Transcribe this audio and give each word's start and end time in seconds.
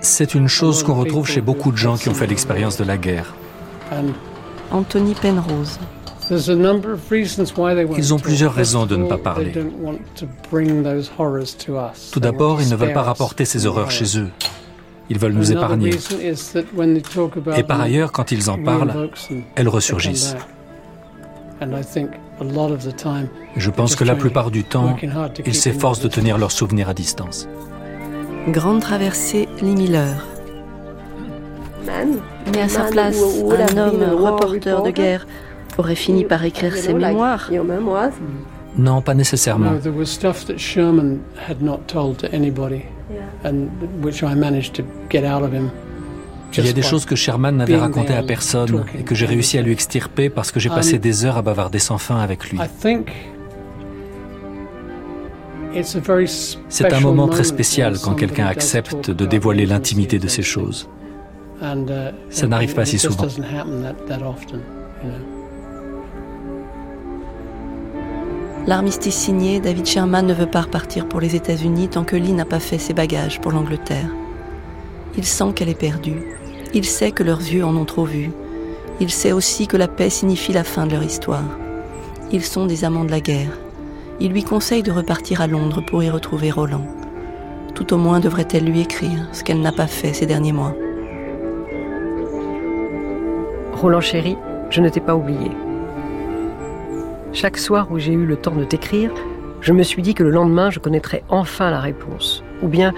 C'est 0.00 0.34
une 0.34 0.48
chose 0.48 0.82
qu'on 0.82 0.94
retrouve 0.94 1.26
chez 1.26 1.40
beaucoup 1.40 1.72
de 1.72 1.76
gens 1.76 1.96
qui 1.96 2.08
ont 2.08 2.14
fait 2.14 2.26
l'expérience 2.26 2.76
de 2.76 2.84
la 2.84 2.96
guerre. 2.96 3.34
Anthony 4.70 5.14
Penrose. 5.14 5.78
Ils 7.96 8.14
ont 8.14 8.18
plusieurs 8.18 8.52
raisons 8.52 8.84
de 8.86 8.96
ne 8.96 9.06
pas 9.08 9.16
parler. 9.18 9.52
Tout 12.12 12.20
d'abord, 12.20 12.60
ils 12.60 12.68
ne 12.70 12.76
veulent 12.76 12.92
pas 12.92 13.02
rapporter 13.02 13.44
ces 13.44 13.66
horreurs 13.66 13.90
chez 13.90 14.18
eux. 14.18 14.28
Ils 15.10 15.18
veulent 15.18 15.32
nous 15.32 15.52
épargner. 15.52 15.92
Et 17.56 17.62
par 17.62 17.80
ailleurs, 17.80 18.12
quand 18.12 18.30
ils 18.30 18.50
en 18.50 18.62
parlent, 18.62 19.10
elles 19.54 19.68
ressurgissent. 19.68 20.36
Je 23.56 23.70
pense 23.70 23.96
que 23.96 24.04
la 24.04 24.14
plupart 24.14 24.50
du 24.50 24.64
temps, 24.64 24.96
ils 25.44 25.54
s'efforcent 25.54 26.00
de 26.00 26.08
tenir 26.08 26.38
leurs 26.38 26.52
souvenirs 26.52 26.88
à 26.88 26.94
distance. 26.94 27.48
Grande 28.48 28.80
traversée, 28.80 29.48
Lee 29.60 29.74
Miller. 29.74 30.26
Mais 32.52 32.60
à 32.62 32.68
sa 32.68 32.84
place, 32.84 33.20
un 33.20 33.76
homme, 33.76 34.02
reporter 34.02 34.82
de 34.82 34.90
guerre, 34.90 35.26
aurait 35.76 35.94
fini 35.94 36.24
par 36.24 36.44
écrire 36.44 36.76
ses 36.76 36.94
mémoires. 36.94 37.50
Non, 38.76 39.02
pas 39.02 39.14
nécessairement. 39.14 39.72
Il 46.56 46.64
y 46.64 46.68
a 46.68 46.72
des 46.72 46.82
choses 46.82 47.04
que 47.04 47.14
Sherman 47.14 47.56
n'avait 47.56 47.76
racontées 47.76 48.14
à 48.14 48.22
personne 48.22 48.84
et 48.98 49.02
que 49.02 49.14
j'ai 49.14 49.26
réussi 49.26 49.58
à 49.58 49.62
lui 49.62 49.72
extirper 49.72 50.30
parce 50.30 50.50
que 50.50 50.60
j'ai 50.60 50.70
passé 50.70 50.94
um, 50.94 51.00
des 51.00 51.24
heures 51.24 51.36
à 51.36 51.42
bavarder 51.42 51.78
sans 51.78 51.98
fin 51.98 52.18
avec 52.18 52.50
lui. 52.50 52.58
C'est 56.68 56.92
un 56.92 57.00
moment 57.00 57.28
très 57.28 57.44
spécial 57.44 57.98
quand 58.02 58.14
quelqu'un 58.14 58.46
accepte 58.46 59.10
de 59.10 59.26
dévoiler 59.26 59.66
l'intimité 59.66 60.18
de 60.18 60.28
ces 60.28 60.42
choses. 60.42 60.88
Uh, 61.60 61.74
Ça 62.30 62.46
n'arrive 62.46 62.74
pas 62.74 62.84
si 62.84 62.98
souvent. 62.98 63.26
L'armistice 68.66 69.14
signé, 69.14 69.60
David 69.60 69.86
Sherman 69.86 70.26
ne 70.26 70.34
veut 70.34 70.46
pas 70.46 70.62
repartir 70.62 71.08
pour 71.08 71.20
les 71.20 71.34
États-Unis 71.34 71.88
tant 71.88 72.04
que 72.04 72.16
Lee 72.16 72.32
n'a 72.32 72.44
pas 72.44 72.60
fait 72.60 72.78
ses 72.78 72.92
bagages 72.92 73.40
pour 73.40 73.50
l'Angleterre. 73.50 74.10
Il 75.18 75.26
sent 75.26 75.52
qu'elle 75.54 75.68
est 75.68 75.78
perdue. 75.78 76.22
Il 76.74 76.84
sait 76.84 77.10
que 77.10 77.24
leurs 77.24 77.40
yeux 77.40 77.64
en 77.64 77.76
ont 77.76 77.84
trop 77.84 78.04
vu. 78.04 78.30
Il 79.00 79.10
sait 79.10 79.32
aussi 79.32 79.66
que 79.66 79.76
la 79.76 79.88
paix 79.88 80.10
signifie 80.10 80.52
la 80.52 80.62
fin 80.62 80.86
de 80.86 80.92
leur 80.92 81.02
histoire. 81.02 81.58
Ils 82.30 82.44
sont 82.44 82.66
des 82.66 82.84
amants 82.84 83.04
de 83.04 83.10
la 83.10 83.20
guerre. 83.20 83.58
Il 84.20 84.30
lui 84.30 84.44
conseille 84.44 84.84
de 84.84 84.92
repartir 84.92 85.40
à 85.40 85.48
Londres 85.48 85.82
pour 85.84 86.04
y 86.04 86.08
retrouver 86.08 86.52
Roland. 86.52 86.86
Tout 87.74 87.92
au 87.92 87.96
moins 87.96 88.20
devrait-elle 88.20 88.64
lui 88.64 88.80
écrire, 88.80 89.28
ce 89.32 89.42
qu'elle 89.42 89.60
n'a 89.60 89.72
pas 89.72 89.88
fait 89.88 90.12
ces 90.12 90.26
derniers 90.26 90.52
mois. 90.52 90.76
Roland 93.72 94.00
chéri, 94.00 94.36
je 94.70 94.80
ne 94.80 94.88
t'ai 94.88 95.00
pas 95.00 95.16
oublié. 95.16 95.50
Chaque 97.32 97.58
soir 97.58 97.90
où 97.90 97.98
j'ai 97.98 98.12
eu 98.12 98.24
le 98.24 98.36
temps 98.36 98.54
de 98.54 98.64
t'écrire, 98.64 99.10
je 99.62 99.72
me 99.72 99.82
suis 99.82 100.02
dit 100.02 100.14
que 100.14 100.22
le 100.22 100.30
lendemain, 100.30 100.70
je 100.70 100.78
connaîtrais 100.78 101.24
enfin 101.28 101.72
la 101.72 101.80
réponse. 101.80 102.44
Ou 102.62 102.68
bien 102.68 102.94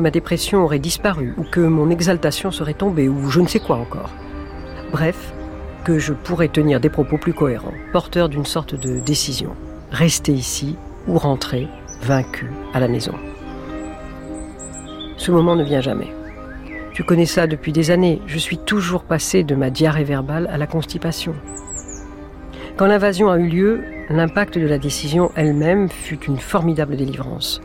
ma 0.00 0.10
dépression 0.10 0.62
aurait 0.64 0.78
disparu, 0.78 1.34
ou 1.36 1.44
que 1.44 1.60
mon 1.60 1.90
exaltation 1.90 2.50
serait 2.50 2.74
tombée, 2.74 3.08
ou 3.08 3.30
je 3.30 3.40
ne 3.40 3.46
sais 3.46 3.60
quoi 3.60 3.76
encore. 3.76 4.10
Bref, 4.92 5.32
que 5.84 5.98
je 5.98 6.12
pourrais 6.12 6.48
tenir 6.48 6.80
des 6.80 6.90
propos 6.90 7.18
plus 7.18 7.32
cohérents, 7.32 7.74
porteurs 7.92 8.28
d'une 8.28 8.44
sorte 8.44 8.74
de 8.74 9.00
décision. 9.00 9.50
Rester 9.90 10.32
ici 10.32 10.76
ou 11.08 11.18
rentrer, 11.18 11.68
vaincu, 12.02 12.50
à 12.74 12.80
la 12.80 12.88
maison. 12.88 13.14
Ce 15.16 15.30
moment 15.30 15.56
ne 15.56 15.64
vient 15.64 15.80
jamais. 15.80 16.12
Tu 16.92 17.04
connais 17.04 17.26
ça 17.26 17.46
depuis 17.46 17.72
des 17.72 17.90
années. 17.90 18.20
Je 18.26 18.38
suis 18.38 18.58
toujours 18.58 19.04
passé 19.04 19.42
de 19.42 19.54
ma 19.54 19.70
diarrhée 19.70 20.04
verbale 20.04 20.48
à 20.52 20.58
la 20.58 20.66
constipation. 20.66 21.34
Quand 22.76 22.86
l'invasion 22.86 23.30
a 23.30 23.38
eu 23.38 23.48
lieu, 23.48 23.80
l'impact 24.08 24.58
de 24.58 24.66
la 24.66 24.78
décision 24.78 25.30
elle-même 25.36 25.88
fut 25.88 26.24
une 26.24 26.38
formidable 26.38 26.96
délivrance. 26.96 27.60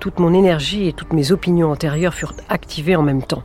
Toute 0.00 0.18
mon 0.18 0.34
énergie 0.34 0.88
et 0.88 0.92
toutes 0.92 1.12
mes 1.12 1.32
opinions 1.32 1.70
antérieures 1.70 2.14
furent 2.14 2.34
activées 2.48 2.96
en 2.96 3.02
même 3.02 3.22
temps. 3.22 3.42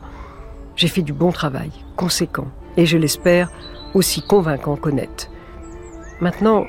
J'ai 0.75 0.87
fait 0.87 1.01
du 1.01 1.13
bon 1.13 1.31
travail, 1.31 1.71
conséquent, 1.95 2.47
et 2.77 2.85
je 2.85 2.97
l'espère, 2.97 3.49
aussi 3.93 4.21
convaincant 4.21 4.75
qu'honnête. 4.75 5.29
Maintenant, 6.19 6.65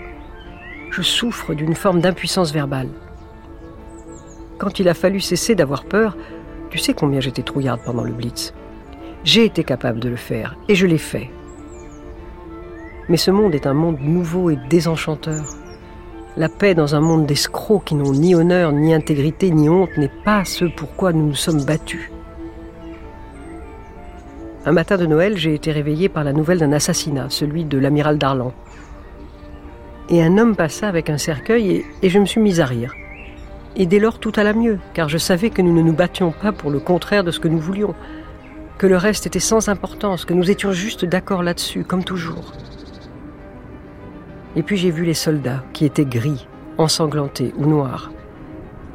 je 0.90 1.02
souffre 1.02 1.54
d'une 1.54 1.74
forme 1.74 2.00
d'impuissance 2.00 2.52
verbale. 2.52 2.88
Quand 4.58 4.78
il 4.78 4.88
a 4.88 4.94
fallu 4.94 5.20
cesser 5.20 5.54
d'avoir 5.54 5.84
peur, 5.84 6.16
tu 6.70 6.78
sais 6.78 6.94
combien 6.94 7.20
j'étais 7.20 7.42
trouillarde 7.42 7.80
pendant 7.84 8.04
le 8.04 8.12
Blitz. 8.12 8.54
J'ai 9.24 9.44
été 9.44 9.64
capable 9.64 10.00
de 10.00 10.08
le 10.08 10.16
faire, 10.16 10.56
et 10.68 10.74
je 10.74 10.86
l'ai 10.86 10.98
fait, 10.98 11.30
mais 13.08 13.16
ce 13.16 13.30
monde 13.30 13.54
est 13.54 13.66
un 13.66 13.74
monde 13.74 14.00
nouveau 14.00 14.50
et 14.50 14.58
désenchanteur. 14.68 15.44
La 16.38 16.48
paix 16.48 16.74
dans 16.74 16.94
un 16.94 17.00
monde 17.00 17.26
d'escrocs 17.26 17.84
qui 17.84 17.94
n'ont 17.94 18.12
ni 18.12 18.34
honneur, 18.34 18.72
ni 18.72 18.94
intégrité, 18.94 19.50
ni 19.50 19.68
honte 19.68 19.94
n'est 19.98 20.10
pas 20.24 20.46
ce 20.46 20.64
pourquoi 20.64 21.12
nous 21.12 21.26
nous 21.26 21.34
sommes 21.34 21.62
battus. 21.62 22.10
Un 24.64 24.72
matin 24.72 24.96
de 24.96 25.04
Noël, 25.04 25.36
j'ai 25.36 25.52
été 25.52 25.72
réveillé 25.72 26.08
par 26.08 26.24
la 26.24 26.32
nouvelle 26.32 26.58
d'un 26.58 26.72
assassinat, 26.72 27.26
celui 27.28 27.66
de 27.66 27.76
l'amiral 27.76 28.16
Darlan. 28.16 28.54
Et 30.08 30.22
un 30.22 30.38
homme 30.38 30.56
passa 30.56 30.88
avec 30.88 31.10
un 31.10 31.18
cercueil 31.18 31.70
et, 31.70 31.86
et 32.00 32.08
je 32.08 32.18
me 32.18 32.24
suis 32.24 32.40
mise 32.40 32.60
à 32.60 32.64
rire. 32.64 32.94
Et 33.76 33.84
dès 33.84 33.98
lors, 33.98 34.18
tout 34.18 34.32
alla 34.36 34.54
mieux, 34.54 34.78
car 34.94 35.10
je 35.10 35.18
savais 35.18 35.50
que 35.50 35.60
nous 35.60 35.74
ne 35.74 35.82
nous 35.82 35.92
battions 35.92 36.32
pas 36.32 36.52
pour 36.52 36.70
le 36.70 36.80
contraire 36.80 37.24
de 37.24 37.30
ce 37.30 37.40
que 37.40 37.48
nous 37.48 37.58
voulions, 37.58 37.94
que 38.78 38.86
le 38.86 38.96
reste 38.96 39.26
était 39.26 39.38
sans 39.38 39.68
importance, 39.68 40.24
que 40.24 40.32
nous 40.34 40.50
étions 40.50 40.72
juste 40.72 41.04
d'accord 41.04 41.42
là-dessus, 41.42 41.84
comme 41.84 42.04
toujours. 42.04 42.54
Et 44.56 44.62
puis 44.62 44.76
j'ai 44.76 44.90
vu 44.90 45.04
les 45.04 45.14
soldats 45.14 45.62
qui 45.72 45.84
étaient 45.84 46.04
gris, 46.04 46.46
ensanglantés 46.78 47.54
ou 47.56 47.66
noirs. 47.66 48.10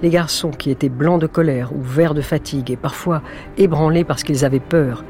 Les 0.04 0.10
garçons 0.10 0.52
qui 0.52 0.70
étaient 0.70 0.90
blancs 0.90 1.20
de 1.20 1.28
colère 1.28 1.76
ou 1.76 1.82
verts 1.82 2.14
de 2.14 2.22
fatigue 2.22 2.70
et 2.70 2.78
parfois 2.78 3.24
ébranlés 3.58 4.04
parce 4.04 4.24
qu'ils 4.24 4.46
avaient 4.46 4.60
peur. 4.60 5.04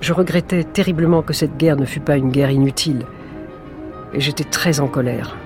Je 0.00 0.12
regrettais 0.12 0.64
terriblement 0.64 1.22
que 1.22 1.32
cette 1.32 1.56
guerre 1.56 1.76
ne 1.76 1.84
fût 1.84 2.00
pas 2.00 2.16
une 2.16 2.30
guerre 2.30 2.50
inutile. 2.50 3.06
Et 4.12 4.20
j'étais 4.20 4.44
très 4.44 4.78
en 4.78 4.86
colère. 4.86 5.36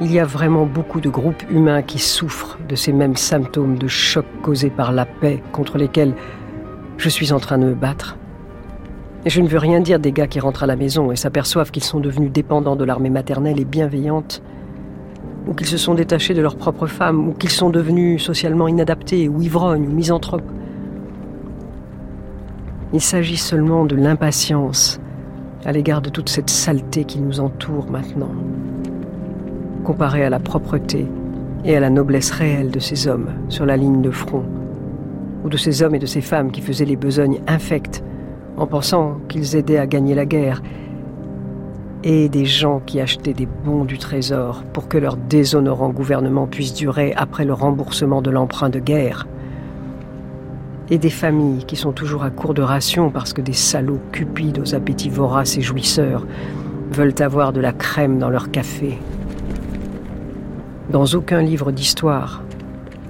Il 0.00 0.10
y 0.10 0.18
a 0.18 0.24
vraiment 0.24 0.64
beaucoup 0.64 1.00
de 1.00 1.10
groupes 1.10 1.42
humains 1.50 1.82
qui 1.82 1.98
souffrent 1.98 2.58
de 2.66 2.74
ces 2.74 2.92
mêmes 2.92 3.16
symptômes 3.16 3.76
de 3.76 3.86
choc 3.86 4.24
causés 4.42 4.70
par 4.70 4.92
la 4.92 5.04
paix 5.04 5.42
contre 5.52 5.76
lesquels 5.76 6.14
je 6.96 7.08
suis 7.10 7.32
en 7.32 7.40
train 7.40 7.58
de 7.58 7.66
me 7.66 7.74
battre. 7.74 8.16
Et 9.26 9.30
je 9.30 9.42
ne 9.42 9.48
veux 9.48 9.58
rien 9.58 9.80
dire 9.80 9.98
des 9.98 10.12
gars 10.12 10.26
qui 10.26 10.40
rentrent 10.40 10.62
à 10.62 10.66
la 10.66 10.76
maison 10.76 11.12
et 11.12 11.16
s'aperçoivent 11.16 11.70
qu'ils 11.70 11.84
sont 11.84 12.00
devenus 12.00 12.32
dépendants 12.32 12.76
de 12.76 12.84
l'armée 12.84 13.10
maternelle 13.10 13.60
et 13.60 13.66
bienveillante, 13.66 14.42
ou 15.46 15.52
qu'ils 15.52 15.66
se 15.66 15.76
sont 15.76 15.94
détachés 15.94 16.32
de 16.32 16.40
leur 16.40 16.56
propre 16.56 16.86
femme, 16.86 17.28
ou 17.28 17.32
qu'ils 17.32 17.50
sont 17.50 17.68
devenus 17.68 18.22
socialement 18.22 18.66
inadaptés, 18.66 19.28
ou 19.28 19.42
ivrognes, 19.42 19.86
ou 19.86 19.90
misanthropes. 19.90 20.50
Il 22.94 23.00
s'agit 23.00 23.36
seulement 23.36 23.84
de 23.84 23.94
l'impatience 23.94 24.98
à 25.66 25.72
l'égard 25.72 26.00
de 26.00 26.08
toute 26.08 26.30
cette 26.30 26.48
saleté 26.48 27.04
qui 27.04 27.20
nous 27.20 27.40
entoure 27.40 27.90
maintenant, 27.90 28.32
comparée 29.84 30.24
à 30.24 30.30
la 30.30 30.38
propreté 30.38 31.06
et 31.66 31.76
à 31.76 31.80
la 31.80 31.90
noblesse 31.90 32.30
réelle 32.30 32.70
de 32.70 32.78
ces 32.78 33.06
hommes 33.06 33.28
sur 33.50 33.66
la 33.66 33.76
ligne 33.76 34.00
de 34.00 34.10
front, 34.10 34.44
ou 35.44 35.50
de 35.50 35.58
ces 35.58 35.82
hommes 35.82 35.94
et 35.94 35.98
de 35.98 36.06
ces 36.06 36.22
femmes 36.22 36.50
qui 36.50 36.62
faisaient 36.62 36.86
les 36.86 36.96
besognes 36.96 37.40
infectes 37.46 38.02
en 38.60 38.66
pensant 38.66 39.16
qu'ils 39.28 39.56
aidaient 39.56 39.78
à 39.78 39.86
gagner 39.86 40.14
la 40.14 40.26
guerre, 40.26 40.62
et 42.04 42.28
des 42.28 42.44
gens 42.44 42.80
qui 42.84 43.00
achetaient 43.00 43.32
des 43.32 43.48
bons 43.64 43.86
du 43.86 43.96
trésor 43.96 44.62
pour 44.74 44.86
que 44.86 44.98
leur 44.98 45.16
déshonorant 45.16 45.88
gouvernement 45.88 46.46
puisse 46.46 46.74
durer 46.74 47.14
après 47.16 47.46
le 47.46 47.54
remboursement 47.54 48.20
de 48.20 48.30
l'emprunt 48.30 48.68
de 48.68 48.78
guerre, 48.78 49.26
et 50.90 50.98
des 50.98 51.10
familles 51.10 51.64
qui 51.64 51.76
sont 51.76 51.92
toujours 51.92 52.22
à 52.22 52.30
court 52.30 52.52
de 52.52 52.60
rations 52.60 53.10
parce 53.10 53.32
que 53.32 53.40
des 53.40 53.54
salauds 53.54 54.00
cupides 54.12 54.58
aux 54.58 54.74
appétits 54.74 55.08
voraces 55.08 55.56
et 55.56 55.62
jouisseurs 55.62 56.26
veulent 56.92 57.14
avoir 57.20 57.54
de 57.54 57.60
la 57.60 57.72
crème 57.72 58.18
dans 58.18 58.28
leur 58.28 58.50
café. 58.50 58.98
Dans 60.90 61.06
aucun 61.06 61.40
livre 61.40 61.72
d'histoire, 61.72 62.42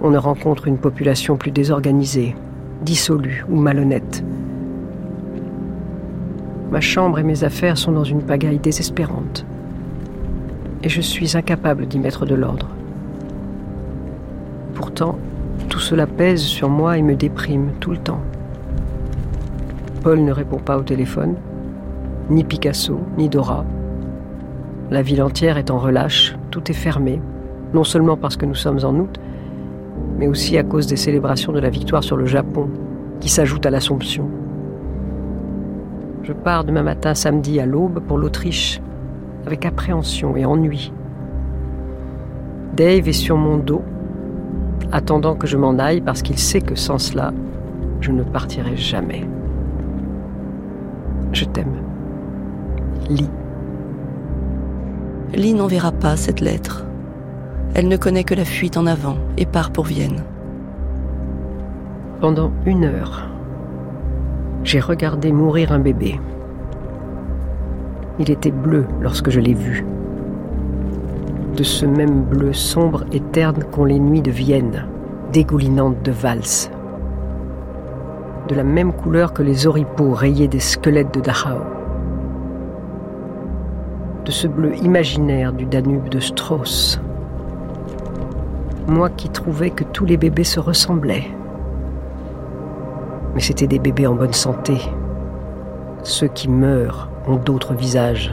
on 0.00 0.11
ne 0.11 0.19
rencontre 0.19 0.69
une 0.69 0.79
population 0.79 1.37
plus 1.37 1.50
désorganisée, 1.50 2.37
dissolue 2.82 3.44
ou 3.50 3.56
malhonnête 3.56 4.23
Ma 6.70 6.81
chambre 6.81 7.19
et 7.19 7.25
mes 7.25 7.43
affaires 7.43 7.76
sont 7.76 7.90
dans 7.90 8.05
une 8.05 8.22
pagaille 8.22 8.61
désespérante. 8.61 9.44
Et 10.84 10.88
je 10.88 11.00
suis 11.00 11.37
incapable 11.37 11.87
d'y 11.87 11.99
mettre 11.99 12.26
de 12.26 12.37
l'ordre. 12.37 12.69
Pourtant, 14.75 15.19
tout 15.69 15.81
cela 15.81 16.06
pèse 16.06 16.40
sur 16.40 16.69
moi 16.69 16.96
et 16.96 17.02
me 17.02 17.17
déprime 17.17 17.72
tout 17.81 17.90
le 17.90 17.99
temps. 17.99 18.20
Paul 20.02 20.20
ne 20.25 20.32
répond 20.32 20.58
pas 20.58 20.78
au 20.78 20.82
téléphone, 20.82 21.34
ni 22.31 22.44
Picasso, 22.44 23.00
ni 23.19 23.28
Dora. 23.28 23.64
La 24.90 25.02
ville 25.02 25.22
entière 25.22 25.58
est 25.58 25.70
en 25.70 25.78
relâche, 25.78 26.37
tout 26.50 26.70
est 26.70 26.75
fermé, 26.75 27.20
non 27.75 27.84
seulement 27.84 28.17
parce 28.17 28.37
que 28.37 28.46
nous 28.46 28.55
sommes 28.55 28.84
en 28.84 28.94
août, 28.94 29.20
mais 30.19 30.28
aussi 30.28 30.56
à 30.56 30.62
cause 30.62 30.87
des 30.87 30.96
célébrations 30.96 31.52
de 31.52 31.61
la 31.61 31.70
victoire 31.70 32.05
sur 32.05 32.17
le 32.17 32.26
Japon, 32.26 32.69
qui 33.20 33.28
s'ajoutent 33.28 33.67
à 33.67 33.70
l'Assomption. 33.70 34.28
Je 36.22 36.32
pars 36.32 36.64
demain 36.64 36.82
matin 36.82 37.14
samedi 37.14 37.61
à 37.61 37.67
l'aube 37.67 38.00
pour 38.00 38.19
l'Autriche, 38.19 38.81
avec 39.46 39.64
appréhension 39.64 40.37
et 40.37 40.44
ennui. 40.44 40.93
Dave 42.76 43.08
est 43.08 43.12
sur 43.12 43.37
mon 43.37 43.56
dos, 43.56 43.82
attendant 44.93 45.34
que 45.34 45.46
je 45.46 45.56
m'en 45.56 45.78
aille 45.78 46.00
parce 46.00 46.22
qu'il 46.22 46.38
sait 46.38 46.61
que 46.61 46.75
sans 46.75 46.99
cela, 46.99 47.32
je 48.00 48.12
ne 48.12 48.22
partirai 48.22 48.76
jamais. 48.76 49.26
Je 51.32 51.44
t'aime. 51.44 51.76
Lis. 53.08 53.31
Lee 55.34 55.55
n'enverra 55.55 55.93
pas 55.93 56.17
cette 56.17 56.40
lettre. 56.40 56.84
Elle 57.75 57.88
ne 57.88 57.96
connaît 57.96 58.25
que 58.25 58.34
la 58.34 58.44
fuite 58.44 58.76
en 58.76 58.87
avant 58.87 59.17
et 59.38 59.46
part 59.46 59.70
pour 59.70 59.84
Vienne. 59.84 60.22
Pendant 62.20 62.50
une 62.67 62.84
heure, 62.84 63.30
j'ai 64.64 64.80
regardé 64.80 65.32
mourir 65.32 65.72
un 65.72 65.78
bébé. 65.78 66.20
Il 68.18 68.30
était 68.30 68.50
bleu 68.50 68.86
lorsque 69.00 69.30
je 69.30 69.40
l'ai 69.40 69.54
vu. 69.54 69.84
De 71.56 71.62
ce 71.62 71.86
même 71.86 72.22
bleu 72.22 72.52
sombre 72.52 73.04
et 73.12 73.20
terne 73.20 73.64
qu'ont 73.64 73.84
les 73.84 73.98
nuits 73.98 74.22
de 74.22 74.30
Vienne, 74.30 74.86
dégoulinantes 75.32 76.02
de 76.02 76.12
valse. 76.12 76.70
De 78.48 78.54
la 78.54 78.64
même 78.64 78.92
couleur 78.92 79.32
que 79.32 79.42
les 79.42 79.66
oripeaux 79.66 80.12
rayés 80.12 80.48
des 80.48 80.60
squelettes 80.60 81.14
de 81.14 81.20
Dachau 81.20 81.60
de 84.24 84.30
ce 84.30 84.46
bleu 84.46 84.76
imaginaire 84.76 85.52
du 85.52 85.64
Danube 85.64 86.08
de 86.08 86.20
Strauss. 86.20 87.00
Moi 88.86 89.10
qui 89.10 89.28
trouvais 89.28 89.70
que 89.70 89.84
tous 89.84 90.04
les 90.04 90.16
bébés 90.16 90.44
se 90.44 90.60
ressemblaient. 90.60 91.30
Mais 93.35 93.41
c'étaient 93.41 93.67
des 93.67 93.79
bébés 93.79 94.06
en 94.06 94.15
bonne 94.15 94.32
santé. 94.32 94.77
Ceux 96.03 96.29
qui 96.29 96.49
meurent 96.49 97.09
ont 97.27 97.37
d'autres 97.37 97.75
visages. 97.75 98.32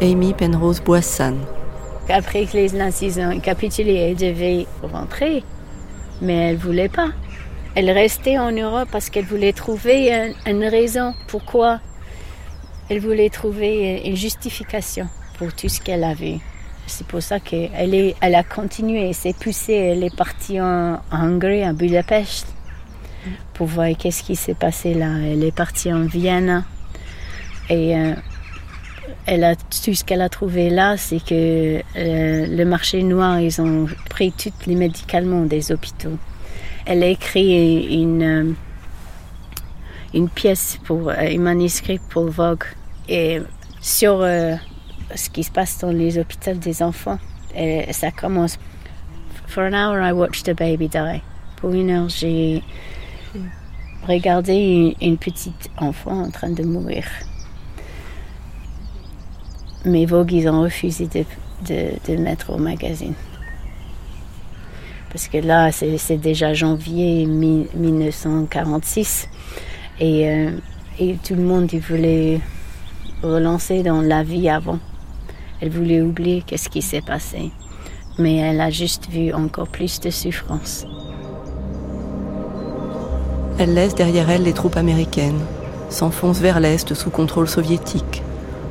Amy 0.00 0.34
Penrose 0.34 0.80
Boissan. 0.80 1.36
Après 2.08 2.44
que 2.46 2.56
les 2.56 2.70
nazis 2.70 3.18
ont 3.18 3.40
capitulé, 3.40 3.94
elle 3.94 4.16
devait 4.16 4.66
rentrer, 4.82 5.42
mais 6.20 6.50
elle 6.50 6.56
voulait 6.56 6.88
pas. 6.88 7.10
Elle 7.74 7.90
restait 7.90 8.38
en 8.38 8.52
Europe 8.52 8.88
parce 8.92 9.08
qu'elle 9.08 9.24
voulait 9.24 9.52
trouver 9.52 10.32
une 10.46 10.64
raison 10.64 11.14
pourquoi. 11.28 11.80
Elle 12.90 13.00
voulait 13.00 13.30
trouver 13.30 14.02
une 14.04 14.16
justification 14.16 15.08
pour 15.38 15.52
tout 15.54 15.68
ce 15.68 15.80
qu'elle 15.80 16.04
a 16.04 16.14
vu. 16.14 16.38
C'est 16.86 17.06
pour 17.06 17.22
ça 17.22 17.40
qu'elle 17.40 18.14
a 18.20 18.42
continué, 18.42 19.08
elle 19.08 19.14
s'est 19.14 19.34
poussée, 19.34 19.72
elle 19.72 20.04
est 20.04 20.14
partie 20.14 20.60
en, 20.60 21.00
Hongrie, 21.10 21.62
à 21.62 21.72
Budapest, 21.72 22.46
pour 23.54 23.66
voir 23.66 23.88
qu'est-ce 23.98 24.22
qui 24.22 24.36
s'est 24.36 24.54
passé 24.54 24.94
là. 24.94 25.16
Elle 25.18 25.42
est 25.44 25.54
partie 25.54 25.92
en 25.92 26.04
Vienne 26.04 26.64
et 27.70 27.96
euh, 27.96 28.14
elle 29.26 29.44
a, 29.44 29.56
tout 29.56 29.94
ce 29.94 30.04
qu'elle 30.04 30.20
a 30.20 30.28
trouvé 30.28 30.68
là, 30.68 30.96
c'est 30.98 31.24
que 31.24 31.78
euh, 31.96 32.46
le 32.46 32.64
marché 32.64 33.02
noir, 33.02 33.40
ils 33.40 33.60
ont 33.62 33.86
pris 34.10 34.32
tous 34.32 34.52
les 34.66 34.74
médicaments 34.74 35.46
des 35.46 35.72
hôpitaux. 35.72 36.18
Elle 36.84 37.02
a 37.02 37.06
écrit 37.06 38.02
une, 38.02 38.54
euh, 40.14 40.26
pièce 40.34 40.78
pour 40.84 41.10
un 41.10 41.38
manuscrit 41.38 41.98
pour 42.10 42.26
Vogue. 42.26 42.64
Et 43.08 43.40
sur 43.80 44.24
ce 45.14 45.30
qui 45.30 45.44
se 45.44 45.50
passe 45.50 45.78
dans 45.78 45.90
les 45.90 46.18
hôpitaux 46.18 46.54
des 46.54 46.82
enfants. 46.82 47.18
Et 47.56 47.92
ça 47.92 48.10
commence. 48.10 48.58
For 49.46 49.64
an 49.64 49.74
hour, 49.74 50.00
I 50.00 50.12
watched 50.12 50.48
a 50.48 50.54
baby 50.54 50.88
die. 50.88 51.22
Pour 51.56 51.72
une 51.72 51.90
heure, 51.90 52.08
j'ai 52.08 52.62
regardé 54.08 54.96
une, 55.00 55.16
petite 55.16 55.70
enfant 55.78 56.24
en 56.24 56.30
train 56.30 56.50
de 56.50 56.62
mourir. 56.62 57.04
Mais 59.84 60.06
Vogue, 60.06 60.32
ils 60.32 60.48
ont 60.48 60.62
refusé 60.62 61.06
de, 61.06 61.24
de, 62.06 62.16
mettre 62.16 62.50
au 62.50 62.58
magazine 62.58 63.14
parce 65.14 65.28
que 65.28 65.38
là, 65.38 65.70
c'est 65.70 66.16
déjà 66.16 66.54
janvier 66.54 67.24
1946 67.24 69.28
et, 70.00 70.28
euh, 70.28 70.50
et, 70.98 71.14
tout 71.24 71.36
le 71.36 71.42
monde 71.42 71.72
il 71.72 71.78
voulait 71.78 72.40
relancer 73.22 73.84
dans 73.84 74.00
la 74.00 74.24
vie 74.24 74.48
avant. 74.48 74.80
Elle 75.64 75.70
voulait 75.70 76.02
oublier 76.02 76.42
qu'est-ce 76.46 76.68
qui 76.68 76.82
s'est 76.82 77.00
passé, 77.00 77.50
mais 78.18 78.36
elle 78.36 78.60
a 78.60 78.68
juste 78.68 79.08
vu 79.08 79.32
encore 79.32 79.66
plus 79.66 79.98
de 79.98 80.10
souffrance. 80.10 80.84
Elle 83.58 83.72
laisse 83.72 83.94
derrière 83.94 84.28
elle 84.28 84.42
les 84.42 84.52
troupes 84.52 84.76
américaines, 84.76 85.40
s'enfonce 85.88 86.38
vers 86.38 86.60
l'est 86.60 86.92
sous 86.92 87.08
contrôle 87.08 87.48
soviétique. 87.48 88.22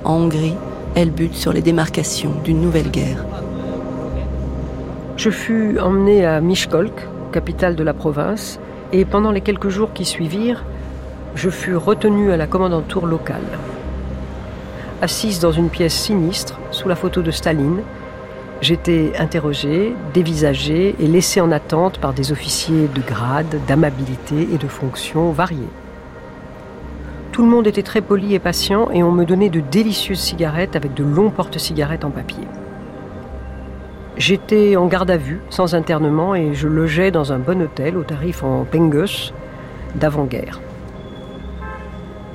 En 0.04 0.18
Hongrie, 0.18 0.54
elle 0.94 1.10
bute 1.10 1.34
sur 1.34 1.52
les 1.52 1.64
démarcations 1.64 2.36
d'une 2.44 2.62
nouvelle 2.62 2.92
guerre. 2.92 3.26
Je 5.18 5.32
fus 5.32 5.80
emmené 5.80 6.28
à 6.28 6.42
Miskolc, 6.42 6.94
capitale 7.32 7.76
de 7.76 7.84
la 7.84 7.96
province, 7.96 8.60
et 8.92 9.04
pendant 9.04 9.32
les 9.32 9.42
quelques 9.42 9.70
jours 9.70 9.94
qui 9.94 10.06
suivirent, 10.06 10.64
je 11.34 11.50
fus 11.50 11.76
retenu 11.76 12.32
à 12.32 12.38
la 12.38 12.46
commandanture 12.46 13.08
locale. 13.08 13.42
Assise 15.04 15.42
dans 15.42 15.52
une 15.52 15.68
pièce 15.68 15.94
sinistre, 15.94 16.58
sous 16.72 16.88
la 16.88 16.96
photo 16.96 17.22
de 17.22 17.30
Staline, 17.30 17.82
j'étais 18.62 19.12
interrogé, 19.20 19.94
dévisagé 20.14 20.96
et 20.98 21.08
laissé 21.08 21.42
en 21.42 21.52
attente 21.52 21.98
par 21.98 22.14
des 22.14 22.32
officiers 22.32 22.88
de 22.88 23.02
grade, 23.02 23.60
d'amabilité 23.68 24.48
et 24.54 24.58
de 24.58 24.68
fonctions 24.70 25.34
variées. 25.34 25.68
Tout 27.34 27.44
le 27.44 27.50
monde 27.50 27.68
était 27.68 27.84
très 27.84 28.00
poli 28.00 28.34
et 28.34 28.40
patient 28.40 28.92
et 28.92 29.04
on 29.04 29.12
me 29.12 29.26
donnait 29.26 29.50
de 29.50 29.60
délicieuses 29.60 30.22
cigarettes 30.22 30.78
avec 30.78 30.94
de 30.94 31.04
longs 31.04 31.32
porte-cigarettes 31.32 32.06
en 32.06 32.10
papier. 32.10 32.48
J'étais 34.16 34.78
en 34.78 34.86
garde 34.86 35.12
à 35.12 35.18
vue, 35.18 35.42
sans 35.50 35.76
internement, 35.76 36.34
et 36.34 36.54
je 36.54 36.70
logeais 36.70 37.12
dans 37.12 37.34
un 37.34 37.40
bon 37.40 37.62
hôtel 37.62 37.98
au 37.98 38.04
tarif 38.04 38.42
en 38.42 38.64
pengus 38.64 39.34
d'avant-guerre. 39.96 40.62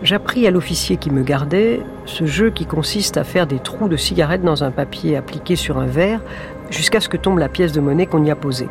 J'appris 0.03 0.47
à 0.47 0.53
l'officier 0.53 0.97
qui 0.97 1.11
me 1.11 1.25
gardait 1.25 1.81
ce 2.05 2.25
jeu 2.25 2.51
qui 2.51 2.67
consiste 2.67 3.17
à 3.17 3.25
faire 3.25 3.49
des 3.49 3.59
trous 3.59 3.89
de 3.89 3.97
cigarettes 3.97 4.43
dans 4.43 4.63
un 4.63 4.71
papier 4.71 5.17
appliqué 5.17 5.57
sur 5.57 5.79
un 5.79 5.87
verre 5.87 6.21
jusqu'à 6.71 7.01
ce 7.01 7.09
que 7.09 7.17
tombe 7.17 7.39
la 7.39 7.49
pièce 7.49 7.73
de 7.73 7.81
monnaie 7.81 8.07
qu'on 8.07 8.25
y 8.25 8.31
a 8.31 8.37
posée. 8.37 8.69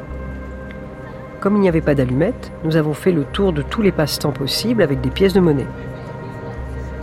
Comme 1.41 1.57
il 1.57 1.59
n'y 1.59 1.67
avait 1.67 1.81
pas 1.81 1.95
d'allumette, 1.95 2.53
nous 2.63 2.77
avons 2.77 2.93
fait 2.93 3.11
le 3.11 3.25
tour 3.25 3.51
de 3.51 3.61
tous 3.61 3.81
les 3.81 3.91
passe-temps 3.91 4.31
possibles 4.31 4.81
avec 4.81 5.01
des 5.01 5.09
pièces 5.09 5.33
de 5.33 5.41
monnaie. 5.41 5.67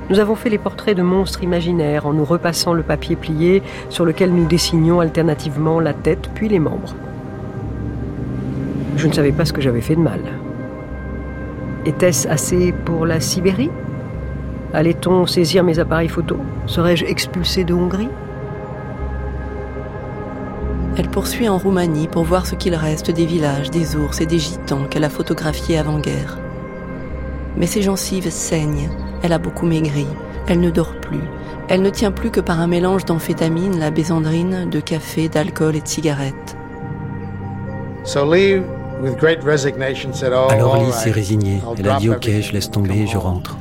Nous 0.09 0.19
avons 0.19 0.37
fait 0.37 0.51
les 0.51 0.59
portraits 0.59 0.97
de 0.97 1.03
monstres 1.03 1.43
imaginaires 1.43 2.07
en 2.07 2.15
nous 2.15 2.25
repassant 2.25 2.73
le 2.73 2.83
papier 2.83 3.17
plié 3.17 3.63
sur 3.91 4.07
lequel 4.07 4.33
nous 4.33 4.47
dessinions 4.47 5.01
alternativement 5.01 5.81
la 5.81 5.93
tête 5.93 6.31
puis 6.35 6.49
les 6.49 6.61
membres. 6.61 6.95
Je 8.97 9.07
ne 9.07 9.13
savais 9.13 9.33
pas 9.33 9.45
ce 9.45 9.53
que 9.53 9.61
j'avais 9.61 9.83
fait 9.83 9.97
de 9.97 10.01
mal. 10.01 10.21
Était-ce 11.85 12.27
assez 12.27 12.73
pour 12.87 13.05
la 13.05 13.21
Sibérie? 13.21 13.71
Allait-on 14.75 15.25
saisir 15.27 15.65
mes 15.65 15.79
appareils 15.79 16.09
photo 16.09 16.37
Serais-je 16.67 17.07
expulsé 17.07 17.65
de 17.65 17.73
Hongrie 17.73 18.09
Elle 20.99 21.09
poursuit 21.09 21.49
en 21.49 21.57
Roumanie 21.57 22.09
pour 22.09 22.25
voir 22.25 22.47
ce 22.47 22.55
qu'il 22.55 22.75
reste 22.75 23.11
des 23.11 23.25
villages, 23.25 23.71
des 23.71 23.97
ours 23.97 24.21
et 24.21 24.27
des 24.27 24.39
gitans 24.39 24.85
qu'elle 24.91 25.05
a 25.05 25.11
photographiés 25.11 25.79
avant-guerre. 25.79 26.39
Mais 27.57 27.67
ses 27.67 27.83
gencives 27.83 28.31
saignent 28.31 28.91
elle 29.25 29.33
a 29.33 29.39
beaucoup 29.39 29.65
maigri. 29.65 30.07
Elle 30.47 30.61
ne 30.61 30.69
dort 30.69 31.01
plus. 31.01 31.23
Elle 31.69 31.81
ne 31.81 31.89
tient 31.89 32.11
plus 32.11 32.31
que 32.31 32.41
par 32.41 32.61
un 32.61 32.67
mélange 32.67 33.07
d'amphétamine, 33.07 33.81
la 33.81 33.91
bésandrine, 33.91 34.69
de 34.69 34.81
café, 34.81 35.31
d'alcool 35.31 35.77
et 35.77 35.81
de 35.81 35.89
cigarettes. 35.89 36.59
Alors 40.51 40.77
Lee 40.77 40.93
s'est 40.93 41.11
résignée. 41.11 41.63
Elle 41.79 41.89
a 41.89 41.97
dit 41.97 42.11
ok, 42.11 42.29
je 42.43 42.53
laisse 42.53 42.71
tomber, 42.71 43.07
je 43.07 43.17
rentre. 43.17 43.57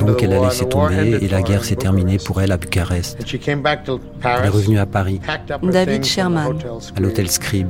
Donc 0.00 0.22
elle 0.22 0.32
a 0.32 0.40
laissé 0.40 0.68
tomber 0.68 1.18
et 1.20 1.28
la 1.28 1.42
guerre 1.42 1.64
s'est 1.64 1.76
terminée 1.76 2.18
pour 2.18 2.40
elle 2.40 2.52
à 2.52 2.56
Bucarest. 2.56 3.18
Elle 3.20 4.44
est 4.44 4.48
revenue 4.48 4.78
à 4.78 4.86
Paris. 4.86 5.20
David 5.62 6.04
Sherman. 6.04 6.58
À 6.96 7.00
l'hôtel 7.00 7.30
Scribe. 7.30 7.68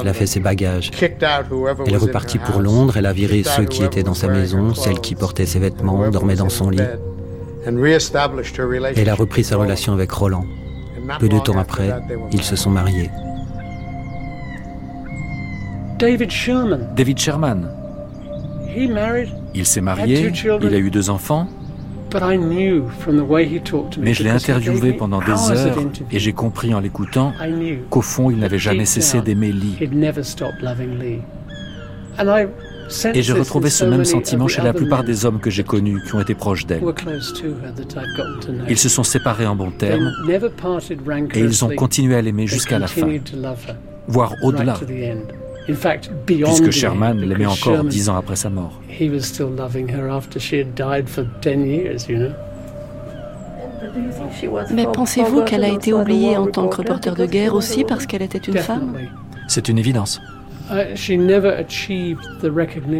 Elle 0.00 0.08
a 0.08 0.12
fait 0.12 0.26
ses 0.26 0.40
bagages. 0.40 0.90
Elle 1.00 1.94
est 1.94 1.96
repartie 1.96 2.38
pour 2.38 2.60
Londres. 2.60 2.96
Elle 2.96 3.06
a 3.06 3.12
viré 3.12 3.42
ceux 3.42 3.64
qui 3.64 3.84
étaient 3.84 4.02
dans 4.02 4.14
sa 4.14 4.28
maison, 4.28 4.74
celle 4.74 5.00
qui 5.00 5.14
portait 5.14 5.46
ses 5.46 5.58
vêtements, 5.58 6.08
dormait 6.10 6.36
dans 6.36 6.48
son 6.48 6.70
lit. 6.70 6.80
elle 7.66 9.08
a 9.08 9.14
repris 9.14 9.44
sa 9.44 9.56
relation 9.56 9.92
avec 9.92 10.10
Roland. 10.10 10.44
Peu 11.18 11.28
de 11.28 11.38
temps 11.38 11.58
après, 11.58 11.90
ils 12.32 12.42
se 12.42 12.56
sont 12.56 12.70
mariés. 12.70 13.10
David 15.98 16.30
Sherman. 16.30 16.88
David 16.96 17.18
Sherman. 17.18 17.79
Il 19.54 19.66
s'est 19.66 19.80
marié, 19.80 20.32
il 20.62 20.74
a 20.74 20.78
eu 20.78 20.90
deux 20.90 21.10
enfants. 21.10 21.48
Mais 24.02 24.14
je 24.14 24.22
l'ai 24.24 24.30
interviewé 24.30 24.92
pendant 24.92 25.20
des 25.20 25.50
heures 25.50 25.78
et 26.10 26.18
j'ai 26.18 26.32
compris 26.32 26.74
en 26.74 26.80
l'écoutant 26.80 27.32
qu'au 27.88 28.02
fond, 28.02 28.30
il 28.30 28.38
n'avait 28.38 28.58
jamais 28.58 28.84
cessé 28.84 29.20
d'aimer 29.20 29.52
Lee. 29.52 29.76
Et 33.14 33.22
j'ai 33.22 33.32
retrouvé 33.32 33.70
ce 33.70 33.84
même 33.84 34.04
sentiment 34.04 34.48
chez 34.48 34.62
la 34.62 34.72
plupart 34.72 35.04
des 35.04 35.24
hommes 35.24 35.38
que 35.38 35.50
j'ai 35.50 35.62
connus 35.62 36.02
qui 36.04 36.14
ont 36.14 36.20
été 36.20 36.34
proches 36.34 36.66
d'elle. 36.66 36.82
Ils 38.68 38.78
se 38.78 38.88
sont 38.88 39.04
séparés 39.04 39.46
en 39.46 39.54
bons 39.54 39.70
termes 39.70 40.10
et 41.34 41.40
ils 41.40 41.64
ont 41.64 41.74
continué 41.76 42.16
à 42.16 42.22
l'aimer 42.22 42.48
jusqu'à 42.48 42.80
la 42.80 42.88
fin, 42.88 43.08
voire 44.08 44.34
au-delà, 44.42 44.78
puisque 46.26 46.70
Sherman 46.70 47.20
l'aimait 47.20 47.46
encore 47.46 47.84
dix 47.84 48.08
ans 48.08 48.16
après 48.16 48.36
sa 48.36 48.50
mort. 48.50 48.80
Mais 54.72 54.86
pensez-vous 54.92 55.42
qu'elle 55.44 55.64
a 55.64 55.68
été 55.68 55.92
oubliée 55.92 56.36
en 56.36 56.46
tant 56.46 56.68
que 56.68 56.76
reporter 56.76 57.14
de 57.14 57.26
guerre 57.26 57.54
aussi 57.54 57.84
parce 57.84 58.06
qu'elle 58.06 58.22
était 58.22 58.38
une 58.38 58.58
femme? 58.58 58.96
C'est 59.48 59.68
une 59.68 59.78
évidence. 59.78 60.20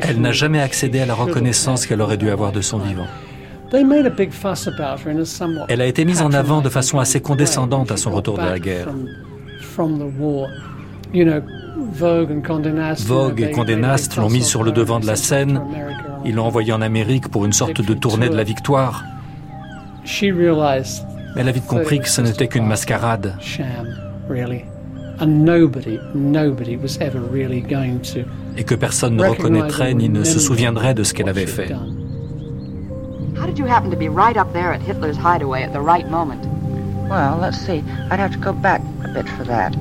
Elle 0.02 0.20
n'a 0.20 0.32
jamais 0.32 0.60
accédé 0.60 1.00
à 1.00 1.06
la 1.06 1.14
reconnaissance 1.14 1.86
qu'elle 1.86 2.00
aurait 2.00 2.16
dû 2.16 2.30
avoir 2.30 2.50
de 2.50 2.60
son 2.60 2.78
vivant. 2.78 3.06
Elle 5.68 5.80
a 5.80 5.86
été 5.86 6.04
mise 6.04 6.22
en 6.22 6.32
avant 6.32 6.60
de 6.60 6.68
façon 6.68 6.98
assez 6.98 7.20
condescendante 7.20 7.92
à 7.92 7.96
son 7.96 8.10
retour 8.10 8.36
de 8.38 8.42
la 8.42 8.58
guerre. 8.58 8.88
Vogue 11.76 12.32
et 13.40 13.50
Condé 13.50 13.76
Nast 13.76 14.16
l'ont 14.16 14.30
mise 14.30 14.46
sur 14.46 14.62
le 14.62 14.72
devant 14.72 15.00
de 15.00 15.06
la 15.06 15.16
scène. 15.16 15.60
Ils 16.24 16.34
l'ont 16.34 16.46
envoyée 16.46 16.72
en 16.72 16.82
Amérique 16.82 17.28
pour 17.28 17.44
une 17.44 17.52
sorte 17.52 17.80
de 17.80 17.94
tournée 17.94 18.28
de 18.28 18.36
la 18.36 18.44
victoire. 18.44 19.04
Elle 21.36 21.48
a 21.48 21.52
vite 21.52 21.66
compris 21.66 22.00
que 22.00 22.08
ce 22.08 22.20
n'était 22.20 22.48
qu'une 22.48 22.66
mascarade 22.66 23.34
et 28.56 28.64
que 28.64 28.74
personne 28.74 29.16
ne 29.16 29.24
reconnaîtrait 29.24 29.94
ni 29.94 30.08
ne 30.08 30.24
se 30.24 30.38
souviendrait 30.38 30.94
de 30.94 31.02
ce 31.02 31.14
qu'elle 31.14 31.28
avait 31.28 31.46
fait. 31.46 31.72
How 33.36 33.46
did 33.46 33.58
you 33.58 33.66
happen 33.66 33.90
to 33.90 33.96
be 33.96 34.08
right 34.08 34.36
up 34.36 34.52
there 34.52 34.70
at 34.70 34.82
Hitler's 34.82 35.16
hideaway 35.16 35.62
at 35.62 35.72
the 35.72 35.80
right 35.80 36.06
moment? 36.10 36.44
Well, 37.08 37.38
let's 37.40 37.58
see. 37.58 37.82
I'd 38.10 38.20
have 38.20 38.32
to 38.32 38.38
go 38.38 38.52
back 38.52 38.82
a 39.02 39.08
bit 39.08 39.26
for 39.30 39.44
that. 39.44 39.74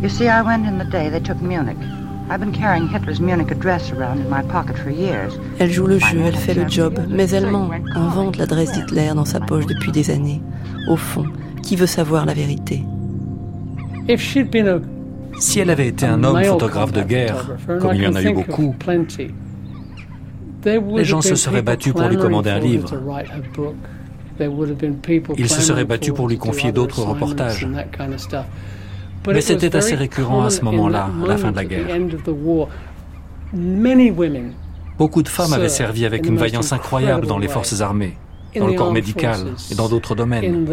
You 0.00 0.08
see, 0.08 0.28
I 0.28 0.42
went 0.42 0.64
in 0.64 0.78
the 0.78 0.84
day 0.84 1.10
they 1.10 1.20
took 1.20 1.42
Munich. 1.42 1.76
I've 2.30 2.38
been 2.38 2.52
carrying 2.52 2.88
Hitler's 2.88 3.20
Munich 3.20 3.50
address 3.50 3.90
around 3.90 4.20
in 4.20 4.30
my 4.30 4.42
pocket 4.42 4.78
for 4.78 4.90
years. 4.90 5.32
Elle 5.58 5.72
joue 5.72 5.88
le 5.88 5.98
jeu, 5.98 6.20
elle 6.24 6.36
fait 6.36 6.54
le 6.54 6.68
job, 6.68 7.00
mais 7.08 7.30
elle 7.30 7.50
ment, 7.50 7.70
invente 7.96 8.36
l'adresse 8.36 8.70
d'Hitler 8.72 9.10
dans 9.14 9.24
sa 9.24 9.40
poche 9.40 9.66
depuis 9.66 9.90
des 9.90 10.10
années. 10.10 10.40
Au 10.88 10.96
fond, 10.96 11.24
qui 11.64 11.74
veut 11.74 11.86
savoir 11.86 12.26
la 12.26 12.34
vérité? 12.34 12.84
Si 15.40 15.58
elle 15.58 15.70
avait 15.70 15.88
été 15.88 16.06
un 16.06 16.22
homme 16.22 16.44
photographe 16.44 16.92
de 16.92 17.02
guerre, 17.02 17.56
comme 17.80 17.94
il 17.94 18.02
y 18.02 18.06
en 18.06 18.14
a 18.14 18.22
eu 18.22 18.32
beaucoup, 18.34 18.74
les 20.64 21.04
gens 21.04 21.22
se 21.22 21.34
seraient 21.34 21.62
battus 21.62 21.92
pour 21.92 22.08
lui 22.08 22.16
commander 22.16 22.50
un 22.50 22.60
livre. 22.60 22.88
Ils 25.36 25.48
se 25.48 25.60
seraient 25.60 25.84
battus 25.84 26.14
pour 26.14 26.28
lui 26.28 26.38
confier 26.38 26.70
d'autres 26.70 27.02
reportages. 27.02 27.66
Mais 29.26 29.40
c'était 29.40 29.74
assez 29.76 29.94
récurrent 29.94 30.44
à 30.44 30.50
ce 30.50 30.62
moment-là, 30.62 31.10
à 31.24 31.28
la 31.28 31.36
fin 31.36 31.50
de 31.50 31.56
la 31.56 31.64
guerre. 31.64 31.86
Beaucoup 34.98 35.22
de 35.22 35.28
femmes 35.28 35.52
avaient 35.52 35.68
servi 35.68 36.04
avec 36.06 36.26
une 36.26 36.36
vaillance 36.36 36.72
incroyable 36.72 37.26
dans 37.26 37.38
les 37.38 37.48
forces 37.48 37.80
armées, 37.80 38.14
dans 38.58 38.66
le 38.66 38.72
corps 38.74 38.92
médical 38.92 39.36
et 39.70 39.74
dans 39.74 39.88
d'autres 39.88 40.14
domaines. 40.14 40.66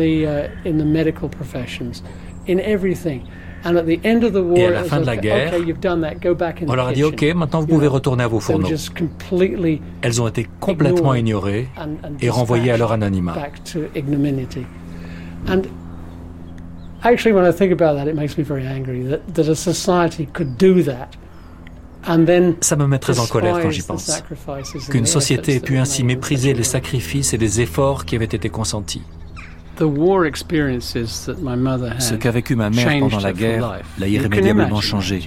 Et 4.56 4.66
à 4.66 4.70
la 4.70 4.84
fin 4.84 5.02
de 5.02 5.06
la 5.08 5.18
guerre, 5.18 5.54
on 6.68 6.76
leur 6.76 6.88
a 6.88 6.94
dit 6.94 7.04
OK, 7.04 7.24
maintenant 7.36 7.62
vous 7.62 7.68
pouvez 7.68 7.88
retourner 7.88 8.24
à 8.24 8.28
vos 8.28 8.40
fourneaux. 8.40 8.68
Elles 10.02 10.22
ont 10.22 10.28
été 10.28 10.48
complètement 10.60 11.14
ignorées 11.16 11.68
et 12.22 12.30
renvoyées 12.30 12.72
à 12.72 12.78
leur 12.78 12.92
anonymat. 12.92 13.36
Actually, 17.06 17.34
when 17.34 17.46
I 17.46 17.52
think 17.52 17.72
about 17.72 17.98
that, 17.98 18.08
it 18.08 18.16
makes 18.16 18.36
me 18.36 18.44
very 18.44 18.66
angry 18.66 19.04
that, 19.04 19.36
that 19.36 19.48
a 19.48 19.56
society 19.56 20.28
could 20.34 20.58
do 20.58 20.82
that. 20.84 21.16
Ça 22.62 22.76
me 22.76 22.88
met 22.88 23.00
très 23.00 23.20
en 23.20 23.26
colère 23.26 23.60
quand 23.62 23.72
j'y 23.72 23.82
pense. 23.82 24.24
Qu'une 24.90 25.06
société 25.06 25.56
ait 25.56 25.60
pu 25.60 25.78
ainsi 25.78 26.04
mépriser 26.04 26.54
les 26.54 26.64
sacrifices 26.64 27.34
et 27.34 27.38
les 27.38 27.62
efforts 27.62 28.06
qui 28.06 28.16
avaient 28.16 28.26
été 28.26 28.50
consentis. 28.50 29.02
Ce 29.78 32.16
qu'a 32.16 32.32
vécu 32.32 32.56
ma 32.56 32.70
mère 32.70 33.00
pendant 33.00 33.20
la 33.20 33.34
guerre 33.34 33.82
l'a 34.00 34.08
irrémédiablement 34.08 34.82
changé. 34.82 35.22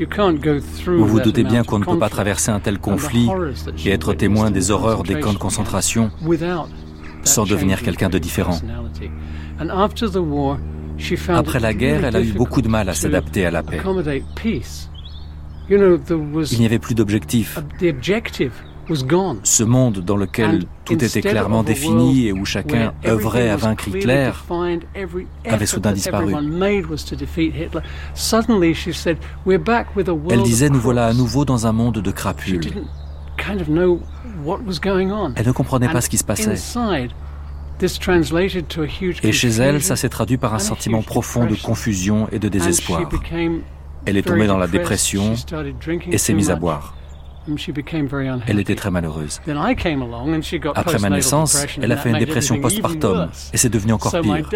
Vous 0.87 1.07
vous 1.07 1.21
doutez 1.21 1.45
bien 1.45 1.65
qu'on 1.65 1.79
ne 1.79 1.85
peut 1.85 1.99
pas 1.99 2.09
traverser 2.09 2.51
un 2.51 2.61
tel 2.61 2.79
conflit 2.79 3.29
et 3.85 3.91
être 3.91 4.15
témoin 4.15 4.51
des 4.51 4.71
horreurs 4.71 5.03
des 5.03 5.21
camps 5.21 5.33
de 5.33 5.39
concentration 5.39 6.11
sans 7.25 7.45
devenir 7.45 7.83
quelqu'un 7.83 8.09
de 8.09 8.19
différent. 8.19 8.59
Après 11.29 11.61
la 11.61 11.75
guerre, 11.75 12.05
elle 12.05 12.17
a 12.17 12.21
eu 12.21 12.33
beaucoup 12.33 12.63
de 12.63 12.69
mal 12.69 12.89
à 12.89 12.95
s'adapter 12.95 13.47
à 13.47 13.51
la 13.51 13.63
paix. 13.63 13.81
Il 15.71 16.59
n'y 16.59 16.67
avait 16.67 16.79
plus 16.79 16.95
d'objectif. 16.95 17.59
Ce 19.43 19.65
monde 19.65 19.99
dans 19.99 20.17
lequel 20.17 20.65
tout 20.87 21.05
était 21.05 21.21
clairement 21.21 21.63
défini 21.63 22.27
et 22.29 22.33
où 22.33 22.47
chacun 22.47 22.95
œuvrait 23.07 23.51
à 23.51 23.57
vaincre 23.57 23.89
Hitler 23.89 24.31
avait 25.45 25.67
soudain 25.67 25.93
disparu. 25.93 26.35
Elle 30.31 30.43
disait 30.43 30.71
Nous 30.71 30.81
voilà 30.81 31.07
à 31.07 31.13
nouveau 31.13 31.45
dans 31.45 31.67
un 31.67 31.73
monde 31.73 31.99
de 31.99 32.11
crapules. 32.11 32.71
Elle 35.37 35.47
ne 35.47 35.53
comprenait 35.53 35.89
pas 35.89 36.01
ce 36.01 36.09
qui 36.09 36.19
se 36.19 36.25
passait. 36.25 36.57
Et 39.23 39.33
chez 39.33 39.49
elle, 39.49 39.83
ça 39.83 39.97
s'est 39.97 40.09
traduit 40.09 40.37
par 40.37 40.55
un 40.55 40.59
sentiment 40.59 41.03
profond 41.03 41.47
de 41.47 41.55
confusion 41.55 42.29
et 42.33 42.39
de 42.39 42.49
désespoir. 42.49 43.09
Elle 44.07 44.17
est 44.17 44.23
tombée 44.23 44.47
dans 44.47 44.59
la 44.59 44.67
dépression 44.67 45.35
et 46.11 46.19
s'est 46.19 46.35
mise 46.35 46.51
à 46.51 46.57
boire. 46.57 46.95
Elle 48.47 48.59
était 48.61 48.75
très 48.75 48.91
malheureuse. 48.91 49.41
Après 50.75 50.99
ma 50.99 51.09
naissance, 51.11 51.67
elle 51.81 51.93
a 51.93 51.97
fait 51.97 52.11
une 52.11 52.19
dépression 52.19 52.61
postpartum 52.61 53.31
et 53.53 53.57
c'est 53.57 53.69
devenu 53.71 53.93
encore 53.95 54.13
pire. 54.21 54.49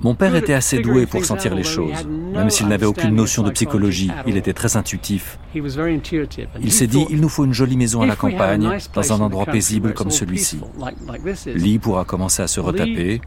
Mon 0.00 0.14
père 0.14 0.34
était 0.34 0.54
assez 0.54 0.80
doué 0.80 1.06
pour 1.06 1.24
sentir 1.24 1.54
les 1.54 1.62
choses, 1.62 2.06
même 2.06 2.50
s'il 2.50 2.68
n'avait 2.68 2.86
aucune 2.86 3.14
notion 3.14 3.42
de 3.42 3.50
psychologie, 3.50 4.10
il 4.26 4.36
était 4.36 4.52
très 4.52 4.76
intuitif. 4.76 5.38
Il 5.54 6.72
s'est 6.72 6.86
dit, 6.86 7.06
il 7.10 7.20
nous 7.20 7.28
faut 7.28 7.44
une 7.44 7.52
jolie 7.52 7.76
maison 7.76 8.02
à 8.02 8.06
la 8.06 8.16
campagne, 8.16 8.78
dans 8.94 9.12
un 9.12 9.20
endroit 9.20 9.46
paisible 9.46 9.94
comme 9.94 10.10
celui-ci. 10.10 10.60
Lee 11.46 11.78
pourra 11.78 12.04
commencer 12.04 12.42
à 12.42 12.46
se 12.46 12.60
retaper, 12.60 13.20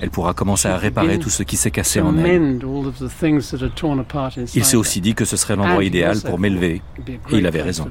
elle 0.00 0.10
pourra 0.10 0.34
commencer 0.34 0.68
à 0.68 0.76
réparer 0.76 1.18
tout 1.18 1.30
ce 1.30 1.42
qui 1.42 1.56
s'est 1.56 1.70
cassé 1.70 2.00
en 2.00 2.16
elle. 2.16 2.60
Il 4.54 4.64
s'est 4.64 4.76
aussi 4.76 5.00
dit 5.00 5.14
que 5.14 5.24
ce 5.24 5.36
serait 5.36 5.56
l'endroit 5.56 5.84
idéal 5.84 6.18
pour 6.20 6.38
m'élever, 6.38 6.82
et 7.30 7.36
il 7.36 7.46
avait 7.46 7.62
raison. 7.62 7.88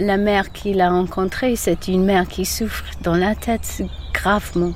La 0.00 0.16
mère 0.16 0.50
qu'il 0.50 0.80
a 0.80 0.90
rencontrée, 0.90 1.54
c'est 1.54 1.86
une 1.86 2.04
mère 2.04 2.26
qui 2.26 2.44
souffre 2.44 2.84
dans 3.02 3.14
la 3.14 3.36
tête 3.36 3.82
gravement. 4.12 4.72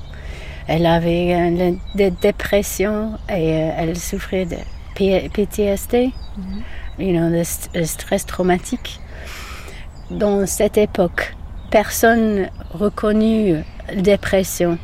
Elle 0.67 0.85
avait 0.85 1.75
des 1.95 2.11
dépressions 2.11 3.17
et 3.27 3.53
euh, 3.53 3.71
elle 3.77 3.97
souffrait 3.97 4.45
de 4.45 4.55
PTSD, 4.95 6.11
de 6.99 7.43
stress 7.83 8.25
traumatique. 8.25 9.01
Dans 10.09 10.45
cette 10.45 10.77
époque, 10.77 11.35
personne 11.69 12.49
reconnu 12.73 13.57
dépression. 13.95 14.77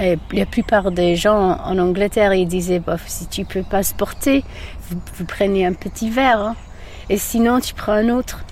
Et 0.00 0.18
la 0.32 0.46
plupart 0.46 0.92
des 0.92 1.16
gens 1.16 1.58
en 1.64 1.78
Angleterre, 1.78 2.32
ils 2.32 2.46
disaient, 2.46 2.82
si 3.06 3.26
tu 3.26 3.44
peux 3.44 3.64
pas 3.64 3.82
se 3.82 3.94
porter, 3.94 4.44
vous, 4.88 5.24
prenez 5.26 5.66
un 5.66 5.72
petit 5.72 6.10
verre. 6.10 6.40
Hein. 6.40 6.56
Et 7.08 7.18
sinon, 7.18 7.58
tu 7.58 7.74
prends 7.74 7.92
un 7.92 8.08
autre. 8.08 8.44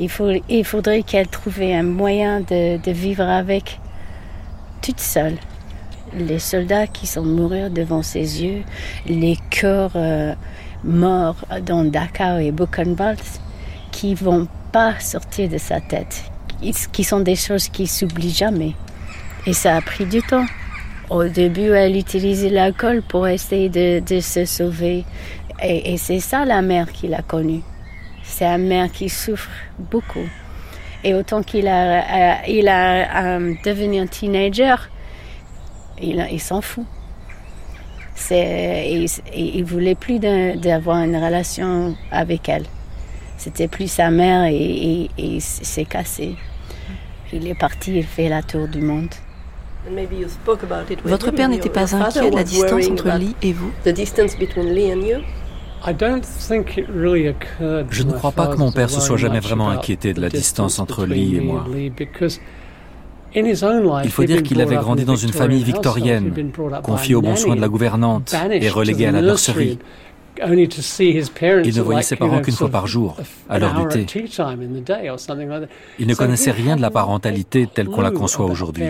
Il, 0.00 0.64
faudrait 0.64 1.02
qu'elle 1.02 1.28
trouve 1.28 1.60
un 1.60 1.82
moyen 1.82 2.40
de, 2.40 2.90
vivre 2.90 3.24
avec 3.24 3.78
toute 4.80 4.98
seule. 4.98 5.36
Les 6.16 6.38
soldats 6.38 6.86
qui 6.86 7.06
sont 7.06 7.24
morts 7.24 7.68
devant 7.70 8.02
ses 8.02 8.42
yeux, 8.42 8.62
les 9.06 9.36
cœurs 9.50 9.92
euh, 9.96 10.34
morts 10.82 11.44
dans 11.66 11.84
Dakar 11.84 12.38
et 12.38 12.50
Buchenwald, 12.50 13.20
qui 13.92 14.14
vont 14.14 14.48
pas 14.72 14.98
sortir 14.98 15.50
de 15.50 15.58
sa 15.58 15.80
tête, 15.80 16.24
qui 16.92 17.04
sont 17.04 17.20
des 17.20 17.36
choses 17.36 17.68
qui 17.68 17.86
s'oublient 17.86 18.34
jamais. 18.34 18.74
Et 19.46 19.52
ça 19.52 19.76
a 19.76 19.80
pris 19.82 20.06
du 20.06 20.22
temps. 20.22 20.46
Au 21.10 21.24
début, 21.24 21.72
elle 21.72 21.96
utilisait 21.96 22.50
l'alcool 22.50 23.02
pour 23.02 23.28
essayer 23.28 23.68
de, 23.68 24.20
se 24.20 24.44
sauver. 24.44 25.04
Et, 25.62 25.96
c'est 25.98 26.20
ça 26.20 26.44
la 26.44 26.62
mère 26.62 26.90
qu'il 26.90 27.14
a 27.14 27.22
connue. 27.22 27.62
C'est 28.30 28.46
une 28.46 28.68
mère 28.68 28.90
qui 28.90 29.08
souffre 29.08 29.50
beaucoup. 29.78 30.26
Et 31.02 31.14
autant 31.14 31.42
qu'il 31.42 31.66
a, 31.66 32.00
euh, 32.00 32.34
il 32.48 32.68
a 32.68 33.24
euh, 33.24 33.54
devenu 33.64 34.00
un 34.00 34.06
teenager, 34.06 34.76
il, 36.00 36.26
il 36.30 36.40
s'en 36.40 36.60
fout. 36.60 36.86
C'est, 38.14 39.08
il, 39.34 39.60
ne 39.60 39.64
voulait 39.64 39.94
plus 39.94 40.18
d'avoir 40.20 40.98
une 40.98 41.16
relation 41.16 41.96
avec 42.10 42.48
elle. 42.48 42.64
C'était 43.36 43.68
plus 43.68 43.90
sa 43.90 44.10
mère 44.10 44.44
et, 44.44 45.10
il 45.16 45.40
s'est 45.40 45.86
cassé. 45.86 46.36
Il 47.32 47.46
est 47.48 47.54
parti, 47.54 47.96
il 47.96 48.04
fait 48.04 48.28
la 48.28 48.42
tour 48.42 48.68
du 48.68 48.80
monde. 48.80 49.08
Votre 51.04 51.30
père 51.30 51.48
n'était 51.48 51.70
pas 51.70 51.94
inquiet 51.94 52.30
de 52.30 52.36
la 52.36 52.44
distance 52.44 52.88
entre 52.88 53.18
Lee 53.18 53.34
et 53.42 53.52
vous 53.54 53.72
Je 57.90 58.02
ne 58.02 58.12
crois 58.12 58.32
pas 58.32 58.48
que 58.48 58.56
mon 58.56 58.72
père 58.72 58.90
se 58.90 59.00
soit 59.00 59.16
jamais 59.16 59.40
vraiment 59.40 59.70
inquiété 59.70 60.12
de 60.12 60.20
la 60.20 60.28
distance 60.28 60.78
entre 60.78 61.06
Lee 61.06 61.36
et 61.36 61.40
moi. 61.40 61.66
Il 63.34 64.10
faut 64.10 64.24
dire 64.24 64.42
qu'il 64.42 64.60
avait 64.60 64.76
grandi 64.76 65.04
dans 65.04 65.16
une 65.16 65.32
famille 65.32 65.62
victorienne, 65.62 66.52
confié 66.82 67.14
aux 67.14 67.22
bons 67.22 67.36
soins 67.36 67.56
de 67.56 67.60
la 67.60 67.68
gouvernante 67.68 68.34
et 68.50 68.68
relégué 68.68 69.06
à 69.06 69.12
la 69.12 69.22
nurserie. 69.22 69.78
Il 70.42 70.46
ne 70.46 71.80
voyait 71.82 72.02
ses 72.02 72.16
parents 72.16 72.40
qu'une 72.40 72.54
fois 72.54 72.68
par 72.68 72.86
jour, 72.86 73.16
à 73.48 73.58
l'heure 73.58 73.86
du 73.86 74.06
thé. 74.06 74.24
Il 75.98 76.06
ne 76.06 76.14
connaissait 76.14 76.50
rien 76.50 76.76
de 76.76 76.82
la 76.82 76.90
parentalité 76.90 77.68
telle 77.72 77.88
qu'on 77.88 78.00
la 78.00 78.10
conçoit 78.10 78.46
aujourd'hui. 78.46 78.84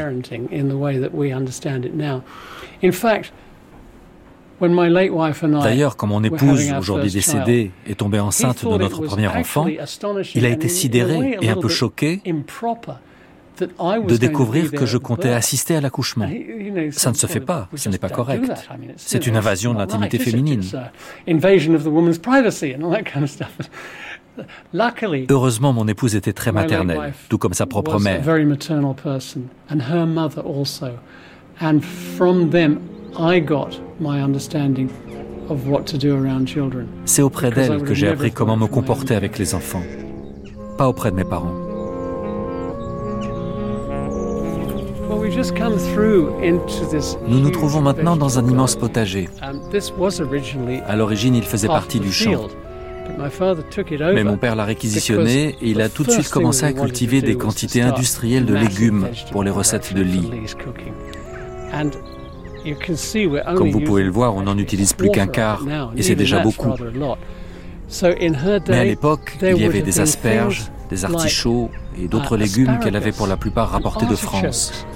D'ailleurs, 5.63 5.97
quand 5.97 6.07
mon 6.07 6.23
épouse, 6.23 6.73
aujourd'hui 6.79 7.11
décédée, 7.11 7.71
est 7.87 7.99
tombée 7.99 8.21
enceinte 8.21 8.65
de 8.65 8.77
notre 8.77 9.03
premier 9.03 9.29
enfant, 9.29 9.67
il 10.35 10.45
a 10.45 10.49
été 10.49 10.69
sidéré 10.69 11.39
et 11.41 11.49
un 11.49 11.57
peu 11.57 11.69
choqué 11.69 12.21
de 13.61 14.17
découvrir 14.17 14.71
que 14.71 14.87
je 14.87 14.97
comptais 14.99 15.31
assister 15.33 15.77
à 15.77 15.81
l'accouchement. 15.81 16.29
Ça 16.93 17.11
ne 17.11 17.17
se 17.17 17.27
fait 17.27 17.41
pas, 17.41 17.69
ce 17.75 17.89
n'est 17.89 17.99
pas 17.99 18.09
correct. 18.09 18.51
C'est 18.97 19.27
une 19.27 19.37
invasion 19.37 19.75
de 19.75 19.79
l'intimité 19.79 20.19
féminine. 20.19 20.63
Heureusement, 25.29 25.73
mon 25.73 25.87
épouse 25.89 26.15
était 26.17 26.33
très 26.33 26.53
maternelle, 26.53 27.13
tout 27.29 27.37
comme 27.37 27.53
sa 27.53 27.67
propre 27.67 27.99
mère. 27.99 28.23
C'est 37.05 37.23
auprès 37.23 37.51
d'elle 37.51 37.83
que 37.83 37.95
j'ai 37.95 38.09
appris 38.09 38.31
comment 38.31 38.57
me 38.57 38.67
comporter 38.67 39.15
avec 39.15 39.39
les 39.39 39.55
enfants, 39.55 39.83
pas 40.79 40.89
auprès 40.89 41.11
de 41.11 41.17
mes 41.17 41.25
parents. 41.25 41.55
Nous 47.29 47.41
nous 47.41 47.51
trouvons 47.51 47.81
maintenant 47.81 48.17
dans 48.17 48.39
un 48.39 48.47
immense 48.47 48.77
potager. 48.77 49.29
À 50.87 50.97
l'origine, 50.97 51.35
il 51.35 51.43
faisait 51.43 51.67
partie 51.67 52.01
du 52.01 52.13
champ. 52.13 52.49
Mais 54.15 54.25
mon 54.25 54.37
père 54.37 54.57
l'a 54.57 54.65
réquisitionné 54.65 55.57
et 55.61 55.71
il 55.71 55.81
a 55.81 55.89
tout 55.89 56.05
de 56.05 56.11
suite 56.11 56.29
commencé 56.31 56.65
à 56.65 56.73
cultiver 56.73 57.23
des 57.23 57.37
quantités 57.37 57.83
industrielles 57.83 58.47
de 58.47 58.55
légumes 58.55 59.09
pour 59.33 59.43
les 59.43 59.51
recettes 59.51 59.93
de 59.95 60.03
lit. 60.03 60.31
Comme 63.57 63.71
vous 63.71 63.81
pouvez 63.81 64.03
le 64.03 64.11
voir, 64.11 64.35
on 64.35 64.43
n'en 64.43 64.59
utilise 64.59 64.93
plus 64.93 65.11
qu'un 65.11 65.27
quart 65.27 65.63
et 65.97 66.03
c'est 66.03 66.15
déjà 66.15 66.41
beaucoup. 66.41 66.73
Mais 68.69 68.79
à 68.79 68.85
l'époque, 68.85 69.37
il 69.43 69.59
y 69.59 69.65
avait 69.65 69.83
des 69.83 70.01
asperges, 70.01 70.71
des 70.91 71.05
artichauts 71.05 71.71
et 72.01 72.09
d'autres 72.09 72.37
légumes 72.37 72.79
qu'elle 72.83 72.97
avait 72.97 73.13
pour 73.13 73.27
la 73.27 73.37
plupart 73.37 73.71
rapportés 73.71 74.07
de 74.07 74.15
France. 74.17 74.87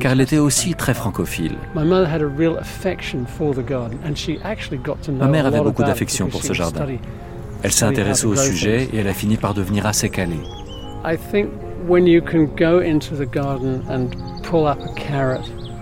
Car 0.00 0.12
elle 0.12 0.20
était 0.20 0.38
aussi 0.38 0.74
très 0.74 0.94
francophile. 0.94 1.56
Ma 5.18 5.26
mère 5.28 5.46
avait 5.46 5.60
beaucoup 5.60 5.82
d'affection 5.82 6.28
pour 6.28 6.42
ce 6.44 6.52
jardin. 6.52 6.86
Elle 7.64 7.72
s'est 7.72 7.84
intéressée 7.84 8.26
au 8.26 8.36
sujet 8.36 8.88
et 8.92 8.98
elle 8.98 9.08
a 9.08 9.14
fini 9.14 9.36
par 9.36 9.54
devenir 9.54 9.86
assez 9.86 10.08
calée. 10.10 10.40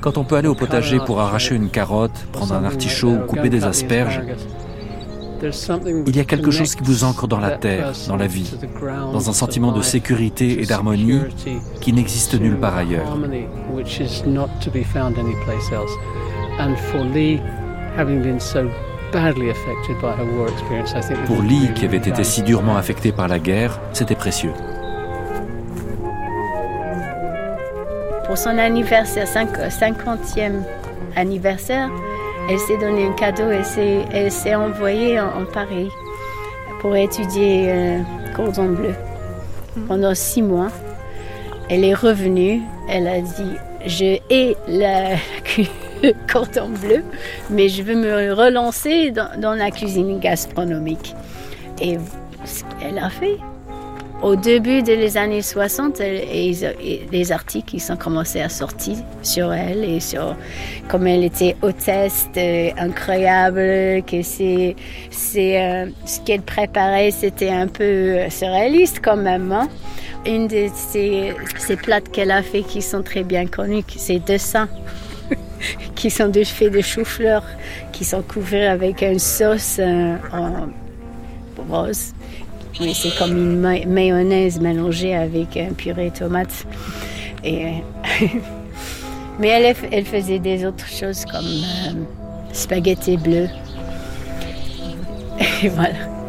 Quand 0.01 0.17
on 0.17 0.25
peut 0.25 0.37
aller 0.37 0.49
au 0.49 0.55
potager 0.55 0.99
pour 0.99 1.21
arracher 1.21 1.55
une 1.55 1.69
carotte, 1.69 2.27
prendre 2.33 2.55
un 2.55 2.65
artichaut 2.65 3.13
ou 3.13 3.27
couper 3.27 3.51
des 3.51 3.65
asperges, 3.65 4.23
il 5.43 6.17
y 6.17 6.21
a 6.21 6.25
quelque 6.25 6.51
chose 6.51 6.75
qui 6.75 6.83
vous 6.83 7.05
ancre 7.05 7.27
dans 7.27 7.41
la 7.41 7.53
terre, 7.53 7.93
dans 8.09 8.17
la 8.17 8.27
vie, 8.27 8.53
dans 9.13 9.31
un 9.31 9.33
sentiment 9.33 9.73
de 9.73 9.83
sécurité 9.83 10.61
et 10.61 10.67
d'harmonie 10.67 11.21
qui 11.81 11.93
n'existe 11.93 12.39
nulle 12.39 12.59
part 12.59 12.77
ailleurs. 12.77 13.17
Pour 21.27 21.43
Lee, 21.43 21.71
qui 21.75 21.85
avait 21.85 21.97
été 21.97 22.23
si 22.23 22.43
durement 22.43 22.77
affecté 22.77 23.13
par 23.13 23.29
la 23.29 23.39
guerre, 23.39 23.81
c'était 23.93 24.15
précieux. 24.15 24.53
Pour 28.31 28.39
son 28.39 28.59
anniversaire, 28.59 29.27
50e 29.27 30.63
anniversaire, 31.17 31.91
elle 32.49 32.61
s'est 32.61 32.79
donné 32.79 33.09
un 33.09 33.13
cadeau, 33.13 33.51
elle 33.51 34.31
s'est 34.31 34.55
envoyée 34.55 35.19
en, 35.19 35.45
Paris 35.53 35.89
pour 36.81 36.95
étudier 36.95 37.73
euh, 37.73 37.99
cordon 38.37 38.67
bleu 38.67 38.95
pendant 39.89 40.15
six 40.15 40.43
mois. 40.43 40.69
Elle 41.69 41.85
est 41.85 41.93
revenue, 41.93 42.63
elle 42.89 43.09
a 43.09 43.21
dit 43.21 43.57
je 43.85 44.21
hais 44.31 44.57
la, 44.69 45.17
le 46.01 46.13
cordon 46.33 46.69
bleu, 46.69 47.03
mais 47.51 47.69
je 47.69 47.83
veux 47.83 47.97
me 47.97 48.33
relancer 48.33 49.11
dans, 49.11 49.55
la 49.55 49.73
cuisine 49.73 50.21
gastronomique. 50.21 51.17
Et 51.83 51.99
elle 52.81 52.99
a 52.99 53.11
fait 53.11 53.39
au 54.23 54.37
début 54.37 54.83
des 54.83 55.17
années 55.17 55.43
60, 55.43 55.99
les 55.99 57.33
articles 57.33 57.71
qui 57.71 57.81
sont 57.81 57.97
commencés 57.97 58.41
à 58.41 58.49
sortir 58.49 58.97
sur 59.23 59.53
elle 59.53 59.83
et 59.85 60.01
sur 60.01 60.37
comment 60.89 61.07
elle 61.07 61.25
était 61.25 61.57
hôtesse 61.63 62.29
euh, 62.37 62.71
incroyable, 62.77 64.03
que 64.05 64.23
c'est, 64.23 64.77
euh, 65.37 65.87
ce 66.05 66.21
qu'elle 66.21 66.43
préparait, 66.43 67.11
c'était 67.11 67.51
un 67.51 67.67
peu 67.67 68.29
surréaliste 68.29 69.01
quand 69.03 69.17
même. 69.17 69.53
Hein. 69.53 69.69
Une 70.27 70.49
de 70.49 70.67
ces, 70.75 71.33
ces 71.57 71.77
plats 71.77 72.03
qu'elle 72.03 72.31
a 72.31 72.43
fait 72.43 72.63
qui 72.63 72.83
sont 72.83 73.03
très 73.03 73.23
bien 73.23 73.47
connus, 73.47 73.85
c'est 73.97 74.19
dessins 74.19 74.69
qui 75.95 76.11
sont 76.11 76.29
des 76.29 76.45
faits 76.45 76.73
de 76.73 76.83
chou-fleur, 76.83 77.43
qui 77.93 78.05
sont 78.05 78.23
couverts 78.23 78.71
avec 78.71 79.01
une 79.01 79.19
sauce 79.19 79.77
euh, 79.79 80.17
rose 81.71 82.13
mais 82.81 82.95
c'est 82.95 83.17
comme 83.17 83.37
une 83.37 83.61
mayonnaise 83.87 84.61
mélangée 84.61 85.15
avec 85.15 85.57
un 85.57 85.73
purée 85.73 86.11
de 86.11 86.19
tomates. 86.19 86.67
Et, 87.45 87.75
mais 89.39 89.49
elle, 89.49 89.77
elle, 89.91 90.05
faisait 90.05 90.39
des 90.39 90.65
autres 90.65 90.89
choses 90.89 91.25
comme 91.25 91.45
euh, 91.45 91.93
spaghetti 92.53 93.17
bleu. 93.17 93.49
Et 95.63 95.69
voilà. 95.69 96.20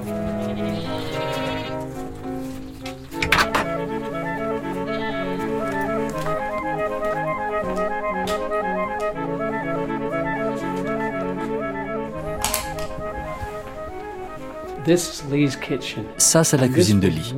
Ça, 16.17 16.44
c'est 16.44 16.58
la 16.58 16.67
cuisine 16.67 17.00
de 17.00 17.08
Lee. 17.08 17.34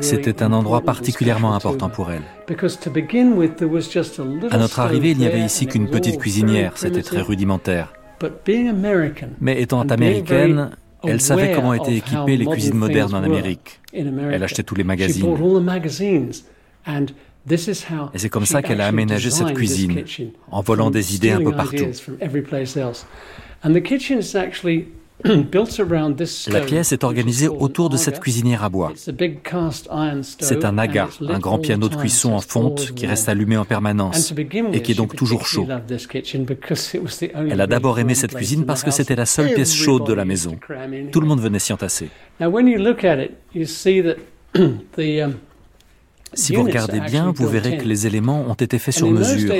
C'était 0.00 0.42
un 0.42 0.52
endroit 0.52 0.80
particulièrement 0.82 1.54
important 1.54 1.88
pour 1.88 2.10
elle. 2.10 2.22
À 4.50 4.58
notre 4.58 4.80
arrivée, 4.80 5.10
il 5.10 5.18
n'y 5.18 5.26
avait 5.26 5.40
ici 5.40 5.66
qu'une 5.66 5.88
petite 5.88 6.18
cuisinière, 6.18 6.72
c'était 6.76 7.02
très 7.02 7.20
rudimentaire. 7.20 7.92
Mais 9.40 9.60
étant 9.60 9.82
américaine, 9.82 10.70
elle 11.04 11.20
savait 11.20 11.52
comment 11.52 11.74
étaient 11.74 11.96
équipées 11.96 12.36
les 12.36 12.46
cuisines 12.46 12.76
modernes 12.76 13.14
en 13.14 13.22
Amérique. 13.22 13.80
Elle 13.92 14.42
achetait 14.42 14.62
tous 14.62 14.74
les 14.74 14.84
magazines. 14.84 15.26
Et 18.14 18.18
c'est 18.18 18.28
comme 18.28 18.46
ça 18.46 18.62
qu'elle 18.62 18.80
a 18.80 18.86
aménagé 18.86 19.30
cette 19.30 19.54
cuisine, 19.54 20.04
en 20.50 20.60
volant 20.62 20.90
des 20.90 21.14
idées 21.14 21.30
un 21.30 21.42
peu 21.42 21.52
partout. 21.52 21.84
La 26.48 26.60
pièce 26.60 26.92
est 26.92 27.04
organisée 27.04 27.48
autour 27.48 27.88
de 27.88 27.96
cette 27.96 28.20
cuisinière 28.20 28.62
à 28.64 28.68
bois. 28.68 28.92
C'est 30.38 30.64
un 30.64 30.78
aga, 30.78 31.08
un 31.20 31.38
grand 31.38 31.58
piano 31.58 31.88
de 31.88 31.96
cuisson 31.96 32.32
en 32.32 32.40
fonte 32.40 32.92
qui 32.94 33.06
reste 33.06 33.28
allumé 33.28 33.56
en 33.56 33.64
permanence 33.64 34.32
et 34.72 34.82
qui 34.82 34.92
est 34.92 34.96
donc 34.96 35.16
toujours 35.16 35.46
chaud. 35.46 35.66
Elle 37.32 37.60
a 37.60 37.66
d'abord 37.66 37.98
aimé 37.98 38.14
cette 38.14 38.34
cuisine 38.34 38.64
parce 38.66 38.82
que 38.82 38.90
c'était 38.90 39.16
la 39.16 39.26
seule 39.26 39.54
pièce 39.54 39.74
chaude 39.74 40.06
de 40.06 40.12
la 40.12 40.24
maison. 40.24 40.58
Tout 41.12 41.20
le 41.20 41.26
monde 41.26 41.40
venait 41.40 41.58
s'y 41.58 41.72
entasser. 41.72 42.08
Si 46.36 46.54
vous 46.54 46.62
regardez 46.62 47.00
bien, 47.00 47.32
vous 47.34 47.48
verrez 47.48 47.78
que 47.78 47.84
les 47.84 48.06
éléments 48.06 48.44
ont 48.48 48.54
été 48.54 48.78
faits 48.78 48.94
sur 48.94 49.10
mesure. 49.10 49.52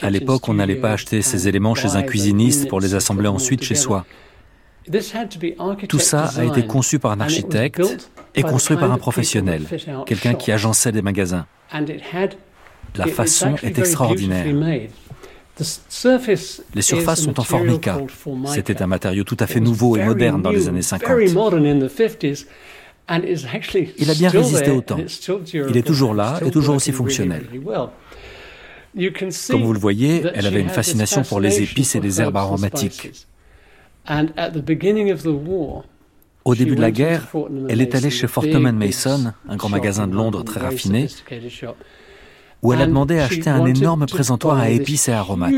À 0.00 0.10
l'époque, 0.10 0.48
on 0.48 0.54
n'allait 0.54 0.76
pas 0.76 0.92
acheter 0.92 1.20
ces 1.20 1.48
éléments 1.48 1.74
chez 1.74 1.96
un 1.96 2.02
cuisiniste 2.02 2.68
pour 2.68 2.80
les 2.80 2.94
assembler 2.94 3.28
ensuite 3.28 3.62
chez 3.62 3.74
soi. 3.74 4.06
Tout 5.88 5.98
ça 5.98 6.30
a 6.36 6.44
été 6.44 6.66
conçu 6.66 6.98
par 6.98 7.10
un 7.10 7.20
architecte 7.20 8.10
et 8.34 8.42
construit 8.42 8.76
par 8.76 8.92
un 8.92 8.98
professionnel, 8.98 9.64
quelqu'un 10.06 10.34
qui 10.34 10.52
agençait 10.52 10.92
des 10.92 11.02
magasins. 11.02 11.46
La 12.94 13.06
façon 13.06 13.56
est 13.62 13.78
extraordinaire. 13.78 14.46
Les 16.74 16.82
surfaces 16.82 17.22
sont 17.22 17.40
en 17.40 17.44
formica. 17.44 17.98
C'était 18.46 18.82
un 18.82 18.86
matériau 18.86 19.24
tout 19.24 19.36
à 19.40 19.46
fait 19.46 19.60
nouveau 19.60 19.96
et 19.96 20.04
moderne 20.04 20.42
dans 20.42 20.50
les 20.50 20.68
années 20.68 20.82
50. 20.82 21.08
Il 23.08 24.10
a 24.10 24.14
bien 24.14 24.30
résisté 24.30 24.70
au 24.70 24.80
temps. 24.80 24.98
Il 25.52 25.76
est 25.76 25.86
toujours 25.86 26.14
là 26.14 26.40
et 26.44 26.50
toujours 26.50 26.76
aussi 26.76 26.92
fonctionnel. 26.92 27.46
Comme 29.50 29.62
vous 29.62 29.72
le 29.72 29.78
voyez, 29.78 30.24
elle 30.34 30.46
avait 30.46 30.60
une 30.60 30.70
fascination 30.70 31.22
pour 31.22 31.40
les 31.40 31.62
épices 31.62 31.94
et 31.94 32.00
les 32.00 32.20
herbes 32.20 32.36
aromatiques. 32.36 33.12
Au 36.44 36.54
début 36.54 36.76
de 36.76 36.80
la 36.80 36.90
guerre, 36.92 37.26
elle 37.68 37.80
est 37.80 37.94
allée 37.94 38.10
chez 38.10 38.28
Fortnum 38.28 38.70
Mason, 38.70 39.32
un 39.48 39.56
grand 39.56 39.68
magasin 39.68 40.06
de 40.06 40.14
Londres 40.14 40.44
très 40.44 40.60
raffiné, 40.60 41.08
où 42.62 42.72
elle 42.72 42.82
a 42.82 42.86
demandé 42.86 43.18
à 43.18 43.24
acheter 43.24 43.50
un 43.50 43.66
énorme 43.66 44.06
présentoir 44.06 44.58
à 44.58 44.70
épices 44.70 45.08
et 45.08 45.12
aromates. 45.12 45.52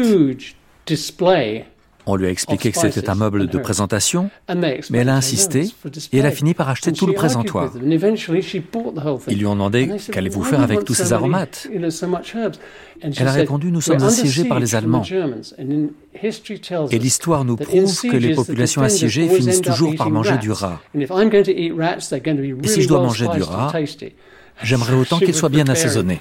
On 2.11 2.17
lui 2.17 2.27
a 2.27 2.31
expliqué 2.31 2.73
que 2.73 2.79
c'était 2.79 3.11
un 3.11 3.15
meuble 3.15 3.49
de 3.49 3.59
présentation, 3.59 4.31
mais 4.49 4.81
elle 4.99 5.11
a 5.11 5.15
insisté 5.15 5.71
et 6.11 6.19
elle 6.19 6.25
a 6.25 6.31
fini 6.31 6.55
par 6.55 6.71
acheter 6.71 6.91
tout 6.93 7.07
le 7.07 7.13
présentoir. 7.13 7.71
Ils 9.29 9.39
lui 9.39 9.45
ont 9.45 9.53
demandé 9.53 9.91
Qu'allez-vous 10.11 10.43
faire 10.43 10.63
avec 10.63 10.85
tous 10.87 10.95
ces 10.95 11.13
aromates 11.13 11.69
Elle 13.03 13.29
a 13.29 13.33
répondu 13.33 13.71
Nous 13.71 13.83
sommes 13.83 14.03
assiégés 14.03 14.47
par 14.47 14.59
les 14.59 14.75
Allemands. 14.75 15.03
Et 16.91 16.99
l'histoire 16.99 17.45
nous 17.45 17.57
prouve 17.57 18.01
que 18.01 18.17
les 18.17 18.35
populations 18.35 18.81
assiégées 18.81 19.29
finissent 19.29 19.61
toujours 19.61 19.95
par 19.95 20.09
manger 20.09 20.39
du 20.39 20.51
rat. 20.51 20.81
Et 20.95 21.07
si 21.07 22.83
je 22.83 22.89
dois 22.89 23.03
manger 23.03 23.29
du 23.35 23.43
rat, 23.43 23.71
j'aimerais 24.63 24.95
autant 25.03 25.19
qu'il 25.19 25.35
soit 25.35 25.51
bien 25.51 25.69
assaisonné. 25.69 26.21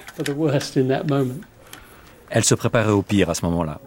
Elle 2.30 2.44
se 2.44 2.54
préparait 2.54 2.90
au 2.90 3.00
pire 3.00 3.30
à 3.30 3.34
ce 3.34 3.46
moment-là. 3.46 3.80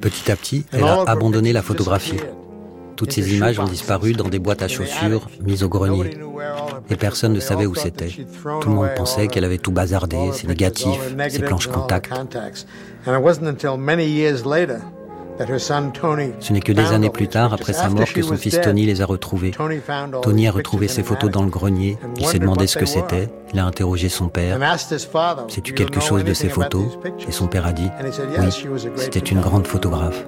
Petit 0.00 0.30
à 0.30 0.36
petit, 0.36 0.64
elle 0.72 0.84
a 0.84 1.02
abandonné 1.06 1.52
la 1.52 1.62
photographie. 1.62 2.18
Toutes 2.96 3.12
ces 3.12 3.34
images 3.34 3.58
ont 3.58 3.64
disparu 3.64 4.14
dans 4.14 4.28
des 4.28 4.38
boîtes 4.38 4.62
à 4.62 4.68
chaussures 4.68 5.28
mises 5.42 5.62
au 5.62 5.68
grenier. 5.68 6.16
Et 6.88 6.96
personne 6.96 7.32
ne 7.32 7.40
savait 7.40 7.66
où 7.66 7.74
c'était. 7.74 8.08
Tout 8.08 8.68
le 8.68 8.74
monde 8.74 8.88
pensait 8.96 9.28
qu'elle 9.28 9.44
avait 9.44 9.58
tout 9.58 9.72
bazardé, 9.72 10.32
ses 10.32 10.46
négatifs, 10.46 11.14
ses 11.28 11.40
planches 11.40 11.68
contact. 11.68 12.12
Ce 16.40 16.52
n'est 16.52 16.60
que 16.60 16.72
des 16.72 16.86
années 16.92 17.10
plus 17.10 17.28
tard, 17.28 17.52
après 17.52 17.72
sa 17.72 17.88
mort, 17.88 18.12
que 18.12 18.22
son 18.22 18.36
fils 18.36 18.60
Tony 18.60 18.86
les 18.86 19.02
a 19.02 19.06
retrouvés. 19.06 19.52
Tony 20.22 20.48
a 20.48 20.52
retrouvé 20.52 20.88
ses 20.88 21.02
photos 21.02 21.30
dans 21.30 21.42
le 21.42 21.50
grenier. 21.50 21.98
Il 22.18 22.26
s'est 22.26 22.38
demandé 22.38 22.66
ce 22.66 22.78
que 22.78 22.86
c'était. 22.86 23.28
Il 23.52 23.58
a 23.58 23.66
interrogé 23.66 24.08
son 24.08 24.28
père. 24.28 24.58
Sais-tu 25.48 25.74
quelque 25.74 26.00
chose 26.00 26.24
de 26.24 26.34
ces 26.34 26.48
photos 26.48 26.98
Et 27.28 27.32
son 27.32 27.46
père 27.46 27.66
a 27.66 27.72
dit 27.72 27.88
oui, 28.38 28.82
c'était 28.96 29.20
une 29.20 29.40
grande 29.40 29.66
photographe. 29.66 30.26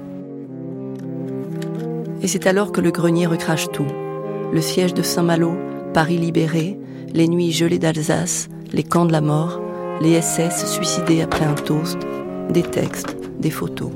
Et 2.20 2.26
c'est 2.26 2.46
alors 2.46 2.72
que 2.72 2.80
le 2.80 2.90
grenier 2.90 3.26
recrache 3.26 3.70
tout. 3.70 3.86
Le 4.52 4.60
siège 4.60 4.94
de 4.94 5.02
Saint-Malo, 5.02 5.56
Paris 5.94 6.18
libéré, 6.18 6.78
les 7.14 7.28
nuits 7.28 7.52
gelées 7.52 7.78
d'Alsace, 7.78 8.48
les 8.72 8.82
camps 8.82 9.04
de 9.04 9.12
la 9.12 9.20
mort, 9.20 9.60
les 10.00 10.20
SS 10.20 10.66
suicidés 10.66 11.22
après 11.22 11.44
un 11.44 11.54
toast, 11.54 11.98
des 12.50 12.62
textes, 12.62 13.16
des 13.38 13.50
photos. 13.50 13.90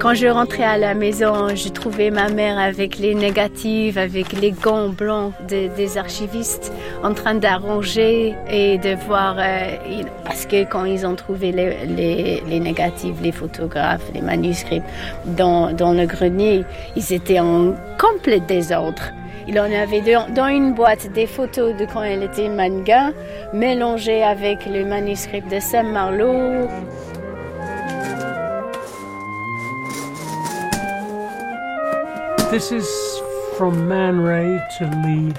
Quand 0.00 0.14
je 0.14 0.28
rentrais 0.28 0.62
à 0.62 0.78
la 0.78 0.94
maison, 0.94 1.48
je 1.56 1.68
trouvais 1.70 2.10
ma 2.10 2.28
mère 2.28 2.56
avec 2.56 2.98
les 2.98 3.16
négatives, 3.16 3.98
avec 3.98 4.32
les 4.32 4.52
gants 4.52 4.90
blancs 4.90 5.32
des 5.48 5.98
archivistes, 5.98 6.72
en 7.02 7.14
train 7.14 7.34
d'arranger 7.34 8.36
et 8.48 8.78
de 8.78 8.94
voir. 9.06 9.36
Euh, 9.38 10.04
parce 10.24 10.46
que 10.46 10.62
quand 10.62 10.84
ils 10.84 11.04
ont 11.04 11.16
trouvé 11.16 11.50
les, 11.50 11.84
les, 11.84 12.42
les, 12.46 12.60
négatifs, 12.60 13.16
les 13.20 13.32
photographes, 13.32 14.04
les 14.14 14.20
manuscrits 14.20 14.82
dans, 15.26 15.72
le 15.72 16.06
grenier, 16.06 16.64
ils 16.94 17.12
étaient 17.12 17.40
en 17.40 17.74
complet 17.98 18.38
désordre. 18.38 19.02
Il 19.48 19.58
en 19.58 19.64
avait 19.64 20.02
dans 20.32 20.46
une 20.46 20.74
boîte 20.74 21.10
des 21.12 21.26
photos 21.26 21.74
de 21.74 21.86
quand 21.86 22.02
elle 22.02 22.22
était 22.22 22.48
manga, 22.48 23.10
mélangées 23.52 24.22
avec 24.22 24.64
le 24.66 24.84
manuscrit 24.84 25.42
de 25.42 25.58
Saint-Marlowe. 25.58 26.68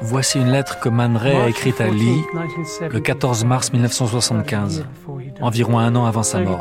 Voici 0.02 0.39
une 0.39 0.52
lettre 0.52 0.80
que 0.80 0.89
Man 0.89 1.17
Ray 1.17 1.36
a 1.36 1.50
écrite 1.50 1.82
à 1.82 1.88
Lee 1.88 2.24
le 2.91 3.00
14 3.00 3.45
mars 3.45 3.74
1975, 3.74 4.86
environ 5.41 5.80
un 5.80 5.95
an 5.95 6.06
avant 6.06 6.22
sa 6.22 6.39
mort. 6.39 6.60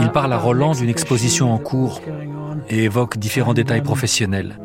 Il 0.00 0.10
parle 0.10 0.32
à 0.32 0.38
Roland 0.38 0.72
d'une 0.72 0.90
exposition 0.90 1.54
en 1.54 1.58
cours 1.58 2.02
et 2.68 2.84
évoque 2.84 3.16
différents 3.16 3.54
détails 3.54 3.82
professionnels. 3.82 4.58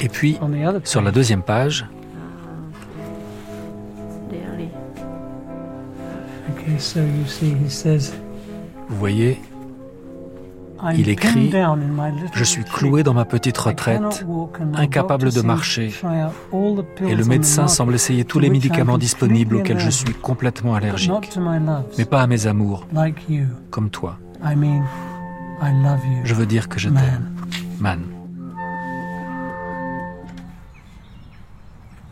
Et 0.00 0.08
puis, 0.08 0.38
sur 0.84 1.02
la 1.02 1.10
deuxième 1.10 1.42
page, 1.42 1.86
vous 8.90 8.96
voyez, 8.98 9.40
il 10.94 11.08
écrit 11.08 11.52
Je 12.34 12.44
suis 12.44 12.64
cloué 12.64 13.04
dans 13.04 13.14
ma 13.14 13.24
petite 13.24 13.56
retraite, 13.56 14.26
incapable 14.74 15.32
de 15.32 15.40
marcher, 15.42 15.92
et 17.06 17.14
le 17.14 17.24
médecin 17.24 17.68
semble 17.68 17.94
essayer 17.94 18.24
tous 18.24 18.40
les 18.40 18.50
médicaments 18.50 18.98
disponibles 18.98 19.56
auxquels 19.56 19.78
je 19.78 19.90
suis 19.90 20.12
complètement 20.14 20.74
allergique, 20.74 21.38
mais 21.98 22.04
pas 22.04 22.22
à 22.22 22.26
mes 22.26 22.46
amours, 22.46 22.86
comme 23.70 23.90
toi. 23.90 24.18
Je 26.24 26.34
veux 26.34 26.46
dire 26.46 26.68
que 26.68 26.78
je 26.78 26.88
t'aime. 26.88 27.30
Man. 27.78 28.00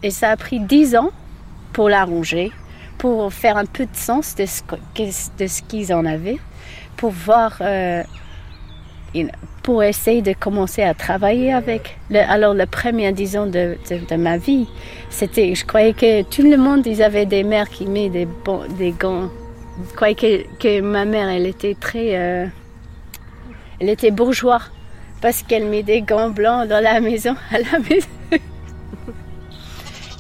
Et 0.02 0.10
ça 0.10 0.30
a 0.30 0.36
pris 0.36 0.60
dix 0.60 0.94
ans 0.94 1.10
pour 1.72 1.88
l'arranger, 1.88 2.52
pour 2.98 3.32
faire 3.32 3.56
un 3.56 3.66
peu 3.66 3.84
de 3.84 3.96
sens 3.96 4.36
de 4.36 4.46
ce 4.46 5.62
qu'ils 5.62 5.92
en 5.92 6.04
avaient 6.04 6.38
euh, 7.60 8.02
pour 9.62 9.82
essayer 9.82 10.22
de 10.22 10.32
commencer 10.32 10.82
à 10.82 10.94
travailler 10.94 11.52
avec. 11.52 11.98
alors, 12.14 12.54
le 12.54 12.66
premier, 12.66 13.12
disons, 13.12 13.46
de, 13.46 13.76
de, 13.90 14.16
ma 14.16 14.36
vie, 14.38 14.66
c'était, 15.10 15.54
je 15.54 15.64
croyais 15.64 15.92
que 15.92 16.22
tout 16.22 16.42
le 16.42 16.56
monde, 16.56 16.86
ils 16.86 17.02
avaient 17.02 17.26
des 17.26 17.42
mères 17.42 17.68
qui 17.68 17.86
mettaient 17.86 18.26
des, 18.26 18.28
des 18.78 18.92
gants. 18.92 19.28
Je 19.90 19.94
croyais 19.94 20.14
que, 20.14 20.42
que, 20.58 20.80
ma 20.80 21.04
mère, 21.04 21.28
elle 21.28 21.46
était 21.46 21.76
très, 21.78 22.16
euh, 22.16 22.46
elle 23.80 23.88
était 23.88 24.10
bourgeois 24.10 24.60
parce 25.20 25.42
qu'elle 25.42 25.66
met 25.66 25.82
des 25.82 26.02
gants 26.02 26.30
blancs 26.30 26.68
dans 26.68 26.82
la 26.82 27.00
maison, 27.00 27.34
à 27.50 27.58
la 27.58 27.78
maison. 27.78 28.08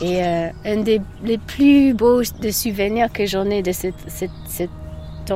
Et 0.00 0.22
euh, 0.22 0.48
un 0.64 0.76
des 0.76 1.00
les 1.24 1.38
plus 1.38 1.92
beaux 1.92 2.22
de 2.22 2.50
souvenirs 2.52 3.12
que 3.12 3.26
j'en 3.26 3.50
ai 3.50 3.62
de 3.62 3.72
cette 3.72 4.30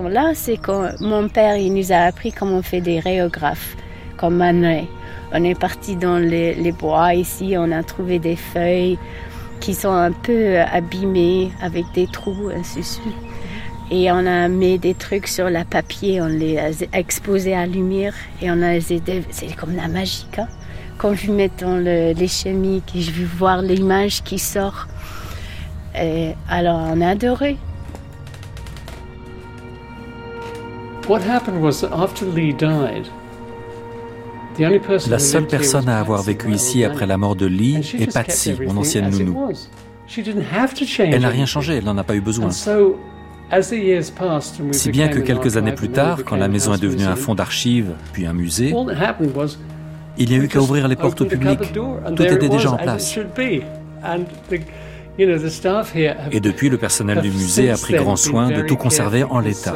là 0.01 0.33
c'est 0.35 0.57
quand 0.57 0.89
mon 1.01 1.29
père 1.29 1.57
il 1.57 1.75
nous 1.75 1.93
a 1.93 1.97
appris 1.97 2.33
comment 2.33 2.57
on 2.57 2.63
fait 2.63 2.81
des 2.81 2.99
rhéographes, 2.99 3.77
comme 4.17 4.37
Man 4.37 4.87
On 5.33 5.45
est 5.45 5.59
parti 5.59 5.97
dans 5.97 6.19
les, 6.19 6.73
bois 6.73 7.15
ici, 7.15 7.55
on 7.59 7.71
a 7.73 7.83
trouvé 7.83 8.19
des 8.19 8.37
feuilles 8.37 8.99
qui 9.61 9.75
sont 9.75 9.93
un 9.93 10.13
peu 10.13 10.59
abîmées 10.59 11.51
avec 11.61 11.85
des 11.95 12.07
trous. 12.07 12.51
Et 13.91 14.11
on 14.11 14.27
a 14.27 14.49
mis 14.49 14.79
des 14.79 14.95
trucs 14.95 15.29
sur 15.29 15.51
le 15.51 15.65
papier, 15.65 16.23
on 16.23 16.27
les 16.27 16.59
a 16.59 16.71
exposés 16.95 17.55
à 17.55 17.61
la 17.61 17.67
lumière 17.67 18.15
et 18.41 18.51
on 18.51 18.63
a 18.63 18.81
c'est 18.81 19.57
comme 19.57 19.77
la 19.77 19.89
magie. 19.89 20.27
Hein. 20.39 20.49
quand 20.97 21.15
je 21.15 21.31
mets 21.31 21.51
dans 21.61 21.77
les 21.77 22.29
chemiques, 22.29 22.93
je 22.95 23.11
veux 23.11 23.27
voir 23.27 23.61
l'image 23.61 24.23
qui 24.23 24.39
sort. 24.39 24.87
Et 25.95 26.35
alors 26.49 26.81
on 26.95 27.01
a 27.03 27.09
adoré. 27.09 27.59
La 35.09 35.19
seule 35.19 35.47
personne 35.47 35.89
à 35.89 35.99
avoir 35.99 36.23
vécu 36.23 36.53
ici 36.53 36.85
après 36.85 37.07
la 37.07 37.17
mort 37.17 37.37
de 37.37 37.47
Lee 37.47 37.79
est 37.99 38.13
Patsy, 38.13 38.55
mon 38.67 38.77
ancienne 38.77 39.11
nounou. 39.11 39.49
Elle 40.99 41.23
n'a 41.23 41.29
rien 41.29 41.47
changé, 41.47 41.77
elle 41.77 41.85
n'en 41.85 41.97
a 41.97 42.05
pas 42.05 42.15
eu 42.15 42.21
besoin. 42.21 42.51
Si 42.51 42.71
bien 44.91 45.09
que 45.09 45.21
quelques 45.21 45.57
années 45.57 45.73
plus 45.73 45.91
tard, 45.91 46.25
quand 46.25 46.37
la 46.37 46.49
maison 46.49 46.75
est 46.75 46.83
devenue 46.83 47.05
un 47.05 47.17
fonds 47.17 47.35
d'archives, 47.35 47.93
puis 48.13 48.27
un 48.27 48.33
musée, 48.33 48.75
il 50.19 50.29
n'y 50.29 50.35
a 50.35 50.39
eu 50.39 50.49
qu'à 50.49 50.61
ouvrir 50.61 50.89
les 50.89 50.97
portes 50.97 51.21
au 51.21 51.27
public. 51.27 51.59
Tout 52.17 52.23
était 52.23 52.49
déjà 52.49 52.73
en 52.73 52.77
place. 52.77 53.19
Et 56.31 56.41
depuis, 56.41 56.69
le 56.71 56.79
personnel 56.79 57.21
du 57.21 57.31
musée 57.31 57.71
a 57.71 57.77
pris 57.77 57.95
grand 57.95 58.17
soin 58.17 58.51
de 58.51 58.63
tout 58.63 58.77
conserver 58.77 59.25
en 59.25 59.41
l'état. 59.41 59.75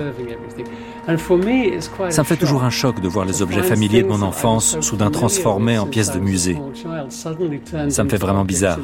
Ça 1.06 2.22
me 2.22 2.26
fait 2.26 2.36
toujours 2.36 2.64
un 2.64 2.70
choc 2.70 3.00
de 3.00 3.08
voir 3.08 3.24
les 3.24 3.40
objets 3.40 3.62
familiers 3.62 4.02
de 4.02 4.08
mon 4.08 4.22
enfance 4.22 4.80
soudain 4.80 5.10
transformés 5.10 5.78
en 5.78 5.86
pièces 5.86 6.10
de 6.10 6.18
musée. 6.18 6.58
Ça 7.88 8.04
me 8.04 8.08
fait 8.08 8.16
vraiment 8.16 8.44
bizarre. 8.44 8.78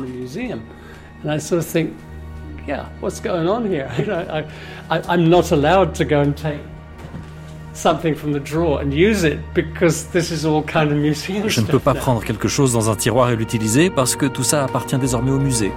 Je 11.46 11.60
ne 11.60 11.66
peux 11.66 11.78
pas 11.78 11.94
prendre 11.94 12.22
quelque 12.22 12.48
chose 12.48 12.72
dans 12.72 12.90
un 12.90 12.94
tiroir 12.94 13.30
et 13.30 13.36
l'utiliser 13.36 13.90
parce 13.90 14.14
que 14.14 14.26
tout 14.26 14.44
ça 14.44 14.62
appartient 14.62 14.98
désormais 14.98 15.32
au 15.32 15.40
musée. 15.40 15.72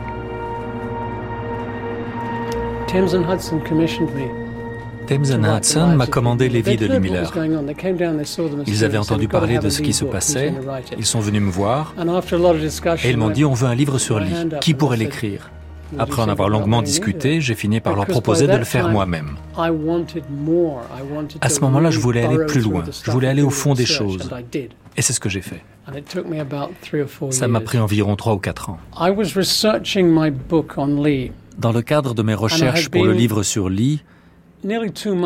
Thames 2.87 3.25
Hudson 3.27 3.59
commissioned 3.59 4.13
me 4.13 4.44
Thames 5.05 5.25
Hudson 5.57 5.95
m'a 5.95 6.07
commandé 6.07 6.49
les 6.49 6.61
vies 6.61 6.77
de 6.77 6.87
Lee 6.87 6.99
Miller. 6.99 7.31
Ils 8.67 8.83
avaient 8.83 8.97
entendu 8.97 9.27
parler 9.27 9.59
de 9.59 9.69
ce 9.69 9.81
qui 9.81 9.93
se 9.93 10.05
passait, 10.05 10.53
ils 10.97 11.05
sont 11.05 11.19
venus 11.19 11.41
me 11.41 11.51
voir 11.51 11.93
et 13.03 13.09
ils 13.09 13.17
m'ont 13.17 13.29
dit 13.29 13.45
on 13.45 13.53
veut 13.53 13.67
un 13.67 13.75
livre 13.75 13.97
sur 13.97 14.19
Lee, 14.19 14.33
qui 14.61 14.73
pourrait 14.73 14.97
l'écrire? 14.97 15.51
Après 15.99 16.21
en 16.21 16.29
avoir 16.29 16.49
longuement 16.49 16.81
discuté, 16.81 17.41
j'ai 17.41 17.55
fini 17.55 17.79
par 17.79 17.95
leur 17.95 18.07
proposer 18.07 18.47
de 18.47 18.57
le 18.57 18.63
faire 18.65 18.89
moi-même. 18.89 19.35
À 19.57 19.69
ce 21.49 21.59
moment-là, 21.61 21.91
je 21.91 21.99
voulais 21.99 22.25
aller 22.25 22.45
plus 22.45 22.61
loin, 22.61 22.83
je 23.03 23.11
voulais 23.11 23.27
aller 23.27 23.43
au 23.43 23.51
fond 23.51 23.73
des 23.73 23.85
choses. 23.85 24.29
Et 24.97 25.01
c'est 25.01 25.13
ce 25.13 25.19
que 25.19 25.29
j'ai 25.29 25.41
fait. 25.41 25.61
Ça 27.29 27.47
m'a 27.47 27.59
pris 27.61 27.77
environ 27.77 28.15
trois 28.15 28.33
ou 28.33 28.39
quatre 28.39 28.69
ans. 28.69 28.79
Dans 31.57 31.71
le 31.71 31.81
cadre 31.81 32.13
de 32.13 32.21
mes 32.23 32.33
recherches 32.33 32.89
pour 32.89 33.05
le 33.05 33.13
livre 33.13 33.43
sur 33.43 33.69
Lee, 33.69 34.01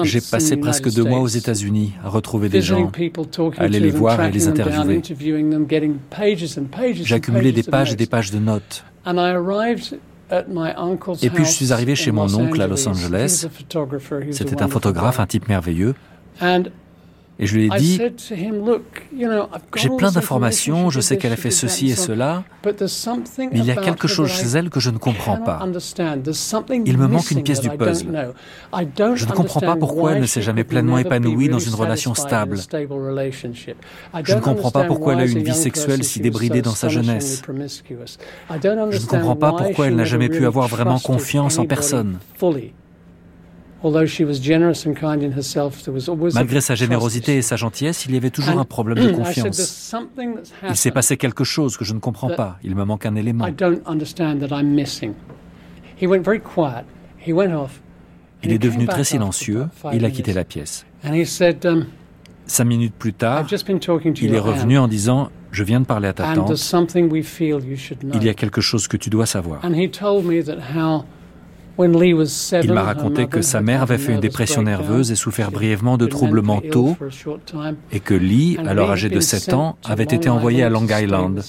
j'ai 0.04 0.22
passé 0.22 0.58
presque 0.58 0.94
deux 0.94 1.04
mois 1.04 1.20
aux 1.20 1.28
États-Unis 1.28 1.94
à 2.04 2.10
retrouver 2.10 2.50
des 2.50 2.62
gens, 2.62 2.92
à 3.58 3.64
aller 3.64 3.80
les 3.80 3.90
voir 3.92 4.22
et 4.24 4.32
les 4.32 4.48
interviewer. 4.48 5.02
J'ai 7.04 7.16
accumulé 7.16 7.52
des 7.52 7.64
pages 7.64 7.94
et 7.94 7.96
des 7.96 8.06
pages 8.06 8.32
de 8.32 8.40
notes. 8.40 8.84
Et 11.22 11.30
puis 11.30 11.46
je 11.46 11.50
suis 11.50 11.74
arrivé 11.74 11.96
chez 11.96 12.12
mon 12.12 12.34
oncle 12.36 12.62
à 12.62 12.68
Los 12.68 12.88
Angeles. 12.88 13.48
C'était 14.32 14.62
un 14.62 14.68
photographe, 14.68 15.20
un 15.20 15.26
type 15.26 15.48
merveilleux. 15.48 15.96
Et 17.42 17.46
je 17.46 17.56
lui 17.56 17.68
ai 17.68 17.70
dit, 17.78 18.02
j'ai 19.76 19.90
plein 19.98 20.12
d'informations, 20.12 20.90
je 20.90 21.00
sais 21.00 21.16
qu'elle 21.16 21.32
a 21.32 21.38
fait 21.38 21.52
ceci 21.52 21.90
et 21.90 21.96
cela, 21.96 22.44
mais 22.66 23.60
il 23.60 23.66
y 23.66 23.72
a 23.72 23.78
quelque 23.78 24.10
chose 24.10 24.30
chez 24.30 24.48
elle 24.48 24.70
que 24.70 24.82
je 24.82 24.90
ne 24.90 24.98
comprends 24.98 25.38
pas. 25.38 25.66
Il 26.86 26.98
me 26.98 27.08
manque 27.08 27.32
une 27.32 27.42
pièce 27.42 27.62
du 27.62 27.70
puzzle. 27.70 28.34
Je 28.74 29.26
ne 29.26 29.32
comprends 29.32 29.62
pas 29.62 29.78
pourquoi 29.78 30.14
elle 30.14 30.22
ne 30.22 30.26
s'est 30.26 30.42
jamais 30.42 30.66
pleinement 30.66 30.98
épanouie 30.98 31.48
dans 31.48 31.60
une 31.60 31.76
relation 31.76 32.14
stable. 32.14 32.58
Je 32.60 34.36
ne 34.36 34.42
comprends 34.42 34.72
pas 34.72 34.84
pourquoi 34.84 35.14
elle 35.14 35.22
a 35.22 35.26
eu 35.26 35.32
une 35.32 35.44
vie 35.44 35.54
sexuelle 35.54 36.04
si 36.04 36.20
débridée 36.20 36.62
dans 36.62 36.76
sa 36.76 36.90
jeunesse. 36.90 37.42
Je 37.48 37.52
ne 37.52 39.08
comprends 39.08 39.38
pas 39.38 39.54
pourquoi 39.54 39.88
elle 39.88 39.96
n'a 39.96 40.04
jamais 40.04 40.28
pu 40.28 40.46
avoir 40.46 40.68
vraiment 40.68 41.00
confiance 41.00 41.58
en 41.58 41.66
personne. 41.66 42.20
Malgré 46.34 46.62
sa 46.62 46.76
générosité 46.76 47.38
et 47.38 47.42
sa 47.42 47.56
gentillesse, 47.56 48.06
il 48.06 48.14
y 48.14 48.18
avait 48.18 48.30
toujours 48.30 48.60
un 48.60 48.66
problème 48.66 49.06
de 49.06 49.12
confiance. 49.16 49.96
Il 50.68 50.76
s'est 50.76 50.92
passé 50.92 51.18
quelque 51.18 51.44
chose 51.44 51.78
que 51.78 51.86
je 51.86 51.94
ne 51.94 52.00
comprends 52.00 52.30
pas. 52.30 52.58
Il 52.64 52.76
me 52.76 52.84
manque 52.84 53.06
un 53.06 53.16
élément. 53.16 53.46
Il 58.44 58.52
est 58.54 58.60
devenu 58.60 58.86
très 58.88 59.04
silencieux. 59.04 59.68
Il 59.94 60.06
a 60.06 60.12
quitté 60.12 60.34
la 60.34 60.44
pièce. 60.44 60.86
Um, 61.04 61.86
Cinq 62.46 62.66
minutes 62.66 62.96
plus 62.98 63.14
tard, 63.14 63.46
il 64.22 64.34
est 64.34 64.40
revenu 64.40 64.78
en 64.80 64.88
disant 64.88 65.30
Je 65.52 65.64
viens 65.64 65.80
de 65.80 65.86
parler 65.86 66.08
à 66.08 66.14
ta 66.14 66.34
tante. 66.34 66.58
Il 68.14 68.24
y 68.24 68.30
a 68.30 68.34
quelque 68.34 68.62
chose 68.62 68.88
que 68.88 68.98
tu 68.98 69.10
dois 69.10 69.26
savoir. 69.28 69.62
Il 71.82 72.74
m'a 72.74 72.84
raconté 72.84 73.28
que 73.28 73.42
sa 73.42 73.62
mère 73.62 73.84
avait 73.84 73.98
fait 73.98 74.14
une 74.14 74.20
dépression 74.20 74.62
nerveuse 74.64 75.12
et 75.12 75.16
souffert 75.16 75.50
brièvement 75.50 75.98
de 75.98 76.08
troubles 76.08 76.42
mentaux 76.42 76.98
et 77.92 78.02
que 78.02 78.14
Lee, 78.14 78.58
alors 78.66 78.92
âgé 78.92 79.08
de 79.08 79.20
7 79.20 79.54
ans, 79.54 79.78
avait 79.86 80.04
été 80.04 80.28
envoyé 80.30 80.64
à 80.64 80.70
Long 80.70 80.86
Island 80.86 81.42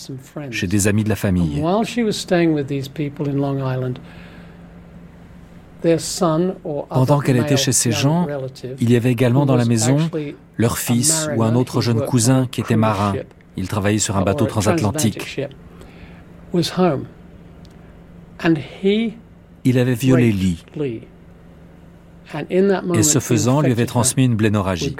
chez 0.51 0.66
des 0.69 0.87
amis 0.87 1.03
de 1.03 1.09
la 1.09 1.16
famille. 1.16 1.62
Pendant 6.90 7.21
qu'elle 7.21 7.37
était 7.38 7.57
chez 7.57 7.73
ces 7.73 7.90
gens, 7.90 8.29
il 8.81 8.90
y 8.90 8.97
avait 8.97 9.11
également 9.11 9.47
dans 9.47 9.57
la 9.57 9.64
maison 9.64 9.99
leur 10.57 10.79
fils 10.79 11.29
ou 11.37 11.43
un 11.43 11.57
autre 11.57 11.81
jeune 11.81 12.05
cousin 12.05 12.47
qui 12.49 12.61
était 12.61 12.77
marin. 12.77 13.14
Il 13.57 13.66
travaillait 13.66 13.99
sur 13.99 14.16
un 14.16 14.23
bateau 14.23 14.47
transatlantique 14.47 15.40
il 19.64 19.79
avait 19.79 19.94
violé 19.94 20.33
Lee. 20.33 20.64
Et 22.94 23.03
ce 23.03 23.18
faisant, 23.18 23.61
lui 23.61 23.73
avait 23.73 23.87
transmis 23.87 24.25
une 24.25 24.37
blénorragie. 24.37 24.94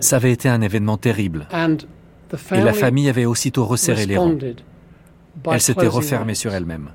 Ça 0.00 0.16
avait 0.16 0.32
été 0.32 0.48
un 0.48 0.60
événement 0.60 0.96
terrible. 0.96 1.46
Et 2.52 2.60
la 2.60 2.72
famille 2.72 3.08
avait 3.08 3.26
aussitôt 3.26 3.64
resserré 3.64 4.06
les 4.06 4.16
rangs. 4.16 4.36
Elle 5.50 5.60
s'était 5.60 5.86
refermée 5.86 6.34
sur 6.34 6.52
elle-même. 6.52 6.90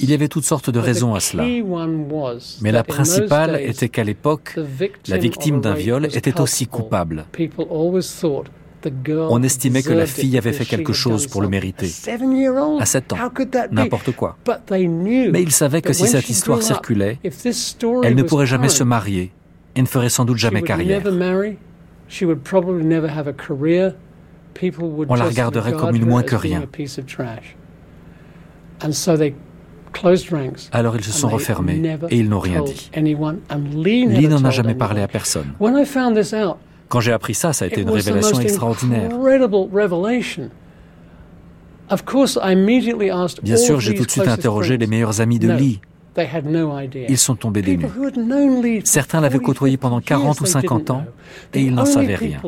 Il 0.00 0.10
y 0.10 0.14
avait 0.14 0.28
toutes 0.28 0.44
sortes 0.44 0.70
de 0.70 0.78
raisons 0.78 1.14
à 1.14 1.20
cela. 1.20 1.44
Mais 2.60 2.72
la 2.72 2.84
principale 2.84 3.60
était 3.60 3.88
qu'à 3.88 4.04
l'époque, 4.04 4.58
la 5.08 5.18
victime 5.18 5.60
d'un 5.60 5.74
viol 5.74 6.06
était 6.06 6.40
aussi 6.40 6.66
coupable. 6.66 7.26
On 9.30 9.42
estimait 9.42 9.82
que 9.82 9.92
la 9.92 10.06
fille 10.06 10.36
avait 10.38 10.52
fait 10.52 10.64
quelque 10.64 10.92
chose 10.92 11.26
pour 11.26 11.42
le 11.42 11.48
mériter. 11.48 11.90
À 12.80 12.86
7 12.86 13.12
ans, 13.12 13.16
n'importe 13.70 14.12
quoi. 14.12 14.36
Mais 14.70 15.42
ils 15.42 15.52
savaient 15.52 15.82
que 15.82 15.92
si 15.92 16.06
cette 16.06 16.28
histoire 16.28 16.62
circulait, 16.62 17.18
elle 18.02 18.14
ne 18.14 18.22
pourrait 18.22 18.46
jamais 18.46 18.68
se 18.68 18.84
marier 18.84 19.32
et 19.74 19.82
ne 19.82 19.86
ferait 19.86 20.08
sans 20.10 20.24
doute 20.24 20.38
jamais 20.38 20.62
carrière. 20.62 21.02
On 25.08 25.14
la 25.14 25.24
regarderait 25.24 25.72
comme 25.72 25.96
une 25.96 26.06
moins 26.06 26.22
que 26.22 26.36
rien. 26.36 26.62
Alors 30.72 30.96
ils 30.96 31.04
se 31.04 31.12
sont 31.12 31.28
refermés 31.28 31.96
et 32.10 32.18
ils 32.18 32.28
n'ont 32.28 32.38
rien 32.40 32.62
dit. 32.62 32.90
Lee 33.74 34.28
n'en 34.28 34.44
a 34.44 34.50
jamais 34.50 34.74
parlé 34.74 35.02
à 35.02 35.08
personne. 35.08 35.52
Quand 36.92 37.00
j'ai 37.00 37.12
appris 37.12 37.32
ça, 37.32 37.54
ça 37.54 37.64
a 37.64 37.68
été 37.68 37.80
une 37.80 37.88
révélation 37.88 38.38
extraordinaire. 38.38 39.08
Bien 43.42 43.56
sûr, 43.56 43.80
j'ai 43.80 43.94
tout 43.94 44.04
de 44.04 44.10
suite 44.10 44.28
interrogé 44.28 44.76
les 44.76 44.86
meilleurs 44.86 45.22
amis 45.22 45.38
de 45.38 45.50
Lee. 45.50 45.80
Ils 47.08 47.16
sont 47.16 47.34
tombés 47.34 47.62
des 47.62 47.78
nues. 47.78 47.86
Certains 48.84 49.22
l'avaient 49.22 49.38
côtoyé 49.38 49.78
pendant 49.78 50.02
40 50.02 50.42
ou 50.42 50.44
50 50.44 50.90
ans 50.90 51.06
et 51.54 51.62
ils 51.62 51.72
n'en 51.74 51.86
savaient 51.86 52.14
rien. 52.14 52.42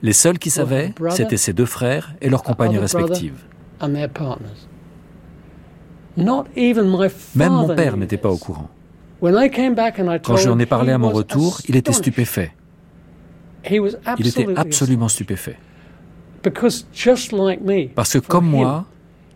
Les 0.00 0.12
seuls 0.12 0.38
qui 0.38 0.50
savaient, 0.50 0.94
c'étaient 1.10 1.36
ses 1.36 1.52
deux 1.52 1.66
frères 1.66 2.14
et 2.20 2.30
leurs 2.30 2.44
compagnes 2.44 2.78
respectives. 2.78 3.42
Même 7.34 7.52
mon 7.52 7.74
père 7.74 7.96
n'était 7.96 8.16
pas 8.16 8.30
au 8.30 8.36
courant. 8.36 8.70
Quand 9.20 10.36
je 10.36 10.44
lui 10.44 10.50
en 10.54 10.58
ai 10.60 10.66
parlé 10.66 10.92
à 10.92 10.98
mon 10.98 11.10
retour, 11.10 11.60
il 11.68 11.74
était 11.74 11.92
stupéfait. 11.92 12.52
Il 14.18 14.26
était 14.26 14.46
absolument 14.56 15.08
stupéfait. 15.08 15.56
Parce 17.94 18.12
que 18.12 18.18
comme 18.18 18.46
moi, 18.46 18.86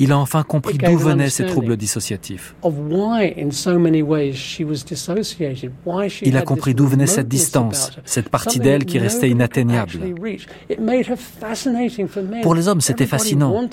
Il 0.03 0.13
a 0.13 0.19
enfin 0.19 0.43
compris 0.45 0.79
d'où 0.79 0.97
venaient 0.97 1.29
ces 1.29 1.45
troubles 1.45 1.77
dissociatifs. 1.77 2.55
Il 6.23 6.37
a 6.39 6.43
compris 6.43 6.75
d'où 6.75 6.87
venait 6.87 7.07
cette 7.07 7.29
distance, 7.29 7.91
cette 8.07 8.31
partie 8.31 8.61
d'elle 8.61 8.87
qui 8.87 8.99
restait 8.99 9.29
inatteignable. 9.29 10.01
Pour 12.43 12.55
les 12.55 12.69
hommes, 12.69 12.81
c'était 12.81 13.07
fascinant. 13.07 13.69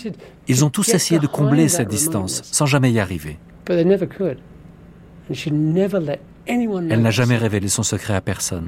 Ils 0.49 0.65
ont 0.65 0.69
tous 0.69 0.89
essayé 0.89 1.17
de 1.21 1.27
combler 1.27 1.69
cette 1.69 1.87
distance 1.87 2.41
sans 2.43 2.65
jamais 2.65 2.91
y 2.91 2.99
arriver. 2.99 3.39
Elle 6.47 7.01
n'a 7.01 7.11
jamais 7.11 7.37
révélé 7.37 7.67
son 7.67 7.83
secret 7.83 8.15
à 8.15 8.21
personne. 8.21 8.67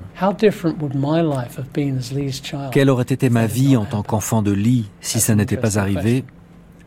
Quelle 2.72 2.90
aurait 2.90 3.04
été 3.04 3.30
ma 3.30 3.46
vie 3.46 3.78
en 3.78 3.86
tant 3.86 4.04
qu'enfant 4.04 4.42
de 4.42 4.52
Lee 4.52 4.90
si 5.02 5.20
ça 5.20 5.36
n'était 5.36 5.58
pas 5.58 5.80
arrivé? 5.80 6.24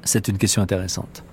C'est 0.05 0.29
une 0.29 0.39
question 0.39 0.63
intéressante. 0.63 1.25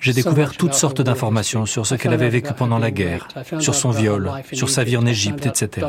J'ai 0.00 0.12
découvert 0.14 0.56
toutes 0.56 0.74
sortes 0.74 1.02
d'informations 1.02 1.66
sur 1.66 1.86
ce 1.86 1.94
qu'elle 1.94 2.14
avait 2.14 2.30
vécu 2.30 2.52
pendant 2.54 2.78
la 2.78 2.90
guerre, 2.90 3.28
sur 3.58 3.74
son 3.74 3.90
viol, 3.90 4.30
sur 4.52 4.70
sa 4.70 4.82
vie 4.82 4.96
en 4.96 5.06
Égypte, 5.06 5.46
etc. 5.46 5.88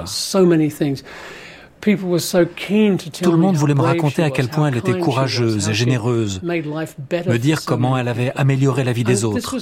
Tout 1.82 3.32
le 3.32 3.38
monde 3.38 3.56
voulait 3.56 3.74
me 3.74 3.82
raconter 3.82 4.24
à 4.24 4.30
quel 4.30 4.48
point 4.50 4.68
elle 4.68 4.78
était 4.78 5.00
courageuse 5.00 5.70
et 5.70 5.74
généreuse, 5.74 6.42
me 6.44 7.38
dire 7.38 7.66
comment 7.66 7.98
elle 7.98 8.08
avait 8.08 8.32
amélioré 8.36 8.84
la 8.84 8.94
vie 8.94 9.04
des 9.04 9.26
autres. 9.26 9.58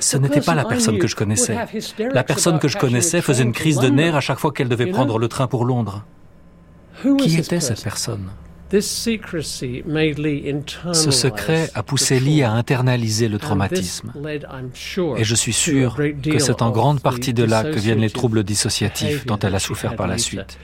Ce 0.00 0.16
n'était 0.16 0.40
pas 0.40 0.54
la 0.54 0.64
personne 0.64 0.98
que 0.98 1.06
je 1.06 1.16
connaissais. 1.16 1.56
La 2.12 2.24
personne 2.24 2.58
que 2.58 2.68
je 2.68 2.76
connaissais 2.78 3.20
faisait 3.22 3.44
une 3.44 3.52
crise 3.52 3.78
de 3.78 3.88
nerfs 3.88 4.16
à 4.16 4.20
chaque 4.20 4.38
fois 4.38 4.52
qu'elle 4.52 4.68
devait 4.68 4.86
prendre 4.86 5.18
le 5.18 5.28
train 5.28 5.46
pour 5.46 5.64
Londres. 5.64 6.04
Qui 7.18 7.36
était 7.36 7.60
cette 7.60 7.82
personne? 7.82 8.28
Ce 10.92 11.10
secret 11.10 11.70
a 11.74 11.82
poussé 11.82 12.20
Lee 12.20 12.42
à 12.42 12.52
internaliser 12.52 13.28
le 13.28 13.38
traumatisme. 13.38 14.12
Et 15.16 15.24
je 15.24 15.34
suis 15.34 15.52
sûr 15.52 15.96
que 15.96 16.38
c'est 16.38 16.62
en 16.62 16.70
grande 16.70 17.00
partie 17.00 17.34
de 17.34 17.44
là 17.44 17.64
que 17.64 17.78
viennent 17.78 18.00
les 18.00 18.10
troubles 18.10 18.44
dissociatifs 18.44 19.26
dont 19.26 19.38
elle 19.38 19.54
a 19.54 19.58
souffert 19.58 19.96
par 19.96 20.06
la 20.06 20.18
suite. 20.18 20.58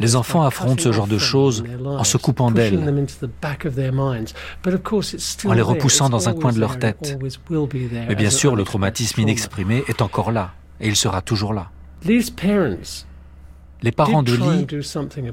Les 0.00 0.16
enfants 0.16 0.42
affrontent 0.42 0.82
ce 0.82 0.92
genre 0.92 1.08
de 1.08 1.18
choses 1.18 1.64
en 1.84 2.04
se 2.04 2.16
coupant 2.16 2.50
d'elles, 2.52 2.78
en 5.44 5.52
les 5.52 5.62
repoussant 5.62 6.08
dans 6.08 6.28
un 6.28 6.34
coin 6.34 6.52
de 6.52 6.60
leur 6.60 6.78
tête. 6.78 7.18
Mais 8.08 8.14
bien 8.14 8.30
sûr, 8.30 8.54
le 8.54 8.62
traumatisme 8.64 9.20
inexprimé 9.20 9.82
est 9.88 10.02
encore 10.02 10.30
là, 10.30 10.52
et 10.80 10.86
il 10.88 10.96
sera 10.96 11.20
toujours 11.20 11.52
là 11.52 11.70
les 13.82 13.92
parents 13.92 14.22
de 14.22 14.32
Lee 14.32 14.66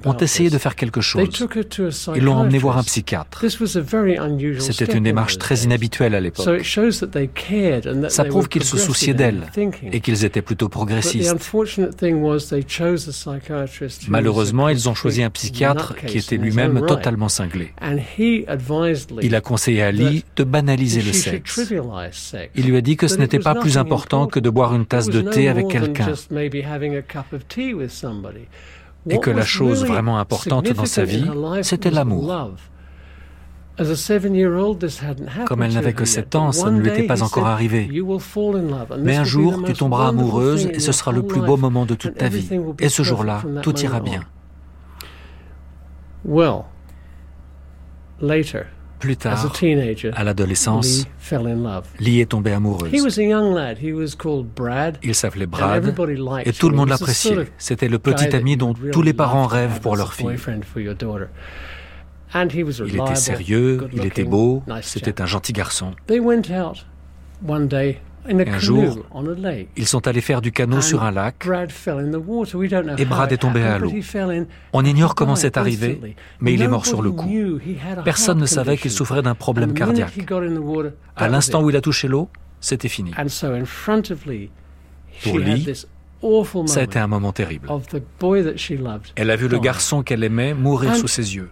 ont 0.06 0.18
essayé 0.18 0.50
de 0.50 0.58
faire 0.58 0.76
quelque 0.76 1.02
chose. 1.02 1.28
Ils 2.16 2.24
l'ont 2.24 2.36
emmené 2.36 2.58
voir 2.58 2.78
un 2.78 2.84
psychiatre. 2.84 3.44
C'était 4.60 4.86
une 4.86 5.04
démarche 5.04 5.38
très 5.38 5.56
inhabituelle 5.60 6.16
à 6.16 6.20
l'époque. 6.20 6.66
Ça 8.10 8.26
prouve 8.26 8.48
qu'ils 8.48 8.64
se 8.64 8.78
souciaient 8.78 9.14
d'elle 9.14 9.48
et 9.92 10.00
qu'ils 10.00 10.26
étaient 10.26 10.42
plutôt 10.42 10.70
progressistes. 10.70 11.36
Malheureusement, 14.08 14.70
ils 14.70 14.90
ont 14.90 14.96
choisi 14.96 15.24
un 15.24 15.30
psychiatre 15.30 15.96
qui 15.96 16.18
était 16.18 16.38
lui-même 16.38 16.86
totalement 16.86 17.30
cinglé. 17.30 17.74
Il 19.22 19.36
a 19.36 19.42
conseillé 19.42 19.84
à 19.84 19.92
Lee 19.92 20.24
de 20.36 20.44
banaliser 20.44 21.02
le 21.02 21.14
sexe. 21.14 21.74
Il 22.56 22.66
lui 22.66 22.78
a 22.78 22.82
dit 22.82 22.98
que 22.98 23.08
ce 23.08 23.18
n'était 23.18 23.40
pas 23.40 23.56
plus 23.56 23.78
important 23.78 24.28
que 24.28 24.40
de 24.40 24.50
boire 24.50 24.76
une 24.76 24.86
tasse 24.86 25.10
de 25.10 25.22
thé 25.22 25.50
avec 25.50 25.68
quelqu'un 25.68 26.14
et 29.10 29.20
que 29.20 29.30
la 29.30 29.46
chose 29.46 29.86
vraiment 29.86 30.20
importante 30.20 30.70
dans 30.72 30.86
sa 30.86 31.04
vie, 31.04 31.26
c'était 31.62 31.92
l'amour. 31.92 32.52
Comme 35.46 35.62
elle 35.62 35.74
n'avait 35.74 35.94
que 35.94 36.06
7 36.06 36.36
ans, 36.36 36.52
ça 36.52 36.72
ne 36.72 36.80
lui 36.80 36.90
était 36.90 37.04
pas 37.04 37.22
encore 37.22 37.46
arrivé. 37.46 37.90
Mais 39.00 39.16
un 39.16 39.24
jour, 39.24 39.64
tu 39.66 39.74
tomberas 39.74 40.08
amoureuse 40.08 40.66
et 40.66 40.80
ce 40.80 40.92
sera 40.92 41.12
le 41.12 41.24
plus 41.24 41.42
beau 41.42 41.58
moment 41.58 41.86
de 41.86 41.96
toute 41.96 42.16
ta 42.16 42.28
vie. 42.28 42.50
Et 42.80 42.90
ce 42.90 43.04
jour-là, 43.04 43.44
tout 43.62 43.78
ira 43.80 44.00
bien. 44.00 44.22
Plus 49.00 49.16
tard, 49.16 49.54
à 50.14 50.24
l'adolescence, 50.24 51.06
Lee 52.00 52.20
est 52.20 52.26
tombé 52.26 52.52
amoureuse. 52.52 52.92
Il 55.04 55.14
s'appelait 55.16 55.46
Brad 55.46 55.94
et 56.46 56.52
tout 56.54 56.70
le 56.70 56.76
monde 56.76 56.90
l'appréciait. 56.90 57.48
C'était 57.58 57.90
le 57.90 58.00
petit 58.00 58.36
ami 58.36 58.58
dont 58.58 58.74
tous 58.92 59.02
les 59.04 59.14
parents 59.14 59.46
rêvent 59.46 59.80
pour 59.82 59.96
leur 59.96 60.14
fille. 60.14 60.26
Il 62.34 62.96
était 62.96 63.16
sérieux, 63.16 63.88
il 63.94 64.06
était 64.06 64.24
beau, 64.24 64.64
c'était 64.82 65.22
un 65.22 65.26
gentil 65.26 65.54
garçon. 65.54 65.94
Un 68.30 68.60
jour, 68.60 69.06
ils 69.76 69.88
sont 69.88 70.08
allés 70.08 70.22
faire 70.22 70.42
du 70.42 70.52
canot 70.52 70.82
sur 70.82 71.04
un 71.04 71.12
lac 71.12 71.48
et 72.98 73.06
Brad 73.06 73.32
est 73.32 73.38
tombé 73.38 73.62
à 73.64 73.78
l'eau. 73.80 73.92
On 74.74 74.84
ignore 74.86 75.16
comment 75.16 75.36
c'est 75.36 75.58
arrivé, 75.58 76.00
mais 76.40 76.54
il 76.54 76.62
est 76.62 76.68
mort 76.68 76.86
sur 76.86 77.02
le 77.02 77.12
coup. 77.12 77.30
Personne 78.04 78.40
ne 78.40 78.46
savait 78.46 78.78
qu'il 78.78 78.92
souffrait 78.92 79.22
d'un 79.22 79.36
problème 79.36 79.74
cardiaque. 79.74 80.14
À 81.16 81.28
l'instant 81.30 81.64
où 81.64 81.70
il 81.70 81.76
a 81.76 81.82
touché 81.82 82.08
l'eau, 82.08 82.30
c'était 82.60 82.90
fini. 82.90 83.12
Pour 85.24 85.40
Lee, 85.40 85.68
ça 86.66 86.80
a 86.80 86.84
été 86.84 87.00
un 87.00 87.08
moment 87.08 87.32
terrible. 87.32 87.70
Elle 89.16 89.30
a 89.32 89.36
vu 89.36 89.48
le 89.48 89.60
garçon 89.60 90.04
qu'elle 90.04 90.24
aimait 90.24 90.54
mourir 90.54 90.96
sous 90.96 91.08
ses 91.08 91.36
yeux. 91.36 91.50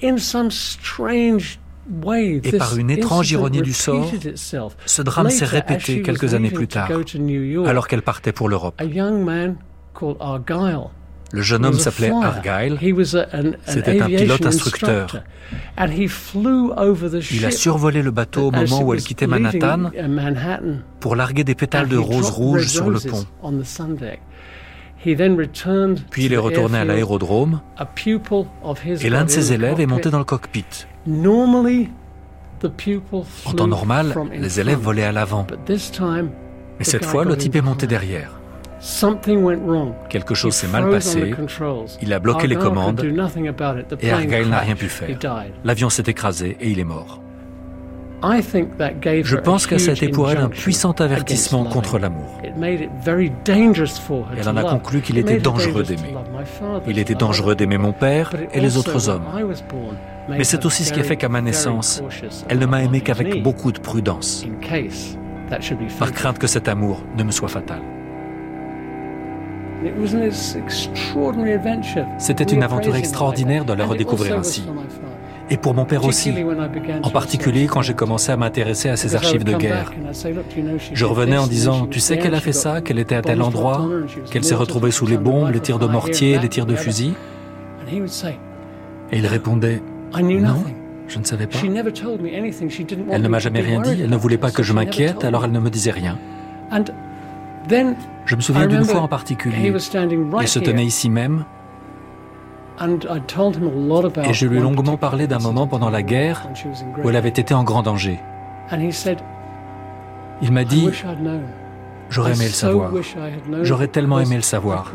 Et 2.44 2.52
par 2.58 2.78
une 2.78 2.90
étrange 2.90 3.32
ironie 3.32 3.62
du 3.62 3.74
sort, 3.74 4.12
ce 4.86 5.02
drame 5.02 5.30
s'est 5.30 5.46
répété 5.46 6.02
quelques 6.02 6.34
années 6.34 6.52
plus 6.52 6.68
tard, 6.68 6.90
alors 7.66 7.88
qu'elle 7.88 8.02
partait 8.02 8.32
pour 8.32 8.50
l'Europe. 8.50 8.82
Le 11.32 11.42
jeune 11.42 11.66
homme 11.66 11.80
s'appelait 11.80 12.12
Argyle. 12.12 12.78
C'était 13.66 14.00
un 14.00 14.08
pilote 14.08 14.46
instructeur. 14.46 15.24
Il 17.32 17.46
a 17.46 17.52
survolé 17.52 18.02
le 18.02 18.12
bateau 18.12 18.48
au 18.48 18.52
moment 18.52 18.82
où 18.82 18.94
elle 18.94 19.02
quittait 19.02 19.28
Manhattan 19.28 19.92
pour 21.00 21.16
larguer 21.16 21.44
des 21.44 21.56
pétales 21.56 21.88
de 21.88 21.98
rose 21.98 22.30
rouge 22.30 22.68
sur 22.68 22.90
le 22.90 23.00
pont. 23.00 23.26
Puis 26.10 26.26
il 26.26 26.34
est 26.34 26.38
retourné 26.38 26.78
à 26.80 26.86
l'aérodrome 26.86 27.62
et 29.02 29.10
l'un 29.10 29.26
de 29.26 29.30
ses 29.30 29.54
élèves 29.54 29.80
est 29.80 29.86
monté 29.86 30.10
dans 30.10 30.20
le 30.20 30.26
cockpit. 30.26 30.66
En 33.46 33.54
temps 33.54 33.68
normal, 33.68 34.16
les 34.34 34.60
élèves 34.60 34.80
volaient 34.80 35.04
à 35.04 35.12
l'avant. 35.12 35.46
Mais 36.80 36.86
cette 36.86 37.06
fois, 37.06 37.24
le 37.24 37.38
type 37.38 37.56
est 37.56 37.62
monté 37.62 37.88
derrière. 37.88 38.32
Quelque 40.10 40.36
chose 40.36 40.54
s'est 40.54 40.68
mal 40.68 40.90
passé. 40.90 41.34
Il 42.02 42.14
a 42.14 42.20
bloqué 42.20 42.48
les 42.48 42.56
commandes 42.56 43.04
et 44.02 44.12
Argyle 44.12 44.50
n'a 44.50 44.60
rien 44.60 44.76
pu 44.76 44.90
faire. 44.90 45.10
L'avion 45.64 45.90
s'est 45.90 46.04
écrasé 46.08 46.58
et 46.60 46.70
il 46.70 46.80
est 46.80 46.84
mort. 46.84 47.22
Je 48.22 49.36
pense 49.38 49.68
que 49.68 49.78
ça 49.78 49.92
a 49.92 49.94
été 49.94 50.10
pour 50.10 50.32
elle 50.32 50.38
un 50.40 50.50
puissant 50.50 50.94
avertissement 50.94 51.66
contre 51.66 52.00
l'amour. 52.00 52.42
Elle 54.38 54.50
en 54.50 54.58
a 54.58 54.64
conclu 54.64 55.02
qu'il 55.02 55.18
était 55.18 55.38
dangereux 55.40 55.84
d'aimer. 55.84 56.16
Il 56.88 56.98
était 57.00 57.16
dangereux 57.16 57.56
d'aimer 57.56 57.78
mon 57.78 57.92
père 57.94 58.32
et 58.54 58.60
les 58.60 58.78
autres 58.78 59.10
hommes. 59.10 59.24
Mais 60.30 60.44
c'est 60.44 60.66
aussi 60.66 60.84
ce 60.84 60.94
qui 60.94 61.00
a 61.00 61.04
fait 61.04 61.18
qu'à 61.18 61.30
ma 61.30 61.42
naissance, 61.42 62.02
elle 62.50 62.60
ne 62.60 62.66
m'a 62.66 62.84
aimé 62.84 63.02
qu'avec 63.02 63.44
beaucoup 63.44 63.72
de 63.72 63.80
prudence, 63.80 64.46
par 66.00 66.12
crainte 66.12 66.40
que 66.40 66.48
cet 66.48 66.68
amour 66.68 67.04
ne 67.18 67.24
me 67.24 67.32
soit 67.32 67.48
fatal. 67.50 67.82
C'était 72.18 72.44
une 72.44 72.64
aventure 72.64 72.96
extraordinaire 72.96 73.66
de 73.66 73.74
la 73.74 73.86
redécouvrir 73.86 74.38
ainsi. 74.38 74.66
Et 75.50 75.58
pour 75.58 75.76
mon 75.76 75.86
père 75.86 76.06
aussi, 76.06 76.34
en 77.04 77.10
particulier 77.12 77.68
quand 77.68 77.84
j'ai 77.84 77.94
commencé 77.94 78.32
à 78.32 78.38
m'intéresser 78.38 78.90
à 78.90 78.96
ses 78.96 79.16
archives 79.16 79.44
de 79.44 79.54
guerre. 79.54 79.92
Je 80.92 81.06
revenais 81.06 81.38
en 81.38 81.46
disant, 81.46 81.86
tu 81.86 82.00
sais 82.00 82.18
qu'elle 82.18 82.34
a 82.34 82.40
fait 82.40 82.54
ça, 82.54 82.82
qu'elle 82.82 82.98
était 82.98 83.16
à 83.16 83.22
tel 83.22 83.42
endroit, 83.42 83.88
qu'elle 84.32 84.44
s'est 84.44 84.56
retrouvée 84.56 84.92
sous 84.92 85.06
les 85.06 85.18
bombes, 85.18 85.52
les 85.52 85.60
tirs 85.60 85.80
de 85.80 85.86
mortier, 85.86 86.40
les 86.40 86.50
tirs 86.50 86.66
de 86.66 86.76
fusil 86.76 87.14
Et 89.12 89.18
il 89.18 89.28
répondait, 89.28 89.84
non, 90.22 90.64
je 91.08 91.20
ne 91.20 91.24
savais 91.24 91.48
pas. 91.48 91.60
Elle 91.64 93.22
ne 93.22 93.28
m'a 93.28 93.40
jamais 93.40 93.62
rien 93.62 93.82
dit, 93.82 94.02
elle 94.02 94.10
ne 94.10 94.18
voulait 94.18 94.38
pas 94.38 94.52
que 94.52 94.64
je 94.64 94.74
m'inquiète, 94.74 95.24
alors 95.24 95.46
elle 95.46 95.52
ne 95.52 95.60
me 95.60 95.70
disait 95.70 95.92
rien. 95.92 96.18
Je 98.26 98.36
me 98.36 98.42
souviens 98.42 98.68
d'une 98.68 98.84
fois 98.84 99.02
en 99.02 99.08
particulier. 99.08 99.74
Il 100.42 100.48
se 100.48 100.60
tenait 100.60 100.86
ici 100.86 101.10
même. 101.10 101.46
Et 102.82 104.34
je 104.34 104.48
lui 104.48 104.58
ai 104.58 104.62
longuement 104.62 104.98
parlé 104.98 105.28
d'un 105.28 105.40
moment 105.40 105.66
pendant 105.68 105.90
la 105.90 106.02
guerre 106.04 106.50
où 107.04 107.10
elle 107.10 107.16
avait 107.16 107.30
été 107.30 107.54
en 107.54 107.64
grand 107.64 107.84
danger. 107.84 108.20
Il 110.42 110.52
m'a 110.52 110.66
dit, 110.66 110.90
j'aurais 112.10 112.34
aimé 112.34 112.46
le 112.46 112.50
savoir. 112.50 112.92
J'aurais 113.62 113.88
tellement 113.88 114.20
aimé 114.20 114.36
le 114.36 114.42
savoir. 114.42 114.92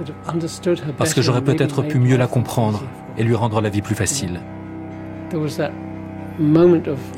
Parce 0.99 1.15
que 1.15 1.23
j'aurais 1.23 1.43
peut-être 1.43 1.83
pu 1.83 1.99
mieux 1.99 2.17
la 2.17 2.27
comprendre 2.27 2.83
et 3.17 3.25
lui 3.25 3.35
rendre 3.35 3.61
la 3.63 3.71
vie 3.71 3.83
plus 3.83 3.95
facile. 3.95 4.41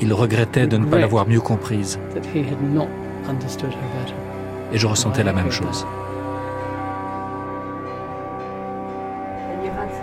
Il 0.01 0.13
regrettait 0.13 0.67
de 0.67 0.77
ne 0.77 0.87
pas 0.87 0.99
l'avoir 0.99 1.27
mieux 1.29 1.41
comprise. 1.41 1.99
Et 4.73 4.79
je 4.79 4.87
ressentais 4.87 5.23
la 5.23 5.33
même 5.33 5.51
chose. 5.51 5.87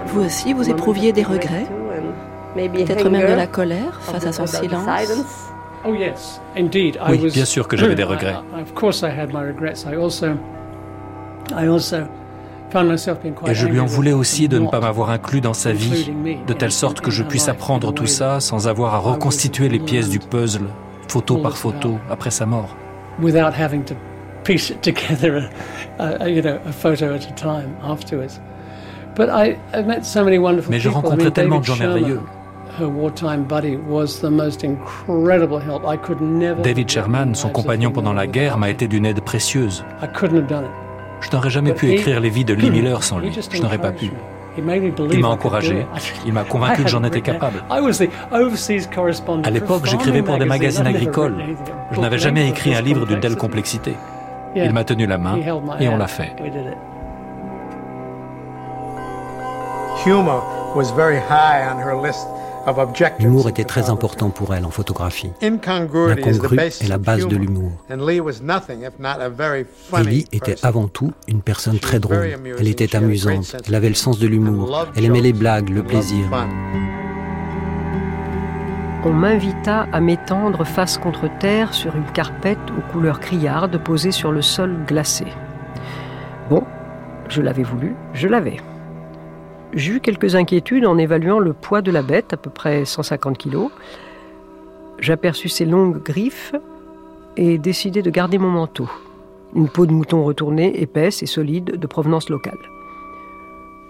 Vous 0.08 0.22
aussi, 0.26 0.54
vous 0.54 0.70
éprouviez 0.70 1.12
des 1.14 1.24
regrets? 1.24 1.68
Peut-être 2.56 3.10
même 3.10 3.30
de 3.30 3.36
la 3.36 3.48
colère 3.48 4.00
face 4.02 4.26
à 4.26 4.32
son 4.32 4.48
silence? 4.48 5.52
Oh, 5.86 5.92
Oui, 5.92 7.30
bien 7.32 7.46
sûr 7.46 7.68
que 7.68 7.78
j'avais 7.78 7.96
des 7.96 8.04
regrets. 8.04 8.36
Et 13.48 13.54
je 13.56 13.68
lui 13.68 13.80
en 13.80 13.86
voulais 13.86 14.14
aussi 14.14 14.48
de 14.48 14.60
ne 14.60 14.68
pas 14.68 14.80
m'avoir 14.80 15.10
inclus 15.10 15.42
dans 15.42 15.54
sa 15.54 15.72
vie, 15.72 16.12
de 16.46 16.54
telle 16.54 16.72
sorte 16.72 17.02
que 17.02 17.12
je 17.12 17.24
puisse 17.24 17.50
apprendre 17.50 17.94
tout 17.94 18.06
ça 18.06 18.40
sans 18.40 18.68
avoir 18.68 18.94
à 18.94 19.00
reconstituer 19.00 19.70
les 19.70 19.80
pièces 19.80 20.10
du 20.10 20.20
puzzle, 20.20 20.68
photo 21.08 21.38
par 21.38 21.58
photo, 21.58 21.98
après 22.10 22.32
sa 22.32 22.46
mort. 22.46 22.76
Mais 30.70 30.80
je 30.80 30.90
rencontrais 30.90 31.32
tellement 31.32 31.60
de 31.60 31.66
gens 31.66 31.76
merveilleux. 31.76 32.22
David 36.64 36.90
Sherman, 36.90 37.36
son 37.36 37.50
compagnon 37.50 37.92
pendant 37.92 38.14
la 38.14 38.28
guerre, 38.28 38.58
m'a 38.58 38.70
été 38.70 38.88
d'une 38.88 39.06
aide 39.06 39.22
précieuse. 39.22 39.84
Je 41.22 41.30
n'aurais 41.32 41.50
jamais 41.50 41.74
pu 41.74 41.92
écrire 41.92 42.20
les 42.20 42.30
vies 42.30 42.46
de 42.46 42.54
Lee 42.54 42.70
Miller 42.70 43.04
sans 43.04 43.20
lui. 43.20 43.32
Je 43.52 43.62
n'aurais 43.62 43.78
pas 43.78 43.92
pu. 43.92 44.12
Il 44.58 45.20
m'a 45.22 45.28
encouragé, 45.30 45.86
il 46.26 46.34
m'a 46.34 46.44
convaincu 46.44 46.84
que 46.84 46.90
j'en 46.90 47.04
étais 47.04 47.22
capable. 47.22 47.64
À 47.70 49.50
l'époque, 49.50 49.86
j'écrivais 49.86 50.22
pour 50.22 50.38
des 50.38 50.46
magazines 50.46 50.88
agricoles. 50.88 51.36
Je 51.92 52.00
n'avais 52.00 52.18
jamais 52.18 52.50
écrit 52.50 52.76
un 52.76 52.82
livre 52.82 53.06
d'une 53.06 53.20
telle 53.20 53.36
complexité. 53.38 53.96
Il 54.56 54.74
m'a 54.74 54.84
tenu 54.84 55.06
la 55.06 55.18
main 55.18 55.38
et 55.80 55.88
on 55.88 55.98
l'a 55.98 56.08
fait. 56.08 56.36
L'humour 63.20 63.50
était 63.50 63.64
très 63.64 63.90
important 63.90 64.30
pour 64.30 64.54
elle 64.54 64.66
en 64.66 64.70
photographie. 64.70 65.32
L'incongru 65.42 66.12
est 66.12 66.88
la 66.88 66.98
base 66.98 67.28
de 67.28 67.36
l'humour. 67.36 67.72
Lee 70.06 70.26
était 70.32 70.56
avant 70.64 70.88
tout 70.88 71.12
une 71.28 71.42
personne 71.42 71.80
très 71.80 72.00
drôle. 72.00 72.36
Elle 72.60 72.68
était 72.68 72.96
amusante, 72.96 73.56
elle 73.68 73.76
avait 73.76 73.90
le 73.90 73.96
sens 73.96 74.20
de 74.20 74.28
l'humour, 74.28 74.88
elle 74.96 75.06
aimait 75.06 75.22
les 75.22 75.34
blagues, 75.34 75.70
le 75.70 75.84
plaisir. 75.84 76.26
On 79.06 79.14
m'invita 79.14 79.88
à 79.94 80.02
m'étendre 80.02 80.66
face 80.66 80.98
contre 80.98 81.30
terre 81.40 81.74
sur 81.74 81.96
une 81.96 82.12
carpette 82.12 82.58
aux 82.78 82.92
couleurs 82.92 83.22
criardes 83.22 83.82
posée 83.82 84.12
sur 84.12 84.34
le 84.34 84.42
sol 84.42 84.76
glacé. 84.86 85.26
Bon, 86.50 86.66
je 87.30 87.42
l'avais 87.42 87.64
voulu, 87.64 87.96
je 88.14 88.28
l'avais. 88.28 88.58
J'eus 89.74 90.00
quelques 90.00 90.36
inquiétudes 90.36 90.86
en 90.86 90.98
évaluant 90.98 91.38
le 91.38 91.54
poids 91.54 91.82
de 91.82 91.92
la 91.92 92.02
bête, 92.02 92.34
à 92.34 92.38
peu 92.38 92.50
près 92.50 92.86
150 92.86 93.38
kg. 93.38 93.68
J'aperçus 95.00 95.50
ses 95.50 95.66
longues 95.66 96.02
griffes 96.02 96.56
et 97.38 97.60
décidai 97.60 98.02
de 98.02 98.10
garder 98.10 98.40
mon 98.40 98.50
manteau. 98.50 98.90
Une 99.56 99.70
peau 99.70 99.86
de 99.86 99.92
mouton 99.92 100.24
retournée, 100.24 100.82
épaisse 100.82 101.22
et 101.22 101.28
solide, 101.28 101.78
de 101.78 101.88
provenance 101.88 102.30
locale. 102.30 102.58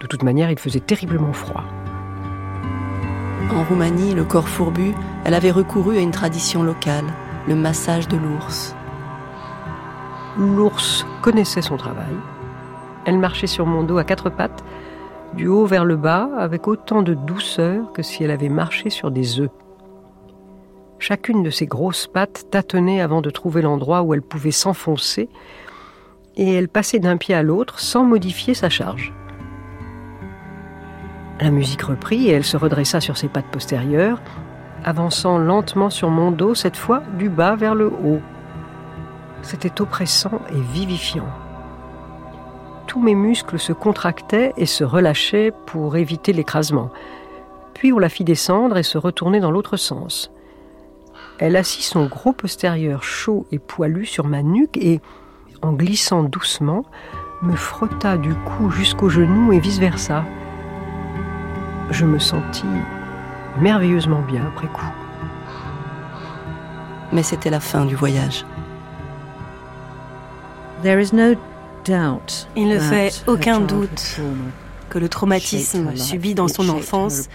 De 0.02 0.06
toute 0.06 0.22
manière, 0.22 0.50
il 0.50 0.58
faisait 0.58 0.80
terriblement 0.80 1.32
froid. 1.32 1.64
En 3.50 3.64
Roumanie, 3.64 4.14
le 4.14 4.24
corps 4.24 4.48
fourbu, 4.48 4.92
elle 5.24 5.34
avait 5.34 5.50
recouru 5.50 5.96
à 5.96 6.00
une 6.00 6.10
tradition 6.10 6.62
locale, 6.62 7.06
le 7.48 7.54
massage 7.54 8.06
de 8.06 8.18
l'ours. 8.18 8.76
L'ours 10.38 11.06
connaissait 11.22 11.62
son 11.62 11.76
travail. 11.76 12.14
Elle 13.06 13.18
marchait 13.18 13.46
sur 13.46 13.66
mon 13.66 13.82
dos 13.82 13.98
à 13.98 14.04
quatre 14.04 14.30
pattes 14.30 14.62
du 15.34 15.46
haut 15.46 15.66
vers 15.66 15.84
le 15.84 15.96
bas, 15.96 16.28
avec 16.38 16.68
autant 16.68 17.02
de 17.02 17.14
douceur 17.14 17.92
que 17.92 18.02
si 18.02 18.24
elle 18.24 18.30
avait 18.30 18.48
marché 18.48 18.90
sur 18.90 19.10
des 19.10 19.40
œufs. 19.40 19.50
Chacune 20.98 21.42
de 21.42 21.50
ses 21.50 21.66
grosses 21.66 22.06
pattes 22.06 22.46
tâtonnait 22.50 23.00
avant 23.00 23.22
de 23.22 23.30
trouver 23.30 23.62
l'endroit 23.62 24.02
où 24.02 24.12
elle 24.12 24.22
pouvait 24.22 24.50
s'enfoncer, 24.50 25.28
et 26.36 26.54
elle 26.54 26.68
passait 26.68 26.98
d'un 26.98 27.16
pied 27.16 27.34
à 27.34 27.42
l'autre 27.42 27.80
sans 27.80 28.04
modifier 28.04 28.54
sa 28.54 28.68
charge. 28.68 29.12
La 31.40 31.50
musique 31.50 31.82
reprit 31.82 32.28
et 32.28 32.32
elle 32.32 32.44
se 32.44 32.56
redressa 32.56 33.00
sur 33.00 33.16
ses 33.16 33.28
pattes 33.28 33.50
postérieures, 33.50 34.20
avançant 34.84 35.38
lentement 35.38 35.90
sur 35.90 36.10
mon 36.10 36.30
dos, 36.30 36.54
cette 36.54 36.76
fois 36.76 37.02
du 37.18 37.30
bas 37.30 37.56
vers 37.56 37.74
le 37.74 37.86
haut. 37.86 38.20
C'était 39.42 39.80
oppressant 39.80 40.42
et 40.52 40.60
vivifiant 40.60 41.28
tous 42.90 43.00
mes 43.00 43.14
muscles 43.14 43.60
se 43.60 43.72
contractaient 43.72 44.52
et 44.56 44.66
se 44.66 44.82
relâchaient 44.82 45.52
pour 45.64 45.96
éviter 45.96 46.32
l'écrasement. 46.32 46.90
Puis 47.72 47.92
on 47.92 48.00
la 48.00 48.08
fit 48.08 48.24
descendre 48.24 48.76
et 48.78 48.82
se 48.82 48.98
retourner 48.98 49.38
dans 49.38 49.52
l'autre 49.52 49.76
sens. 49.76 50.32
Elle 51.38 51.54
assit 51.54 51.84
son 51.84 52.06
gros 52.06 52.32
postérieur 52.32 53.04
chaud 53.04 53.46
et 53.52 53.60
poilu 53.60 54.06
sur 54.06 54.26
ma 54.26 54.42
nuque 54.42 54.76
et, 54.76 55.00
en 55.62 55.72
glissant 55.72 56.24
doucement, 56.24 56.84
me 57.42 57.54
frotta 57.54 58.16
du 58.16 58.34
cou 58.34 58.70
jusqu'au 58.70 59.08
genou 59.08 59.52
et 59.52 59.60
vice-versa. 59.60 60.24
Je 61.90 62.04
me 62.04 62.18
sentis 62.18 62.64
merveilleusement 63.60 64.22
bien 64.22 64.44
après 64.48 64.66
coup. 64.66 64.92
Mais 67.12 67.22
c'était 67.22 67.50
la 67.50 67.60
fin 67.60 67.84
du 67.84 67.94
voyage. 67.94 68.44
There 70.82 71.00
is 71.00 71.14
no 71.14 71.36
il 72.56 72.68
ne 72.68 72.78
fait 72.78 73.22
aucun 73.26 73.60
doute 73.60 74.20
que 74.88 74.98
le 74.98 75.08
traumatisme 75.08 75.96
subi 75.96 76.34
dans 76.34 76.48
son 76.48 76.68
enfance 76.68 77.28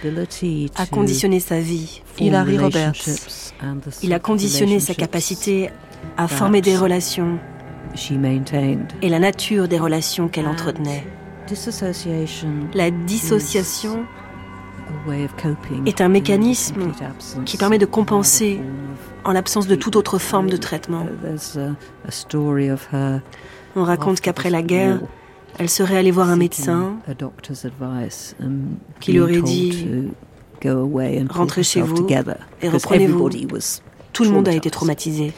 a 0.76 0.86
conditionné 0.86 1.40
sa 1.40 1.60
vie. 1.60 2.02
Hilary 2.18 2.58
Roberts. 2.58 3.52
Il 4.02 4.12
a 4.12 4.18
conditionné 4.18 4.80
sa 4.80 4.94
capacité 4.94 5.70
à 6.16 6.28
former 6.28 6.60
des 6.60 6.76
relations 6.76 7.38
et 9.02 9.08
la 9.08 9.18
nature 9.18 9.68
des 9.68 9.78
relations 9.78 10.28
qu'elle 10.28 10.46
entretenait. 10.46 11.06
La 12.74 12.90
dissociation 12.90 14.04
est 15.86 16.00
un 16.00 16.08
mécanisme 16.08 16.92
qui 17.44 17.56
permet 17.56 17.78
de 17.78 17.86
compenser 17.86 18.60
en 19.24 19.32
l'absence 19.32 19.66
de 19.66 19.74
toute 19.74 19.96
autre 19.96 20.18
forme 20.18 20.50
de 20.50 20.56
traitement. 20.56 21.06
On 23.76 23.84
raconte 23.84 24.20
qu'après 24.20 24.48
la 24.50 24.62
guerre, 24.62 25.00
elle 25.58 25.68
serait 25.68 25.98
allée 25.98 26.10
voir 26.10 26.30
un 26.30 26.36
médecin 26.36 26.96
qui 29.00 29.12
lui 29.12 29.20
aurait 29.20 29.42
dit 29.42 29.86
rentrez 31.28 31.62
chez 31.62 31.82
vous 31.82 32.06
et 32.62 32.68
reprenez-vous. 32.68 33.30
Tout 34.12 34.24
le 34.24 34.30
monde 34.30 34.48
a 34.48 34.52
été 34.52 34.70
traumatisé. 34.70 35.34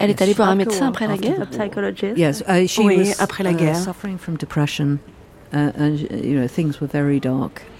Elle 0.00 0.10
est 0.10 0.20
allée 0.20 0.34
voir 0.34 0.48
un 0.48 0.56
médecin 0.56 0.88
après 0.88 1.06
la 1.06 1.16
guerre 1.16 1.48
Oui, 2.78 3.12
après 3.20 3.44
la 3.44 3.52
uh, 3.52 3.54
guerre. 3.54 3.94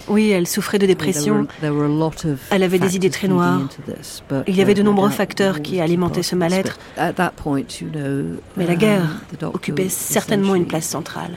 Oui, 0.08 0.30
elle 0.30 0.46
souffrait 0.46 0.78
de 0.78 0.86
dépression. 0.86 1.46
Elle 2.50 2.62
avait 2.62 2.78
des 2.78 2.96
idées 2.96 3.10
très 3.10 3.28
noires. 3.28 3.60
Il 4.46 4.56
y 4.56 4.62
avait 4.62 4.74
de 4.74 4.82
nombreux 4.82 5.10
facteurs 5.10 5.60
qui 5.62 5.80
alimentaient 5.80 6.22
ce 6.22 6.34
mal-être. 6.36 6.78
Mais 8.56 8.66
la 8.66 8.74
guerre 8.76 9.20
occupait 9.52 9.88
certainement 9.88 10.54
une 10.54 10.66
place 10.66 10.86
centrale. 10.86 11.32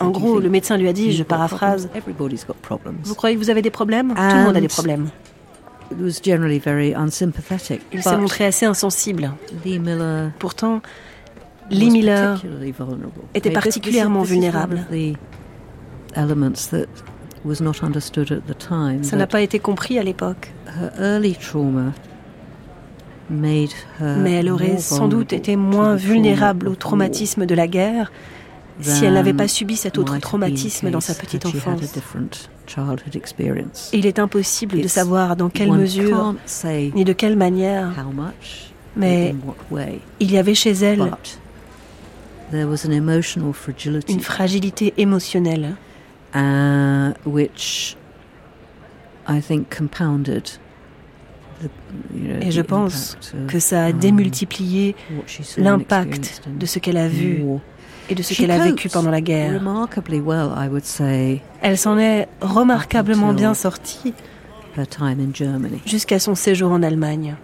En 0.00 0.10
gros, 0.10 0.40
le 0.40 0.50
médecin 0.50 0.76
lui 0.76 0.88
a 0.88 0.92
dit, 0.92 1.12
je 1.12 1.22
paraphrase, 1.22 1.88
Vous 3.02 3.14
croyez 3.14 3.34
que 3.36 3.40
vous 3.40 3.48
avez 3.50 3.62
des 3.62 3.70
problèmes? 3.70 4.08
Tout 4.14 4.20
le 4.36 4.42
monde 4.44 4.56
a 4.56 4.60
des 4.60 4.68
problèmes. 4.68 5.08
Il 7.92 8.02
s'est 8.02 8.16
montré 8.16 8.44
assez 8.44 8.66
insensible. 8.66 9.30
Pourtant, 10.38 10.82
Lee 11.70 11.90
Miller 11.90 12.42
était 13.34 13.50
particulièrement 13.50 14.22
vulnérable. 14.22 14.86
Ça 19.02 19.16
n'a 19.16 19.26
pas 19.26 19.40
été 19.42 19.58
compris 19.58 19.98
à 19.98 20.02
l'époque. 20.02 20.52
Mais 23.28 23.66
elle 24.32 24.50
aurait 24.50 24.78
sans 24.78 25.08
doute 25.08 25.32
été 25.32 25.56
moins 25.56 25.96
vulnérable 25.96 26.68
au 26.68 26.74
traumatisme 26.74 27.46
de 27.46 27.54
la 27.54 27.66
guerre 27.66 28.12
si 28.80 29.04
elle 29.04 29.14
n'avait 29.14 29.32
pas 29.32 29.48
subi 29.48 29.76
cet 29.76 29.98
autre 29.98 30.18
traumatisme 30.18 30.90
dans 30.90 31.00
sa 31.00 31.14
petite 31.14 31.46
enfance. 31.46 31.80
Il 33.92 34.06
est 34.06 34.18
impossible 34.18 34.80
de 34.80 34.88
savoir 34.88 35.36
dans 35.36 35.48
quelle 35.48 35.72
mesure 35.72 36.34
ni 36.94 37.04
de 37.04 37.12
quelle 37.12 37.36
manière, 37.36 37.92
mais 38.96 39.34
il 40.20 40.30
y 40.30 40.38
avait 40.38 40.54
chez 40.54 40.72
elle 40.72 41.10
une 44.08 44.20
fragilité 44.20 44.94
émotionnelle. 44.96 45.76
Uh, 46.34 47.12
which 47.24 47.96
Et 52.42 52.50
je 52.50 52.60
pense 52.60 53.16
que 53.48 53.58
ça 53.58 53.86
a 53.86 53.90
um, 53.90 53.98
démultiplié 53.98 54.94
l'impact 55.56 56.42
de 56.46 56.66
ce 56.66 56.78
qu'elle 56.78 56.98
a 56.98 57.08
vu 57.08 57.42
et 58.08 58.14
de 58.14 58.22
ce 58.22 58.34
qu'elle 58.34 58.50
a 58.50 58.58
vécu 58.58 58.88
pendant 58.88 59.10
la 59.10 59.20
guerre. 59.20 59.60
Elle 61.62 61.78
s'en 61.78 61.98
est 61.98 62.28
remarquablement 62.40 63.32
bien 63.32 63.54
sortie. 63.54 64.14
jusqu'à 65.86 66.18
son 66.18 66.34
séjour 66.34 66.70
en 66.70 66.82
Allemagne. 66.82 67.36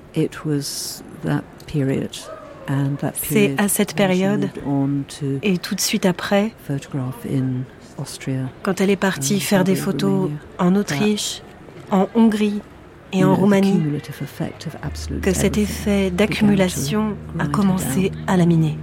C'est 3.15 3.55
à 3.59 3.69
cette 3.69 3.95
période 3.95 4.49
et 5.43 5.59
tout 5.59 5.75
de 5.75 5.81
suite 5.81 6.07
après, 6.07 6.53
quand 8.63 8.81
elle 8.81 8.91
est 8.91 8.97
partie 8.97 9.41
faire 9.41 9.65
des 9.65 9.75
photos 9.75 10.31
en 10.59 10.75
Autriche, 10.75 11.43
en 11.91 12.09
Hongrie 12.15 12.61
et 13.13 13.25
en 13.25 13.35
Roumanie, 13.35 13.83
que 15.21 15.35
cet 15.35 15.59
effet 15.59 16.11
d'accumulation 16.11 17.17
a 17.39 17.47
commencé 17.47 18.11
à 18.27 18.37
laminer. 18.37 18.79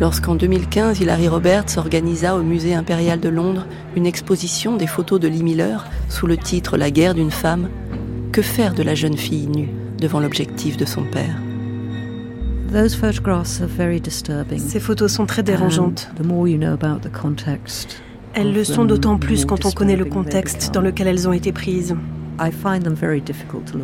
Lorsqu'en 0.00 0.34
2015, 0.34 1.00
Hilary 1.00 1.28
Roberts 1.28 1.76
organisa 1.76 2.34
au 2.34 2.42
Musée 2.42 2.74
impérial 2.74 3.20
de 3.20 3.28
Londres 3.28 3.66
une 3.94 4.06
exposition 4.06 4.76
des 4.76 4.88
photos 4.88 5.20
de 5.20 5.28
Lee 5.28 5.44
Miller 5.44 5.86
sous 6.08 6.26
le 6.26 6.36
titre 6.36 6.76
La 6.76 6.90
guerre 6.90 7.14
d'une 7.14 7.30
femme, 7.30 7.68
que 8.32 8.42
faire 8.42 8.74
de 8.74 8.82
la 8.82 8.96
jeune 8.96 9.16
fille 9.16 9.46
nue? 9.46 9.81
Devant 10.02 10.20
l'objectif 10.20 10.76
de 10.76 10.84
son 10.84 11.04
père 11.04 11.36
Ces 14.58 14.80
photos 14.80 15.12
sont 15.12 15.26
très 15.26 15.42
dérangeantes. 15.42 16.10
Elles 18.34 18.52
le 18.52 18.64
sont 18.64 18.84
d'autant 18.84 19.18
plus 19.18 19.44
quand 19.44 19.64
on 19.66 19.70
connaît 19.70 19.96
le 19.96 20.06
contexte 20.06 20.70
dans 20.72 20.80
lequel 20.80 21.06
elles 21.06 21.28
ont 21.28 21.32
été 21.32 21.52
prises. 21.52 21.94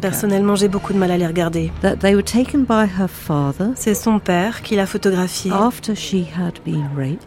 Personnellement, 0.01 0.57
j'ai 0.57 0.69
beaucoup 0.69 0.95
de 0.95 0.99
mal 0.99 1.11
à 1.11 1.19
les 1.19 1.27
regarder. 1.27 1.71
C'est 3.77 3.95
son 3.95 4.19
père 4.19 4.63
qui 4.63 4.75
l'a 4.75 4.87
photographiée 4.87 5.53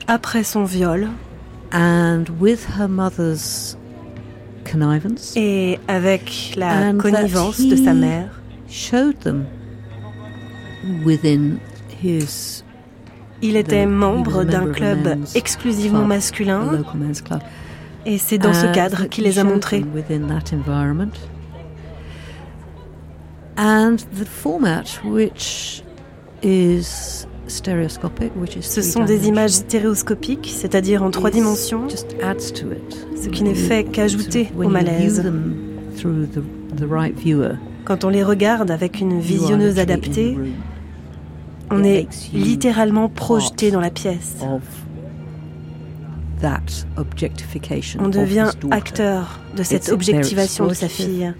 après 0.07 0.43
son 0.43 0.63
viol. 0.63 1.09
Et 5.35 5.79
avec 5.87 6.55
la 6.57 6.91
connivence 6.93 7.61
de 7.61 7.75
sa 7.75 7.93
mère. 7.93 8.40
Il 13.43 13.55
était 13.57 13.85
membre 13.85 14.43
d'un 14.43 14.67
club 14.71 15.19
exclusivement 15.35 16.05
masculin. 16.05 16.83
et 18.05 18.17
c'est 18.17 18.37
dans 18.37 18.53
ce 18.53 18.65
cadre 18.73 19.05
qu'il 19.05 19.23
les 19.25 19.39
a 19.39 19.43
montrés. 19.43 19.85
Ce 28.61 28.81
sont 28.81 29.03
des 29.03 29.27
images 29.27 29.51
stéréoscopiques, 29.51 30.51
c'est-à-dire 30.55 31.03
en 31.03 31.11
trois 31.11 31.29
dimensions, 31.29 31.87
ce 31.89 33.29
qui 33.29 33.43
n'est 33.43 33.53
fait 33.53 33.83
qu'ajouter 33.83 34.51
au 34.57 34.67
malaise. 34.69 35.23
Quand 37.85 38.03
on 38.03 38.09
les 38.09 38.23
regarde 38.23 38.71
avec 38.71 38.99
une 38.99 39.19
visionneuse 39.19 39.79
adaptée, 39.79 40.37
on 41.69 41.83
est 41.83 42.07
littéralement 42.33 43.09
projeté 43.09 43.71
dans 43.71 43.79
la 43.79 43.89
pièce. 43.89 44.37
On 47.99 48.09
devient 48.09 48.49
acteur 48.71 49.39
de 49.55 49.63
cette 49.63 49.89
objectivation 49.89 50.67
de 50.67 50.73
sa 50.73 50.87
fille. 50.87 51.31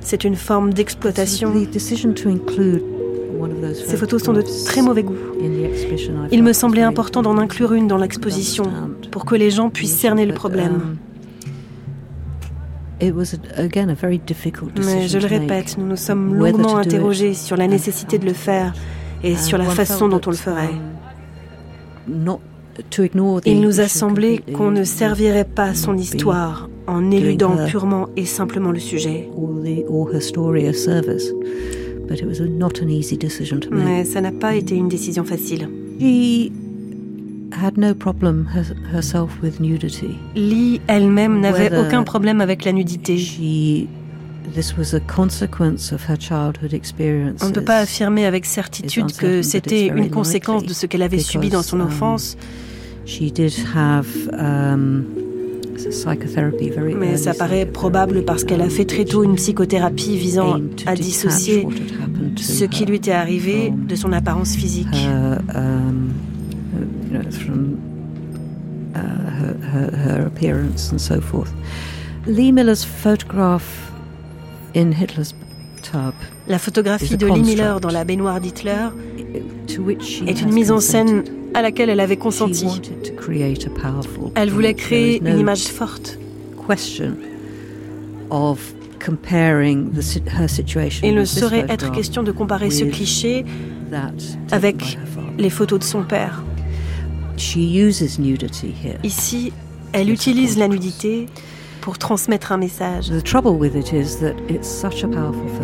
C'est 0.00 0.24
une 0.24 0.36
forme 0.36 0.72
d'exploitation. 0.74 1.52
Ces 3.86 3.96
photos 3.96 4.22
sont 4.22 4.32
de 4.32 4.42
très 4.66 4.82
mauvais 4.82 5.02
goût. 5.02 5.16
Il 6.30 6.42
me 6.42 6.52
semblait 6.52 6.82
important 6.82 7.22
d'en 7.22 7.38
inclure 7.38 7.72
une 7.72 7.88
dans 7.88 7.96
l'exposition 7.96 8.64
pour 9.10 9.24
que 9.24 9.34
les 9.34 9.50
gens 9.50 9.70
puissent 9.70 9.98
cerner 9.98 10.26
le 10.26 10.34
problème. 10.34 10.96
Um, 13.02 13.24
Mais 14.78 15.08
je 15.08 15.18
le 15.18 15.26
répète, 15.26 15.76
nous 15.76 15.86
nous 15.86 15.96
sommes 15.96 16.34
longuement 16.34 16.76
interrogés 16.76 17.34
sur 17.34 17.56
la 17.56 17.66
nécessité 17.66 18.18
de 18.18 18.26
le 18.26 18.32
faire 18.32 18.74
et 19.24 19.34
sur 19.34 19.58
la 19.58 19.64
façon 19.64 20.08
dont 20.08 20.20
on 20.24 20.30
le 20.30 20.36
ferait. 20.36 20.70
Il 23.44 23.60
nous 23.60 23.80
a 23.80 23.88
semblé 23.88 24.38
qu'on 24.54 24.70
ne 24.70 24.84
servirait 24.84 25.44
pas 25.44 25.74
son 25.74 25.96
histoire 25.96 26.70
en 26.86 27.10
éludant 27.10 27.56
purement 27.66 28.08
et 28.16 28.24
simplement 28.24 28.70
le 28.70 28.78
sujet. 28.78 29.28
Mais 33.72 34.04
ça 34.04 34.20
n'a 34.20 34.32
pas 34.32 34.54
été 34.54 34.76
une 34.76 34.88
décision 34.88 35.24
facile. 35.24 35.68
Lee 40.34 40.80
elle-même 40.86 41.40
n'avait 41.40 41.76
aucun 41.78 42.02
problème 42.02 42.40
avec 42.40 42.64
la 42.64 42.72
nudité. 42.72 43.16
On 47.42 47.48
ne 47.48 47.52
peut 47.52 47.64
pas 47.64 47.78
affirmer 47.78 48.26
avec 48.26 48.44
certitude 48.44 49.12
que 49.12 49.42
c'était 49.42 49.86
une 49.88 50.10
conséquence 50.10 50.64
de 50.64 50.72
ce 50.72 50.86
qu'elle 50.86 51.02
avait 51.02 51.18
subi 51.18 51.48
dans 51.48 51.62
son 51.62 51.80
um, 51.80 51.86
enfance. 51.86 52.36
Um, 54.32 55.04
Mais 56.94 57.16
ça 57.16 57.34
paraît 57.34 57.66
probable 57.66 58.24
parce 58.24 58.44
qu'elle 58.44 58.60
a 58.60 58.68
fait 58.68 58.84
très 58.84 59.04
tôt 59.04 59.24
une 59.24 59.36
psychothérapie 59.36 60.16
visant 60.16 60.60
à 60.86 60.94
dissocier 60.94 61.66
ce 62.36 62.64
qui 62.64 62.84
lui 62.84 62.96
était 62.96 63.12
arrivé 63.12 63.72
de 63.72 63.94
son 63.96 64.12
apparence 64.12 64.54
physique. 64.54 64.86
Lee 72.26 72.52
Miller's 72.52 72.84
photograph 72.84 73.92
la 76.48 76.58
photographie 76.58 77.16
de 77.16 77.26
Lee 77.26 77.42
Miller 77.42 77.80
dans 77.80 77.90
la 77.90 78.04
baignoire 78.04 78.40
d'Hitler 78.40 78.88
est 80.26 80.40
une 80.40 80.52
mise 80.52 80.70
en 80.70 80.80
scène 80.80 81.24
à 81.54 81.62
laquelle 81.62 81.90
elle 81.90 82.00
avait 82.00 82.16
consenti. 82.16 82.66
Elle 84.34 84.50
voulait 84.50 84.74
créer 84.74 85.20
une 85.20 85.38
image 85.38 85.64
forte. 85.64 86.18
Il 91.02 91.14
ne 91.14 91.24
saurait 91.24 91.66
être 91.68 91.92
question 91.92 92.22
de 92.22 92.32
comparer 92.32 92.70
ce 92.70 92.84
cliché 92.84 93.44
avec 94.50 94.98
les 95.38 95.50
photos 95.50 95.80
de 95.80 95.84
son 95.84 96.02
père. 96.04 96.42
Ici, 99.02 99.52
elle 99.92 100.10
utilise 100.10 100.58
la 100.58 100.68
nudité 100.68 101.26
pour 101.80 101.98
transmettre 101.98 102.52
un 102.52 102.58
message. 102.58 103.10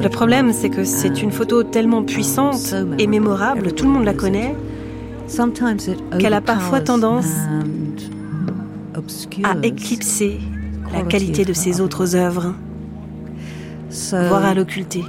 Le 0.03 0.09
problème, 0.09 0.53
c'est 0.53 0.69
que 0.69 0.85
c'est 0.85 1.23
une 1.23 1.31
photo 1.31 1.63
tellement 1.63 2.03
puissante 2.03 2.75
et 2.99 3.07
mémorable, 3.07 3.73
tout 3.73 3.85
le 3.85 3.91
monde 3.93 4.05
la 4.05 4.15
connaît, 4.15 4.55
qu'elle 6.19 6.35
a 6.35 6.41
parfois 6.41 6.81
tendance 6.81 7.27
à 9.45 9.57
éclipser 9.63 10.39
la 10.93 11.03
qualité 11.03 11.45
de 11.45 11.53
ses 11.53 11.81
autres 11.81 12.17
œuvres, 12.17 12.55
voire 14.29 14.45
à 14.45 14.55
l'occulter. 14.55 15.05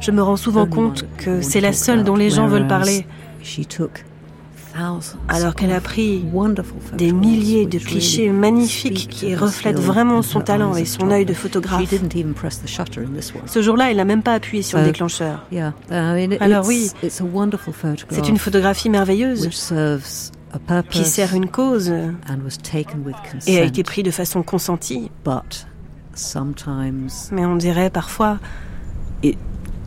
Je 0.00 0.10
me 0.10 0.22
rends 0.22 0.36
souvent 0.36 0.66
compte 0.66 1.04
que 1.18 1.40
c'est 1.42 1.60
la 1.60 1.72
seule 1.72 2.02
dont 2.04 2.16
les 2.16 2.30
gens 2.30 2.46
veulent 2.46 2.66
parler 2.68 3.06
alors 5.28 5.54
qu'elle 5.54 5.72
a 5.72 5.80
pris 5.80 6.24
des 6.96 7.12
milliers 7.12 7.66
de 7.66 7.78
clichés 7.78 8.30
magnifiques 8.30 9.08
qui 9.10 9.34
reflètent 9.34 9.78
vraiment 9.78 10.22
son 10.22 10.40
talent 10.40 10.74
et 10.76 10.86
son 10.86 11.10
œil 11.10 11.26
de 11.26 11.34
photographe. 11.34 11.82
Ce 13.46 13.62
jour-là, 13.62 13.90
elle 13.90 13.98
n'a 13.98 14.04
même 14.04 14.22
pas 14.22 14.34
appuyé 14.34 14.62
sur 14.62 14.78
le 14.78 14.84
déclencheur. 14.84 15.46
Alors 16.40 16.66
oui, 16.66 16.90
c'est 18.08 18.28
une 18.28 18.38
photographie 18.38 18.88
merveilleuse 18.88 19.48
qui 20.90 21.04
sert 21.04 21.34
une 21.34 21.48
cause 21.48 21.92
et 23.46 23.58
a 23.58 23.64
été 23.64 23.82
prise 23.82 24.04
de 24.04 24.10
façon 24.10 24.42
consentie. 24.42 25.10
Mais 27.32 27.44
on 27.44 27.56
dirait 27.56 27.90
parfois 27.90 28.38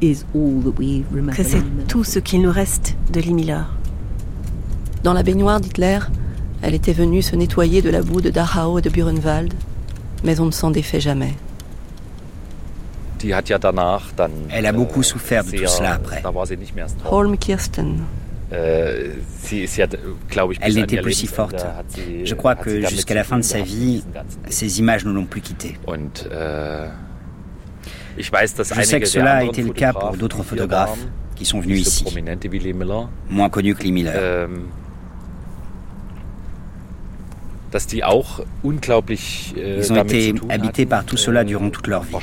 que 0.02 1.44
c'est 1.44 1.64
tout 1.88 2.04
ce 2.04 2.20
qu'il 2.20 2.42
nous 2.42 2.52
reste 2.52 2.96
de 3.12 3.20
Lee 3.22 3.34
Miller. 3.34 3.70
Dans 5.04 5.14
la 5.14 5.24
baignoire 5.24 5.60
d'Hitler, 5.60 6.00
elle 6.62 6.74
était 6.74 6.94
venue 6.94 7.22
se 7.22 7.36
nettoyer 7.36 7.82
de 7.82 7.90
la 7.90 8.02
boue 8.02 8.22
de 8.22 8.30
Dachau 8.30 8.80
et 8.80 8.82
de 8.82 8.90
Burenwald, 8.90 9.54
mais 10.24 10.40
on 10.40 10.46
ne 10.46 10.52
s'en 10.52 10.72
défait 10.72 11.00
jamais. 11.00 11.34
Elle 14.50 14.66
a 14.66 14.72
beaucoup 14.72 15.04
souffert 15.04 15.44
de 15.44 15.52
tout 15.52 15.68
cela 15.68 15.94
après. 15.94 16.22
Holm 17.10 17.38
Kirsten, 17.38 18.00
Elle 20.62 20.76
n'était 20.76 21.02
plus 21.02 21.14
si 21.14 21.28
forte. 21.28 21.66
Je 22.24 22.36
crois 22.36 22.56
que 22.56 22.88
jusqu'à 22.88 23.14
la 23.14 23.24
fin 23.24 23.38
de 23.38 23.44
sa 23.44 23.62
vie, 23.62 24.04
ces 24.50 24.80
images 24.80 25.06
ne 25.06 25.12
l'ont 25.12 25.26
plus 25.26 25.42
quittée. 25.42 25.78
Je 28.18 28.82
sais 28.84 29.00
que 29.00 29.06
cela 29.06 29.36
a 29.38 29.44
été 29.44 29.62
le 29.62 29.74
cas 29.74 29.94
pour 29.94 30.16
d'autres 30.18 30.44
photographes 30.44 31.00
qui 31.36 31.46
sont 31.46 31.60
venus 31.60 31.82
ici, 31.82 32.06
moins 33.30 33.50
connus 33.50 33.76
que 33.76 33.84
Lee 33.84 33.92
Miller. 33.92 34.50
Ils 39.58 39.92
ont 39.92 40.04
été 40.04 40.34
habités 40.50 40.86
par 40.86 41.04
tout 41.04 41.18
cela 41.18 41.44
durant 41.44 41.70
toute 41.70 41.88
leur 41.88 42.04
vie. 42.04 42.16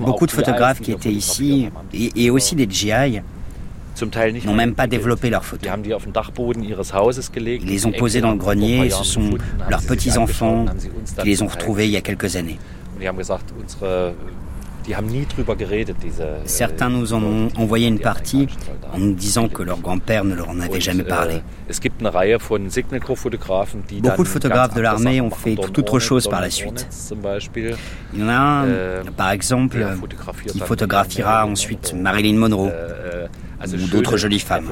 Beaucoup 0.00 0.26
de 0.26 0.30
photographes 0.32 0.80
qui 0.80 0.92
étaient 0.92 1.12
ici, 1.12 1.70
et, 1.94 2.30
aussi 2.30 2.56
des 2.56 2.68
GI, 2.68 3.20
n'ont 4.44 4.54
même 4.54 4.74
pas 4.74 4.86
développé 4.86 5.30
leurs 5.30 5.44
photos. 5.44 5.70
Ils 7.44 7.66
les 7.66 7.86
ont 7.86 7.92
posées 7.92 8.20
dans 8.20 8.30
le 8.32 8.36
grenier 8.36 8.86
et 8.86 8.90
ce 8.90 9.04
sont 9.04 9.30
leurs 9.68 9.82
petits-enfants 9.82 10.66
qui 11.20 11.28
les 11.28 11.42
ont 11.42 11.46
retrouvés 11.46 11.86
il 11.86 11.92
y 11.92 11.96
a 11.96 12.00
quelques 12.00 12.36
années. 12.36 12.58
Certains 16.46 16.88
nous 16.88 17.12
en 17.12 17.22
ont 17.22 17.48
envoyé 17.56 17.88
une 17.88 17.98
partie 17.98 18.46
en 18.92 18.98
nous 18.98 19.12
disant 19.12 19.48
que 19.48 19.62
leur 19.62 19.80
grand-père 19.80 20.24
ne 20.24 20.34
leur 20.34 20.48
en 20.48 20.60
avait 20.60 20.80
jamais 20.80 21.04
parlé. 21.04 21.42
Beaucoup 24.00 24.22
de 24.22 24.28
photographes 24.28 24.74
de 24.74 24.80
l'armée 24.80 25.20
ont 25.20 25.30
fait 25.30 25.56
tout 25.56 25.78
autre 25.78 25.98
chose 25.98 26.26
par 26.26 26.40
la 26.40 26.50
suite. 26.50 26.88
Il 28.14 28.20
y 28.20 28.22
en 28.22 28.28
a 28.28 28.32
un, 28.32 28.66
par 29.16 29.30
exemple, 29.30 29.84
qui 30.46 30.60
photographiera 30.60 31.46
ensuite 31.46 31.92
Marilyn 31.94 32.38
Monroe 32.38 32.70
ou 33.66 33.86
d'autres 33.88 34.16
jolies 34.16 34.40
femmes. 34.40 34.66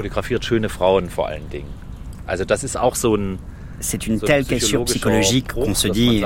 C'est 3.79 4.07
une 4.07 4.19
telle 4.19 4.43
cassure 4.43 4.85
psychologique 4.85 5.53
qu'on 5.53 5.75
se 5.75 5.87
dit 5.87 6.23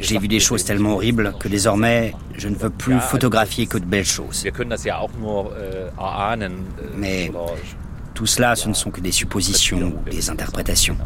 j'ai 0.00 0.18
vu 0.18 0.28
des 0.28 0.40
choses 0.40 0.64
tellement 0.64 0.94
horribles 0.94 1.34
que 1.38 1.46
désormais 1.46 2.14
je 2.36 2.48
ne 2.48 2.54
veux 2.54 2.70
plus 2.70 2.98
photographier 3.00 3.66
que 3.66 3.76
de 3.76 3.84
belles 3.84 4.06
choses. 4.06 4.46
Mais 6.96 7.30
tout 8.14 8.26
cela, 8.26 8.56
ce 8.56 8.68
ne 8.68 8.74
sont 8.74 8.90
que 8.90 9.00
des 9.00 9.12
suppositions 9.12 9.94
ou 10.06 10.10
des 10.10 10.30
interprétations. 10.30 10.96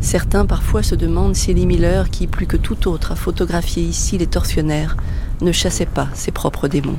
Certains 0.00 0.46
parfois 0.46 0.82
se 0.82 0.94
demandent 0.94 1.34
si 1.34 1.52
Lee 1.52 1.66
Miller, 1.66 2.10
qui 2.10 2.28
plus 2.28 2.46
que 2.46 2.56
tout 2.56 2.88
autre 2.88 3.12
a 3.12 3.16
photographié 3.16 3.82
ici 3.82 4.16
les 4.16 4.28
tortionnaires, 4.28 4.96
ne 5.40 5.50
chassait 5.50 5.86
pas 5.86 6.08
ses 6.14 6.30
propres 6.30 6.68
démons. 6.68 6.98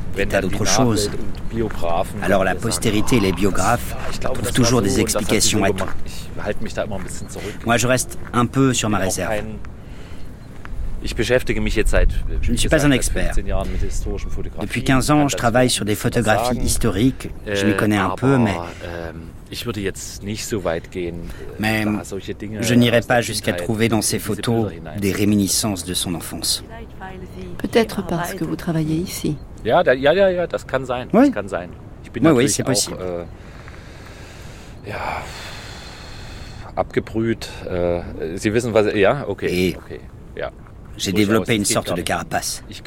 Alors 2.21 2.43
la 2.43 2.55
postérité 2.55 3.17
et 3.17 3.19
les 3.19 3.31
biographes 3.31 3.95
trouvent 4.21 4.51
toujours 4.53 4.81
des 4.81 4.99
explications 4.99 5.63
à 5.63 5.69
tout. 5.71 5.85
Moi, 7.65 7.77
je 7.77 7.87
reste 7.87 8.17
un 8.33 8.45
peu 8.45 8.73
sur 8.73 8.89
ma 8.89 8.97
réserve. 8.99 9.33
Je 11.03 12.51
ne 12.51 12.57
suis 12.57 12.69
pas 12.69 12.85
un 12.85 12.91
expert. 12.91 13.33
Depuis 14.59 14.83
15 14.83 15.11
ans, 15.11 15.27
je 15.27 15.35
travaille 15.35 15.69
sur 15.69 15.85
des 15.85 15.95
photographies 15.95 16.57
historiques. 16.57 17.29
Je 17.47 17.65
m'y 17.65 17.75
connais 17.75 17.97
un 17.97 18.09
peu, 18.11 18.37
mais... 18.37 18.55
Mais 21.59 21.85
je 22.61 22.73
n'irai 22.73 23.01
pas 23.01 23.21
jusqu'à 23.21 23.53
trouver 23.53 23.89
dans 23.89 24.01
ces 24.01 24.19
photos 24.19 24.71
des 24.97 25.11
réminiscences 25.11 25.83
de 25.85 25.93
son 25.93 26.15
enfance. 26.15 26.63
Peut-être 27.57 28.05
parce 28.05 28.33
que 28.33 28.45
vous 28.45 28.55
travaillez 28.55 28.95
ici. 28.97 29.37
Oui, 31.13 31.31
oui, 32.31 32.49
c'est 32.49 32.63
possible. 32.63 32.97
J'ai 40.97 41.11
développé 41.11 41.55
une 41.55 41.65
sorte 41.65 41.95
de 41.95 42.01
carapace. 42.01 42.63
Ce 42.69 42.81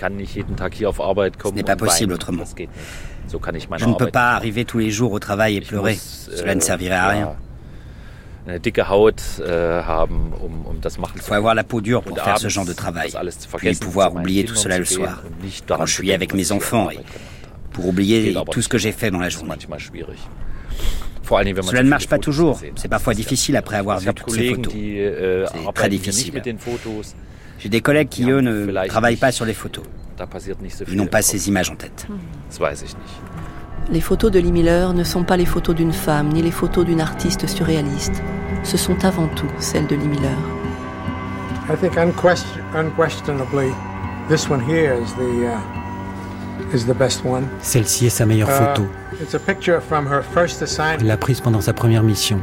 n'est 1.55 1.63
pas 1.63 1.77
possible 1.77 2.13
autrement. 2.13 2.45
Je 3.27 3.87
ne 3.87 3.95
peux 3.95 4.11
pas 4.11 4.33
arriver 4.33 4.65
tous 4.65 4.79
les 4.79 4.91
jours 4.91 5.13
au 5.13 5.19
travail 5.19 5.57
et 5.57 5.61
pleurer. 5.61 5.97
Cela 5.97 6.55
ne 6.55 6.61
servirait 6.61 6.95
à 6.95 7.09
rien. 7.09 7.37
Il 8.47 8.61
faut 11.23 11.35
avoir 11.35 11.55
la 11.55 11.65
peau 11.65 11.81
dure 11.81 12.03
pour 12.03 12.19
faire 12.19 12.39
ce 12.39 12.49
genre 12.49 12.67
de 12.67 12.75
travail, 12.75 13.11
puis 13.57 13.75
pouvoir 13.75 14.15
oublier 14.15 14.45
tout 14.45 14.55
cela 14.55 14.79
le 14.79 14.85
soir, 14.85 15.23
quand 15.67 15.87
je 15.87 15.95
suis 15.95 16.13
avec 16.13 16.35
mes 16.35 16.53
enfants, 16.53 16.91
et 16.91 16.99
pour 17.73 17.89
oublier 17.89 18.37
tout 18.51 18.61
ce 18.61 18.69
que 18.69 18.77
j'ai 18.79 18.93
fait 18.93 19.11
dans 19.11 19.19
la 19.19 19.31
journée. 19.31 19.55
Cela 21.27 21.83
ne 21.83 21.89
marche 21.89 22.07
pas 22.07 22.19
toujours. 22.19 22.61
C'est 22.77 22.89
parfois 22.89 23.15
difficile 23.15 23.57
après 23.57 23.77
avoir 23.77 23.99
vu 23.99 24.13
toutes 24.13 24.31
ces 24.31 24.51
photos. 24.51 24.75
C'est 24.75 25.73
très 25.75 25.89
difficile. 25.89 26.43
J'ai 27.59 27.69
des 27.69 27.81
collègues 27.81 28.09
qui, 28.09 28.31
eux, 28.31 28.41
ne 28.41 28.87
travaillent 28.89 29.17
pas 29.17 29.33
sur 29.33 29.45
les 29.45 29.55
photos. 29.55 29.85
Ils 30.89 30.97
n'ont 30.97 31.07
pas 31.07 31.23
ces 31.23 31.49
images 31.49 31.71
en 31.71 31.77
tête. 31.77 32.07
Les 33.91 34.01
photos 34.01 34.31
de 34.31 34.39
Lee 34.39 34.53
Miller 34.53 34.95
ne 34.95 35.05
sont 35.05 35.25
pas 35.25 35.37
les 35.37 35.45
photos 35.45 35.75
d'une 35.75 35.93
femme 35.93 36.29
ni 36.29 36.41
les 36.41 36.51
photos 36.51 36.87
d'une 36.87 37.01
artiste 37.01 37.47
surréaliste. 37.47 38.23
Ce 38.63 38.79
sont 38.79 39.05
avant 39.05 39.29
tout 39.29 39.49
celles 39.59 39.87
de 39.87 39.95
Lee 39.95 40.09
Miller. 40.09 40.39
Celle-ci 47.61 48.07
est 48.07 48.11
sa 48.11 48.27
meilleure 48.27 48.49
uh, 48.49 48.53
photo. 48.53 48.89
Elle 50.99 51.07
l'a 51.07 51.17
prise 51.17 51.41
pendant 51.41 51.61
sa 51.61 51.73
première 51.73 52.03
mission. 52.03 52.41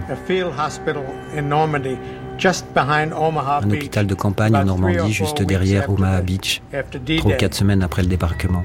Un 2.43 3.71
hôpital 3.71 4.07
de 4.07 4.15
campagne 4.15 4.55
en 4.55 4.65
Normandie, 4.65 5.13
juste 5.13 5.41
derrière 5.43 5.89
Omaha 5.89 6.21
Beach, 6.21 6.61
trois 7.17 7.31
ou 7.33 7.35
quatre 7.35 7.53
semaines 7.55 7.83
après 7.83 8.01
le 8.01 8.07
débarquement. 8.07 8.63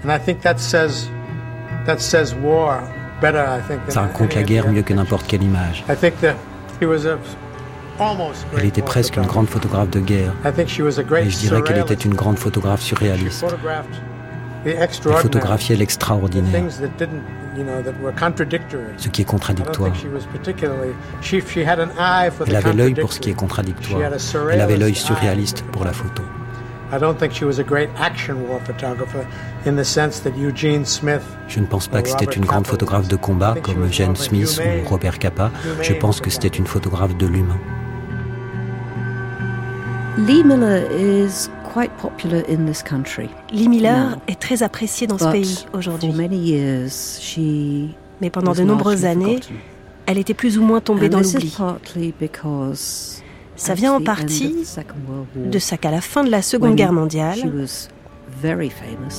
Ça 3.88 4.00
raconte 4.00 4.34
la 4.34 4.42
guerre 4.42 4.68
mieux 4.68 4.82
que 4.82 4.94
n'importe 4.94 5.26
quelle 5.26 5.42
image. 5.42 5.84
Elle 8.56 8.64
était 8.64 8.82
presque 8.82 9.16
une 9.16 9.26
grande 9.26 9.48
photographe 9.48 9.90
de 9.90 10.00
guerre. 10.00 10.32
Et 10.44 11.30
je 11.30 11.38
dirais 11.38 11.62
qu'elle 11.62 11.78
était 11.78 11.94
une 11.94 12.14
grande 12.14 12.38
photographe 12.38 12.82
surréaliste. 12.82 13.44
Elle 14.64 14.88
photographiait 14.90 15.76
l'extraordinaire, 15.76 16.64
ce 18.96 19.08
qui 19.08 19.22
est 19.22 19.24
contradictoire. 19.24 19.92
Elle 22.46 22.56
avait 22.56 22.72
l'œil 22.72 22.94
pour 22.94 23.12
ce 23.12 23.20
qui 23.20 23.30
est 23.30 23.34
contradictoire. 23.34 24.00
Elle 24.50 24.60
avait 24.60 24.76
l'œil 24.76 24.94
surréaliste 24.94 25.62
pour 25.72 25.84
la 25.84 25.92
photo. 25.92 26.22
Je 31.48 31.60
ne 31.60 31.66
pense 31.66 31.88
pas 31.88 32.02
que 32.02 32.08
c'était 32.08 32.24
une 32.26 32.44
grande 32.44 32.66
photographe 32.66 33.08
de 33.08 33.16
combat 33.16 33.56
comme 33.62 33.84
Eugene 33.84 34.14
Smith 34.14 34.60
ou 34.60 34.88
Robert 34.88 35.18
Capa. 35.18 35.50
Je 35.82 35.92
pense 35.94 36.20
que 36.20 36.30
c'était 36.30 36.48
une 36.48 36.66
photographe 36.66 37.16
de 37.16 37.26
l'humain. 37.26 37.58
Lee 40.18 40.42
Miller 40.42 40.90
is 40.92 41.50
quite 41.76 41.92
popular 41.98 42.42
in 42.48 42.64
this 42.64 42.82
country. 42.82 43.28
Lee 43.52 43.68
Miller 43.68 44.18
est 44.28 44.40
très 44.40 44.62
appréciée 44.62 45.06
dans 45.06 45.18
ce 45.18 45.30
pays 45.30 45.66
aujourd'hui. 45.74 46.10
Mais 48.22 48.30
pendant 48.30 48.54
de 48.54 48.62
nombreuses 48.62 49.04
années, 49.04 49.40
elle 50.06 50.16
était 50.16 50.32
plus 50.32 50.56
ou 50.56 50.62
moins 50.62 50.80
tombée 50.80 51.10
dans 51.10 51.20
l'oubli. 51.20 51.54
Ça 53.56 53.74
vient 53.74 53.92
en 53.92 54.00
partie 54.00 54.54
de 55.36 55.58
ça 55.58 55.76
qu'à 55.76 55.90
la 55.90 56.00
fin 56.00 56.24
de 56.24 56.30
la 56.30 56.40
Seconde 56.40 56.76
Guerre 56.76 56.92
mondiale, 56.92 57.38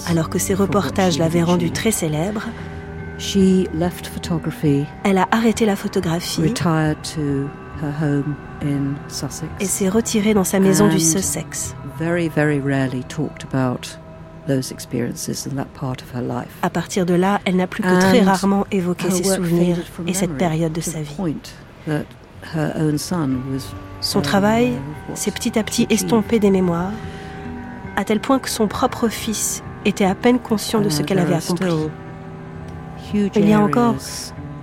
alors 0.10 0.30
que 0.30 0.39
ses 0.39 0.53
reportages 0.55 1.20
l'avaient 1.20 1.43
rendue 1.43 1.72
très 1.72 1.91
célèbre, 1.91 2.43
elle 5.03 5.18
a 5.18 5.28
arrêté 5.32 5.66
la 5.66 5.76
photographie 5.76 6.53
et 9.60 9.66
s'est 9.66 9.89
retirée 9.89 10.34
dans 10.34 10.43
sa 10.43 10.60
maison 10.60 10.88
du 10.88 10.99
Sussex. 10.99 11.76
À 16.62 16.70
partir 16.70 17.06
de 17.06 17.14
là, 17.14 17.41
elle 17.45 17.56
n'a 17.58 17.68
plus 17.68 17.84
que 17.84 18.00
très 18.00 18.22
rarement 18.22 18.66
évoqué 18.72 19.10
ses 19.12 19.24
souvenirs 19.24 19.78
et 20.06 20.14
cette 20.14 20.38
période 20.38 20.72
de 20.74 20.82
sa 20.82 21.02
vie. 21.02 21.18
Son 24.00 24.22
travail 24.22 24.74
s'est 25.16 25.32
petit 25.32 25.58
à 25.58 25.64
petit 25.64 25.88
estompé 25.89 26.39
des 26.39 26.52
mémoires, 26.52 26.91
à 27.95 28.04
tel 28.04 28.20
point 28.20 28.39
que 28.39 28.50
son 28.50 28.68
propre 28.68 29.08
fils 29.10 29.64
était 29.86 30.06
à 30.06 30.14
peine 30.16 30.39
conscient 30.39 30.82
de 30.82 30.89
ce 30.89 31.02
qu'elle 31.02 31.20
avait 31.20 31.36
accompli. 31.36 31.74
Il 33.14 33.50
y 33.50 33.54
a 33.54 33.62
encore 33.62 33.95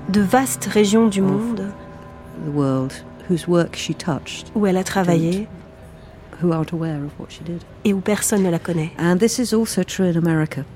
de 0.09 0.20
vastes 0.20 0.66
régions 0.66 1.09
du 1.09 1.20
monde 1.20 1.72
où 4.55 4.66
elle 4.66 4.76
a 4.76 4.85
travaillé 4.85 5.49
et 7.85 7.93
où 7.93 8.01
personne 8.01 8.43
ne 8.43 8.51
la 8.51 8.59
connaît. 8.59 8.93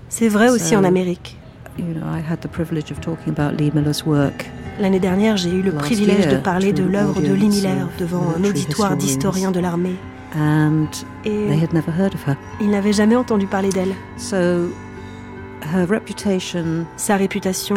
C'est 0.08 0.28
vrai 0.28 0.48
aussi 0.50 0.76
en 0.76 0.84
Amérique. 0.84 1.38
L'année 4.80 5.00
dernière, 5.00 5.36
j'ai 5.36 5.50
eu 5.50 5.62
le 5.62 5.72
privilège 5.72 6.28
de 6.28 6.36
parler 6.36 6.72
de 6.72 6.82
l'œuvre 6.84 7.20
de 7.20 7.32
Lee 7.32 7.48
Miller 7.48 7.88
devant 7.98 8.34
un 8.36 8.44
auditoire 8.44 8.96
d'historiens 8.96 9.50
de 9.50 9.60
l'armée. 9.60 9.94
Et 11.24 11.46
ils 12.60 12.70
n'avaient 12.70 12.92
jamais 12.92 13.16
entendu 13.16 13.46
parler 13.46 13.70
d'elle. 13.70 13.94
Sa 16.96 17.16
réputation 17.16 17.74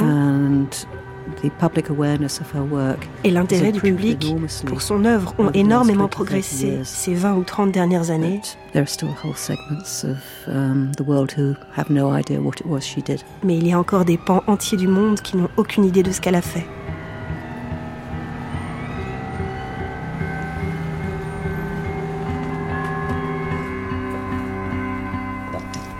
et 3.23 3.31
l'intérêt 3.31 3.71
du 3.71 3.81
public 3.81 4.35
pour 4.65 4.81
son 4.81 5.05
œuvre 5.05 5.33
ont 5.37 5.51
énormément 5.51 6.07
progressé 6.07 6.79
ces 6.83 7.13
20 7.13 7.35
ou 7.35 7.43
30 7.43 7.71
dernières 7.71 8.09
années. 8.11 8.41
Mais 13.43 13.57
il 13.57 13.67
y 13.67 13.73
a 13.73 13.79
encore 13.79 14.05
des 14.05 14.17
pans 14.17 14.43
entiers 14.47 14.77
du 14.77 14.87
monde 14.87 15.21
qui 15.21 15.37
n'ont 15.37 15.49
aucune 15.57 15.85
idée 15.85 16.03
de 16.03 16.11
ce 16.11 16.21
qu'elle 16.21 16.35
a 16.35 16.41
fait. 16.41 16.65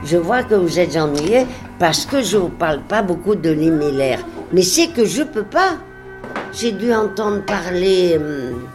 Je 0.04 0.18
vois 0.18 0.44
que 0.44 0.56
vous 0.56 0.78
êtes 0.78 0.98
ennuyé 0.98 1.46
parce 1.80 2.06
que 2.06 2.22
je 2.22 2.36
ne 2.36 2.42
vous 2.42 2.50
parle 2.50 2.82
pas 2.82 3.02
beaucoup 3.02 3.36
de 3.36 3.50
Lee 3.50 3.72
Miller. 3.72 4.20
Mais 4.54 4.62
c'est 4.62 4.88
que 4.88 5.06
je 5.06 5.24
peux 5.24 5.44
pas. 5.44 5.78
J'ai 6.54 6.74
dû 6.74 6.94
entendre 6.94 7.44
parler 7.46 8.18
hum, 8.18 8.68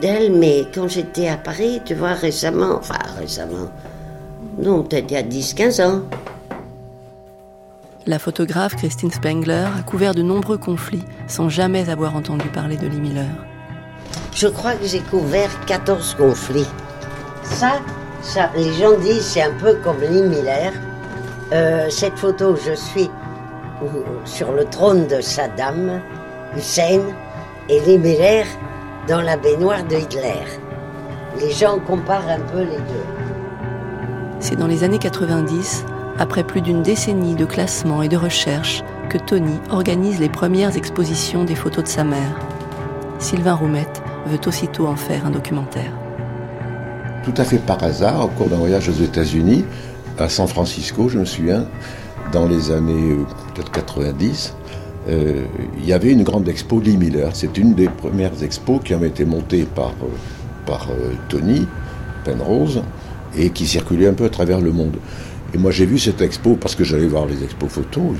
d'elle, 0.00 0.32
mais 0.32 0.66
quand 0.74 0.88
j'étais 0.88 1.28
à 1.28 1.36
Paris, 1.36 1.80
tu 1.84 1.94
vois, 1.94 2.12
récemment, 2.12 2.76
enfin 2.76 2.98
récemment, 3.18 3.70
non, 4.58 4.82
peut-être 4.82 5.10
il 5.10 5.14
y 5.14 5.16
a 5.16 5.22
10-15 5.22 5.82
ans. 5.82 6.02
La 8.06 8.18
photographe 8.18 8.76
Christine 8.76 9.10
Spengler 9.10 9.66
a 9.78 9.82
couvert 9.82 10.14
de 10.14 10.22
nombreux 10.22 10.58
conflits 10.58 11.04
sans 11.26 11.48
jamais 11.48 11.90
avoir 11.90 12.16
entendu 12.16 12.48
parler 12.48 12.76
de 12.76 12.86
Lee 12.86 13.00
Miller. 13.00 13.28
Je 14.34 14.48
crois 14.48 14.74
que 14.74 14.86
j'ai 14.86 15.00
couvert 15.00 15.50
14 15.66 16.14
conflits. 16.14 16.66
Ça, 17.42 17.80
ça, 18.22 18.50
les 18.56 18.72
gens 18.74 18.98
disent 18.98 19.24
c'est 19.24 19.42
un 19.42 19.52
peu 19.58 19.74
comme 19.84 20.00
Lee 20.00 20.22
Miller. 20.22 20.72
Euh, 21.52 21.88
cette 21.90 22.18
photo, 22.18 22.56
je 22.56 22.74
suis 22.74 23.10
sur 24.24 24.52
le 24.52 24.64
trône 24.64 25.06
de 25.06 25.20
Saddam 25.20 26.00
Hussein 26.56 27.00
et 27.68 27.98
Miller 27.98 28.46
dans 29.06 29.20
la 29.20 29.36
baignoire 29.36 29.84
de 29.84 29.96
Hitler. 29.96 30.44
Les 31.40 31.50
gens 31.50 31.78
comparent 31.78 32.28
un 32.28 32.40
peu 32.40 32.60
les 32.60 32.76
deux. 32.76 33.06
C'est 34.40 34.56
dans 34.56 34.66
les 34.66 34.84
années 34.84 34.98
90, 34.98 35.84
après 36.18 36.44
plus 36.44 36.60
d'une 36.60 36.82
décennie 36.82 37.34
de 37.34 37.44
classement 37.44 38.02
et 38.02 38.08
de 38.08 38.16
recherche, 38.16 38.82
que 39.08 39.18
Tony 39.18 39.58
organise 39.70 40.20
les 40.20 40.28
premières 40.28 40.76
expositions 40.76 41.44
des 41.44 41.54
photos 41.54 41.84
de 41.84 41.88
sa 41.88 42.04
mère. 42.04 42.38
Sylvain 43.18 43.54
Roumette 43.54 44.02
veut 44.26 44.40
aussitôt 44.46 44.86
en 44.86 44.96
faire 44.96 45.26
un 45.26 45.30
documentaire. 45.30 45.92
Tout 47.24 47.34
à 47.36 47.44
fait 47.44 47.58
par 47.58 47.82
hasard, 47.82 48.24
au 48.24 48.28
cours 48.28 48.48
d'un 48.48 48.56
voyage 48.56 48.88
aux 48.88 49.02
États-Unis, 49.02 49.64
à 50.18 50.28
San 50.28 50.48
Francisco, 50.48 51.08
je 51.08 51.18
me 51.18 51.24
souviens, 51.24 51.66
dans 52.32 52.46
les 52.46 52.70
années 52.70 53.12
euh, 53.12 53.24
peut-être 53.58 53.72
90, 53.72 54.54
euh, 55.08 55.44
il 55.78 55.86
y 55.86 55.92
avait 55.92 56.12
une 56.12 56.22
grande 56.22 56.48
expo 56.48 56.80
Lee 56.80 56.96
Miller. 56.96 57.30
C'est 57.34 57.58
une 57.58 57.74
des 57.74 57.88
premières 57.88 58.42
expos 58.42 58.80
qui 58.84 58.94
avait 58.94 59.08
été 59.08 59.24
montée 59.24 59.64
par, 59.64 59.90
euh, 60.02 60.66
par 60.66 60.88
Tony 61.28 61.66
Penrose 62.24 62.82
et 63.36 63.50
qui 63.50 63.66
circulait 63.66 64.08
un 64.08 64.14
peu 64.14 64.24
à 64.24 64.28
travers 64.28 64.60
le 64.60 64.70
monde. 64.70 64.96
Et 65.54 65.58
moi 65.58 65.70
j'ai 65.70 65.86
vu 65.86 65.98
cette 65.98 66.20
expo 66.20 66.56
parce 66.56 66.74
que 66.74 66.84
j'allais 66.84 67.06
voir 67.06 67.26
les 67.26 67.42
expos 67.42 67.70
photos 67.70 68.16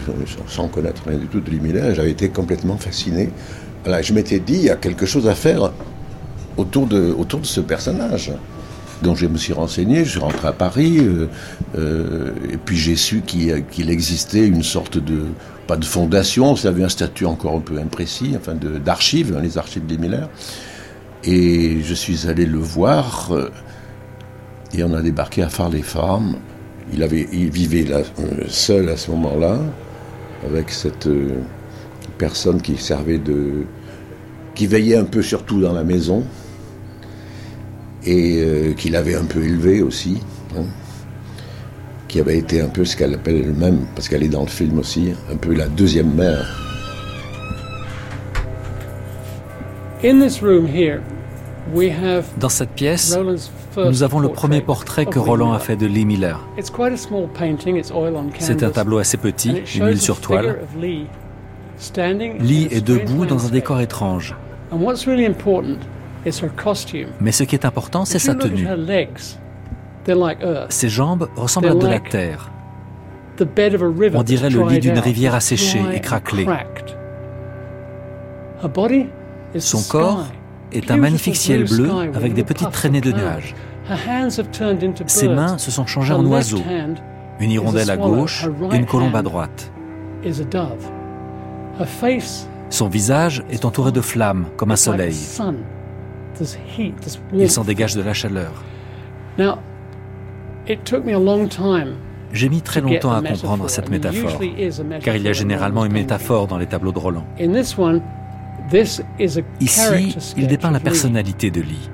sans 0.47 0.68
connaître 0.68 1.03
rien 1.07 1.18
du 1.18 1.26
tout 1.26 1.41
de 1.41 1.51
Lee 1.51 1.61
Miller. 1.61 1.95
J'avais 1.95 2.11
été 2.11 2.30
complètement 2.30 2.78
fasciné. 2.78 3.30
Voilà, 3.84 4.03
je 4.03 4.12
m'étais 4.14 4.39
dit 4.39 4.55
il 4.55 4.64
y 4.64 4.70
a 4.70 4.76
quelque 4.76 5.07
chose 5.07 5.28
à 5.28 5.34
faire 5.34 5.72
autour 6.57 6.86
de, 6.86 7.14
autour 7.16 7.41
de 7.41 7.47
ce 7.47 7.61
personnage. 7.61 8.32
Donc 9.03 9.16
je 9.16 9.26
me 9.26 9.38
suis 9.38 9.53
renseigné, 9.53 10.05
je 10.05 10.11
suis 10.11 10.18
rentré 10.18 10.49
à 10.49 10.53
Paris, 10.53 10.99
euh, 10.99 11.28
euh, 11.76 12.32
et 12.53 12.57
puis 12.57 12.76
j'ai 12.76 12.96
su 12.96 13.20
qu'il 13.20 13.90
existait 13.90 14.46
une 14.46 14.64
sorte 14.64 14.99
de, 14.99 15.22
pas 15.66 15.76
de 15.76 15.84
fondation, 15.84 16.57
ça 16.57 16.68
avait 16.68 16.82
un 16.82 16.88
statut 16.88 17.24
encore 17.24 17.55
un 17.55 17.61
peu 17.61 17.78
imprécis, 17.78 18.34
enfin 18.36 18.55
d'archives, 18.55 19.38
les 19.40 19.57
archives 19.57 19.86
des 19.86 19.99
Miller. 19.99 20.28
Et 21.24 21.80
je 21.82 21.94
suis 21.94 22.28
allé 22.28 22.44
le 22.44 22.59
voir, 22.59 23.30
euh, 23.32 23.51
et 24.74 24.82
on 24.82 24.92
a 24.94 25.03
débarqué 25.03 25.42
à 25.42 25.49
Farley 25.49 25.82
Farm. 25.82 26.36
Il, 26.92 27.03
avait, 27.03 27.28
il 27.32 27.51
vivait 27.51 27.84
là, 27.84 28.01
seul 28.49 28.88
à 28.88 28.96
ce 28.96 29.11
moment-là, 29.11 29.59
avec 30.46 30.70
cette 30.70 31.09
personne 32.16 32.62
qui 32.62 32.76
servait 32.78 33.18
de. 33.18 33.64
qui 34.55 34.66
veillait 34.66 34.96
un 34.96 35.05
peu 35.05 35.20
sur 35.20 35.42
tout 35.42 35.61
dans 35.61 35.74
la 35.74 35.84
maison 35.84 36.24
et 38.05 38.40
euh, 38.42 38.72
qu'il 38.74 38.96
avait 38.96 39.14
un 39.14 39.24
peu 39.24 39.42
élevé 39.42 39.82
aussi, 39.82 40.20
hein, 40.57 40.64
qui 42.07 42.20
avait 42.20 42.38
été 42.38 42.61
un 42.61 42.68
peu 42.68 42.84
ce 42.84 42.96
qu'elle 42.96 43.14
appelle 43.14 43.36
elle-même, 43.36 43.86
parce 43.94 44.09
qu'elle 44.09 44.22
est 44.22 44.28
dans 44.28 44.42
le 44.42 44.49
film 44.49 44.78
aussi, 44.78 45.12
un 45.30 45.36
peu 45.36 45.55
la 45.55 45.66
deuxième 45.66 46.14
mère. 46.14 46.46
Dans 52.38 52.49
cette 52.49 52.70
pièce, 52.70 53.18
nous 53.76 54.03
avons 54.03 54.20
le 54.20 54.28
premier 54.28 54.61
portrait 54.61 55.07
que 55.07 55.18
Roland 55.18 55.53
a 55.53 55.59
fait 55.59 55.76
de 55.76 55.86
Lee 55.86 56.05
Miller. 56.05 56.40
C'est 58.38 58.62
un 58.62 58.70
tableau 58.70 58.99
assez 58.99 59.16
petit, 59.16 59.62
une 59.76 59.86
huile 59.86 60.01
sur 60.01 60.20
toile. 60.20 60.61
Lee 62.40 62.68
est 62.70 62.80
debout 62.80 63.26
dans 63.26 63.46
un 63.46 63.51
décor 63.51 63.80
étrange. 63.80 64.34
Mais 67.20 67.32
ce 67.32 67.44
qui 67.44 67.54
est 67.54 67.64
important, 67.64 68.04
c'est 68.04 68.18
sa 68.18 68.34
tenue. 68.34 68.66
Ses 70.68 70.88
jambes 70.88 71.28
ressemblent 71.36 71.68
à 71.68 71.74
de 71.74 71.86
la 71.86 72.00
terre. 72.00 72.50
On 73.40 74.22
dirait 74.22 74.50
le 74.50 74.66
lit 74.68 74.80
d'une 74.80 74.98
rivière 74.98 75.34
asséchée 75.34 75.82
et 75.92 76.00
craquelée. 76.00 76.46
Son 79.58 79.82
corps 79.82 80.26
est 80.72 80.90
un 80.90 80.96
magnifique 80.96 81.36
ciel 81.36 81.64
bleu 81.64 81.90
avec 82.14 82.34
des 82.34 82.42
petites 82.44 82.70
traînées 82.70 83.00
de 83.00 83.12
nuages. 83.12 83.54
Ses 85.06 85.28
mains 85.28 85.56
se 85.58 85.70
sont 85.70 85.86
changées 85.86 86.12
en 86.14 86.24
oiseaux, 86.26 86.62
une 87.40 87.50
hirondelle 87.50 87.90
à 87.90 87.96
gauche 87.96 88.46
et 88.72 88.76
une 88.76 88.86
colombe 88.86 89.14
à 89.16 89.22
droite. 89.22 89.70
Son 92.70 92.88
visage 92.88 93.44
est 93.50 93.64
entouré 93.64 93.92
de 93.92 94.00
flammes 94.00 94.46
comme 94.56 94.72
un 94.72 94.76
soleil. 94.76 95.16
Il 97.33 97.51
s'en 97.51 97.64
dégage 97.64 97.95
de 97.95 98.03
la 98.03 98.14
chaleur. 98.14 98.53
J'ai 102.33 102.49
mis 102.51 102.61
très 102.61 102.81
longtemps 102.81 103.12
à 103.12 103.22
comprendre 103.22 103.70
cette 103.70 103.89
métaphore, 103.91 104.39
car 105.03 105.16
il 105.16 105.22
y 105.22 105.29
a 105.29 105.33
généralement 105.33 105.85
une 105.85 105.93
métaphore 105.93 106.47
dans 106.47 106.59
les 106.59 106.66
tableaux 106.66 106.93
de 106.93 106.99
Roland. 106.99 107.24
Ici, 109.61 110.14
il 110.37 110.47
dépeint 110.47 110.70
la 110.70 110.81
personnalité 110.81 111.51
de 111.51 111.62
Lee. 111.62 111.89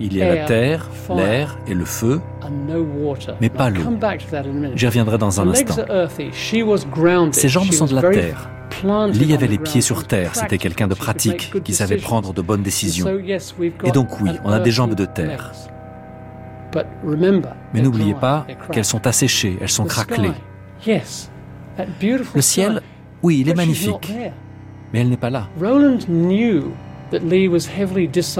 Il 0.00 0.16
y 0.16 0.22
a 0.22 0.34
la 0.34 0.44
terre, 0.46 0.88
l'air 1.14 1.58
et 1.66 1.74
le 1.74 1.84
feu, 1.84 2.20
mais 3.40 3.50
pas 3.50 3.68
l'eau. 3.68 3.82
J'y 4.74 4.86
reviendrai 4.86 5.18
dans 5.18 5.40
un 5.40 5.48
instant. 5.48 5.76
Ses 7.32 7.48
jambes 7.48 7.70
sont 7.70 7.86
de 7.86 7.94
la 7.94 8.10
terre. 8.10 8.50
Lee 9.12 9.34
avait 9.34 9.46
les 9.46 9.58
pieds 9.58 9.82
sur 9.82 10.06
terre, 10.06 10.34
c'était 10.34 10.58
quelqu'un 10.58 10.88
de 10.88 10.94
pratique, 10.94 11.62
qui 11.62 11.74
savait 11.74 11.98
prendre 11.98 12.32
de 12.32 12.40
bonnes 12.40 12.62
décisions. 12.62 13.06
Et 13.84 13.90
donc 13.90 14.20
oui, 14.20 14.30
on 14.44 14.50
a 14.50 14.60
des 14.60 14.70
jambes 14.70 14.94
de 14.94 15.04
terre. 15.04 15.52
Mais 17.74 17.82
n'oubliez 17.82 18.14
pas 18.14 18.46
qu'elles 18.72 18.84
sont 18.84 19.06
asséchées, 19.06 19.58
elles 19.60 19.68
sont 19.68 19.84
craquelées. 19.84 20.32
Le 22.34 22.40
ciel, 22.40 22.80
oui, 23.22 23.40
il 23.40 23.48
est 23.48 23.54
magnifique, 23.54 24.12
mais 24.92 25.00
elle 25.00 25.08
n'est 25.08 25.16
pas 25.16 25.30
là. 25.30 25.48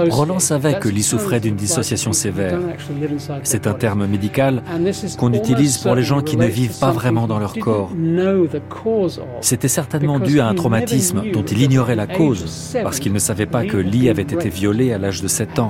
Roland 0.09 0.39
savait 0.39 0.79
que 0.79 0.89
Lee 0.89 1.03
souffrait 1.03 1.39
d'une 1.39 1.55
dissociation 1.55 2.13
sévère. 2.13 2.59
C'est 3.43 3.67
un 3.67 3.73
terme 3.73 4.05
médical 4.07 4.63
qu'on 5.17 5.33
utilise 5.33 5.77
pour 5.77 5.95
les 5.95 6.03
gens 6.03 6.21
qui 6.21 6.37
ne 6.37 6.45
vivent 6.45 6.79
pas 6.79 6.91
vraiment 6.91 7.27
dans 7.27 7.39
leur 7.39 7.53
corps. 7.55 7.91
C'était 9.41 9.67
certainement 9.67 10.19
dû 10.19 10.39
à 10.39 10.47
un 10.47 10.55
traumatisme 10.55 11.23
dont 11.31 11.43
il 11.43 11.61
ignorait 11.61 11.95
la 11.95 12.07
cause, 12.07 12.75
parce 12.83 12.99
qu'il 12.99 13.13
ne 13.13 13.19
savait 13.19 13.45
pas 13.45 13.65
que 13.65 13.77
Lee 13.77 14.09
avait 14.09 14.21
été 14.21 14.49
violée 14.49 14.93
à 14.93 14.97
l'âge 14.97 15.21
de 15.21 15.27
7 15.27 15.59
ans 15.59 15.69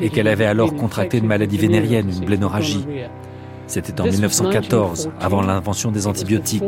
et 0.00 0.10
qu'elle 0.10 0.28
avait 0.28 0.46
alors 0.46 0.74
contracté 0.74 1.18
une 1.18 1.26
maladie 1.26 1.58
vénérienne, 1.58 2.10
une 2.10 2.24
blénorragie. 2.24 2.84
C'était 3.68 4.00
en 4.00 4.04
1914, 4.04 5.10
avant 5.20 5.42
l'invention 5.42 5.92
des 5.92 6.06
antibiotiques. 6.06 6.64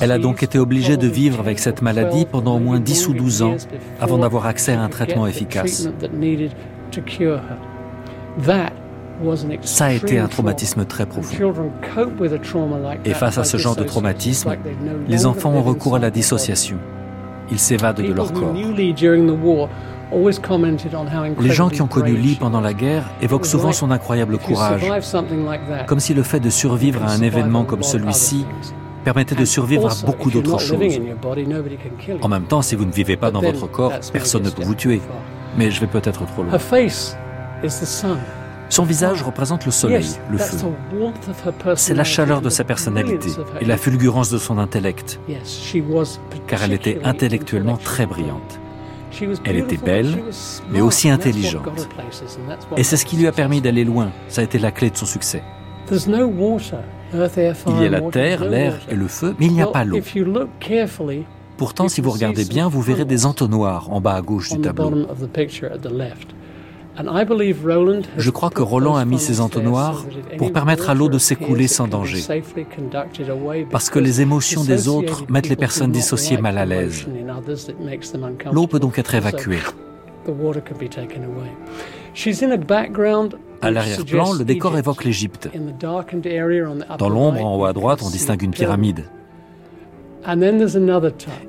Elle 0.00 0.12
a 0.12 0.18
donc 0.18 0.42
été 0.42 0.58
obligée 0.58 0.96
de 0.96 1.06
vivre 1.06 1.38
avec 1.38 1.60
cette 1.60 1.80
maladie 1.80 2.26
pendant 2.30 2.56
au 2.56 2.58
moins 2.58 2.80
10 2.80 3.08
ou 3.08 3.14
12 3.14 3.42
ans 3.42 3.56
avant 4.00 4.18
d'avoir 4.18 4.46
accès 4.46 4.72
à 4.72 4.82
un 4.82 4.88
traitement 4.88 5.26
efficace. 5.28 5.88
Ça 9.62 9.84
a 9.84 9.92
été 9.92 10.18
un 10.18 10.26
traumatisme 10.26 10.84
très 10.84 11.06
profond. 11.06 11.52
Et 13.04 13.14
face 13.14 13.38
à 13.38 13.44
ce 13.44 13.56
genre 13.56 13.76
de 13.76 13.84
traumatisme, 13.84 14.56
les 15.08 15.24
enfants 15.24 15.52
ont 15.52 15.62
recours 15.62 15.94
à 15.94 16.00
la 16.00 16.10
dissociation. 16.10 16.78
Ils 17.50 17.58
s'évadent 17.60 18.00
de 18.02 18.12
leur 18.12 18.32
corps. 18.32 18.54
Les 21.40 21.50
gens 21.50 21.68
qui 21.68 21.82
ont 21.82 21.86
connu 21.86 22.16
Lee 22.16 22.36
pendant 22.38 22.60
la 22.60 22.72
guerre 22.72 23.10
évoquent 23.20 23.46
souvent 23.46 23.72
son 23.72 23.90
incroyable 23.90 24.38
courage, 24.38 24.82
comme 25.86 26.00
si 26.00 26.14
le 26.14 26.22
fait 26.22 26.40
de 26.40 26.50
survivre 26.50 27.02
à 27.02 27.10
un 27.10 27.20
événement 27.20 27.64
comme 27.64 27.82
celui-ci 27.82 28.46
permettait 29.04 29.34
de 29.34 29.44
survivre 29.44 29.90
à 29.90 30.06
beaucoup 30.06 30.30
d'autres 30.30 30.58
choses. 30.60 31.00
En 32.22 32.28
même 32.28 32.44
temps, 32.44 32.62
si 32.62 32.74
vous 32.74 32.84
ne 32.84 32.92
vivez 32.92 33.16
pas 33.16 33.30
dans 33.30 33.40
votre 33.40 33.66
corps, 33.66 33.92
personne 34.12 34.42
ne 34.42 34.50
peut 34.50 34.64
vous 34.64 34.74
tuer. 34.74 35.00
Mais 35.56 35.70
je 35.70 35.80
vais 35.80 35.86
peut-être 35.86 36.24
trop 36.26 36.42
loin. 36.42 36.58
Son 38.70 38.84
visage 38.84 39.22
représente 39.22 39.66
le 39.66 39.70
soleil, 39.70 40.06
le 40.30 40.38
feu. 40.38 40.56
C'est 41.76 41.94
la 41.94 42.02
chaleur 42.02 42.40
de 42.40 42.48
sa 42.48 42.64
personnalité 42.64 43.28
et 43.60 43.64
la 43.64 43.76
fulgurance 43.76 44.30
de 44.30 44.38
son 44.38 44.58
intellect, 44.58 45.20
car 46.46 46.62
elle 46.64 46.72
était 46.72 46.98
intellectuellement 47.04 47.76
très 47.76 48.06
brillante. 48.06 48.58
Elle 49.44 49.56
était 49.56 49.76
belle, 49.76 50.22
mais 50.70 50.80
aussi 50.80 51.08
intelligente. 51.08 51.66
Et 52.76 52.82
c'est 52.82 52.96
ce 52.96 53.04
qui 53.04 53.16
lui 53.16 53.26
a 53.26 53.32
permis 53.32 53.60
d'aller 53.60 53.84
loin. 53.84 54.10
Ça 54.28 54.40
a 54.40 54.44
été 54.44 54.58
la 54.58 54.70
clé 54.70 54.90
de 54.90 54.96
son 54.96 55.06
succès. 55.06 55.42
Il 55.90 57.82
y 57.82 57.86
a 57.86 57.90
la 57.90 58.00
terre, 58.00 58.44
l'air 58.44 58.80
et 58.90 58.94
le 58.94 59.06
feu, 59.08 59.34
mais 59.38 59.46
il 59.46 59.52
n'y 59.52 59.62
a 59.62 59.66
pas 59.66 59.84
l'eau. 59.84 59.98
Pourtant, 61.56 61.88
si 61.88 62.00
vous 62.00 62.10
regardez 62.10 62.44
bien, 62.44 62.68
vous 62.68 62.80
verrez 62.82 63.04
des 63.04 63.26
entonnoirs 63.26 63.92
en 63.92 64.00
bas 64.00 64.14
à 64.14 64.22
gauche 64.22 64.50
du 64.50 64.60
tableau. 64.60 65.06
Je 68.16 68.30
crois 68.30 68.50
que 68.50 68.62
Roland 68.62 68.96
a 68.96 69.04
mis 69.04 69.18
ces 69.18 69.40
entonnoirs 69.40 70.04
pour 70.38 70.52
permettre 70.52 70.90
à 70.90 70.94
l'eau 70.94 71.08
de 71.08 71.18
s'écouler 71.18 71.66
sans 71.66 71.88
danger. 71.88 72.22
Parce 73.70 73.90
que 73.90 73.98
les 73.98 74.20
émotions 74.20 74.64
des 74.64 74.88
autres 74.88 75.24
mettent 75.28 75.48
les 75.48 75.56
personnes 75.56 75.92
dissociées 75.92 76.38
mal 76.38 76.58
à 76.58 76.66
l'aise. 76.66 77.06
L'eau 78.52 78.66
peut 78.66 78.78
donc 78.78 78.98
être 78.98 79.14
évacuée. 79.14 79.60
À 83.60 83.70
l'arrière-plan, 83.70 84.32
le 84.34 84.44
décor 84.44 84.78
évoque 84.78 85.04
l'Égypte. 85.04 85.50
Dans 86.98 87.08
l'ombre, 87.08 87.44
en 87.44 87.56
haut 87.56 87.64
à 87.64 87.72
droite, 87.72 88.00
on 88.04 88.10
distingue 88.10 88.42
une 88.42 88.52
pyramide. 88.52 89.04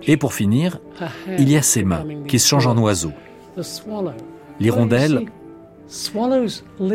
Et 0.07 0.17
pour 0.17 0.33
finir, 0.33 0.79
il 1.37 1.49
y 1.49 1.55
a 1.55 1.61
ses 1.61 1.83
mains 1.83 2.03
qui 2.27 2.39
se 2.39 2.47
changent 2.47 2.67
en 2.67 2.77
oiseaux. 2.77 3.13
L'hirondelle, 4.59 5.25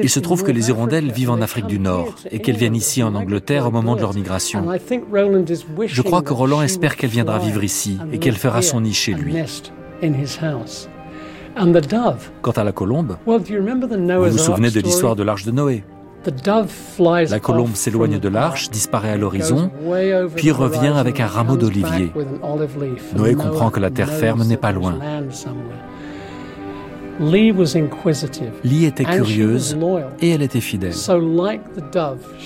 il 0.03 0.11
se 0.11 0.21
trouve 0.21 0.43
que 0.43 0.51
les 0.51 0.69
hirondelles 0.69 1.13
vivent 1.13 1.31
en 1.31 1.41
Afrique 1.41 1.67
du 1.67 1.79
Nord 1.79 2.15
et 2.31 2.41
qu'elles 2.41 2.57
viennent 2.57 2.75
ici 2.75 3.03
en 3.03 3.15
Angleterre 3.15 3.67
au 3.67 3.71
moment 3.71 3.95
de 3.95 4.01
leur 4.01 4.15
migration. 4.15 4.67
Je 5.87 6.03
crois 6.03 6.23
que 6.23 6.33
Roland 6.33 6.63
espère 6.63 6.97
qu'elle 6.97 7.11
viendra 7.11 7.39
vivre 7.39 7.63
ici 7.63 7.99
et 8.13 8.19
qu'elle 8.19 8.37
fera 8.37 8.63
son 8.63 8.81
nid 8.81 8.95
chez 8.95 9.15
lui. 9.15 9.35
Quant 12.43 12.51
à 12.53 12.65
la 12.65 12.73
colombe, 12.73 13.17
vous 13.27 13.39
vous 13.39 14.39
souvenez 14.39 14.71
de 14.71 14.81
l'histoire 14.81 15.17
de 15.17 15.23
l'arche 15.23 15.45
de 15.45 15.51
Noé? 15.51 15.85
La 17.31 17.41
colombe 17.41 17.75
s'éloigne 17.75 18.19
de 18.19 18.29
l'arche, 18.29 18.71
disparaît 18.71 19.11
à 19.11 19.17
l'horizon, 19.17 19.71
puis 20.37 20.51
revient 20.51 20.93
avec 20.95 21.21
un 21.21 21.27
rameau 21.27 21.57
d'olivier. 21.57 22.13
Noé 23.17 23.35
comprend 23.35 23.71
que 23.71 23.81
la 23.81 23.91
terre 23.91 24.11
ferme 24.11 24.45
n'est 24.45 24.57
pas 24.57 24.73
loin. 24.73 24.99
Lee 27.21 28.85
était 28.87 29.05
curieuse 29.05 29.77
et 30.21 30.31
elle 30.31 30.43
était 30.43 30.61
fidèle. 30.61 30.95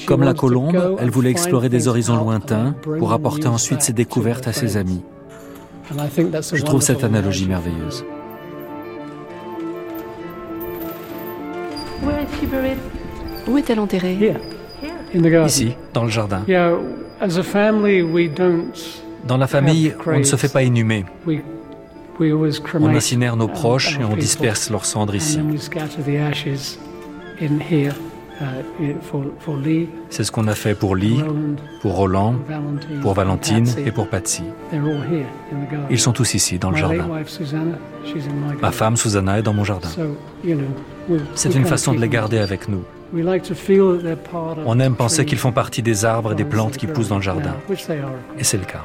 Comme 0.07 0.23
la 0.25 0.35
colombe, 0.35 0.97
elle 0.99 1.11
voulait 1.11 1.31
explorer 1.31 1.69
des 1.69 1.87
horizons 1.87 2.17
lointains 2.17 2.75
pour 2.99 3.13
apporter 3.13 3.47
ensuite 3.47 3.83
ses 3.83 3.93
découvertes 3.93 4.49
à 4.49 4.53
ses 4.53 4.77
amis. 4.77 5.03
Je 6.53 6.63
trouve 6.63 6.83
cette 6.83 7.05
analogie 7.05 7.47
merveilleuse. 7.47 8.05
Où 13.47 13.59
est-elle 13.59 13.79
enterrée? 13.81 14.35
Ici, 15.47 15.77
dans 15.93 16.03
le 16.05 16.11
jardin. 16.11 16.43
Dans 19.27 19.37
la 19.37 19.47
famille, 19.47 19.95
on 20.07 20.19
ne 20.19 20.25
se 20.25 20.37
fait 20.37 20.53
pas 20.53 20.63
inhumer. 20.65 21.05
On 22.21 22.95
incinère 22.95 23.37
nos 23.37 23.49
proches 23.49 23.99
et 23.99 24.05
on 24.05 24.17
disperse 24.17 24.71
leurs 24.71 24.87
cendres 24.87 25.15
ici. 25.15 25.41
C'est 30.11 30.25
ce 30.25 30.33
qu'on 30.33 30.49
a 30.49 30.55
fait 30.55 30.75
pour 30.75 30.97
Lee, 30.97 31.23
pour 31.81 31.95
Roland, 31.95 32.35
pour 33.03 33.15
Valentine 33.15 33.67
et 33.85 33.93
pour 33.93 34.09
Patsy. 34.09 34.43
Ils 35.91 35.99
sont 35.99 36.13
tous 36.13 36.35
ici, 36.35 36.59
dans 36.59 36.71
le 36.71 36.77
jardin. 36.77 37.09
Ma 38.61 38.73
femme, 38.73 38.97
Susanna, 38.97 39.39
est 39.39 39.43
dans 39.43 39.55
mon 39.55 39.65
jardin. 39.65 39.89
C'est 41.35 41.55
une 41.55 41.65
façon 41.65 41.95
de 41.95 42.01
les 42.01 42.09
garder 42.09 42.39
avec 42.39 42.69
nous. 42.69 42.83
On 44.67 44.81
aime 44.81 44.97
penser 44.97 45.25
qu'ils 45.25 45.39
font 45.39 45.53
partie 45.53 45.83
des 45.83 46.05
arbres 46.05 46.33
et 46.33 46.35
des 46.35 46.45
plantes 46.45 46.77
qui 46.77 46.87
poussent 46.87 47.09
dans 47.09 47.17
le 47.17 47.23
jardin. 47.23 47.55
Et 48.39 48.45
c'est 48.45 48.59
le 48.59 48.65
cas. 48.65 48.85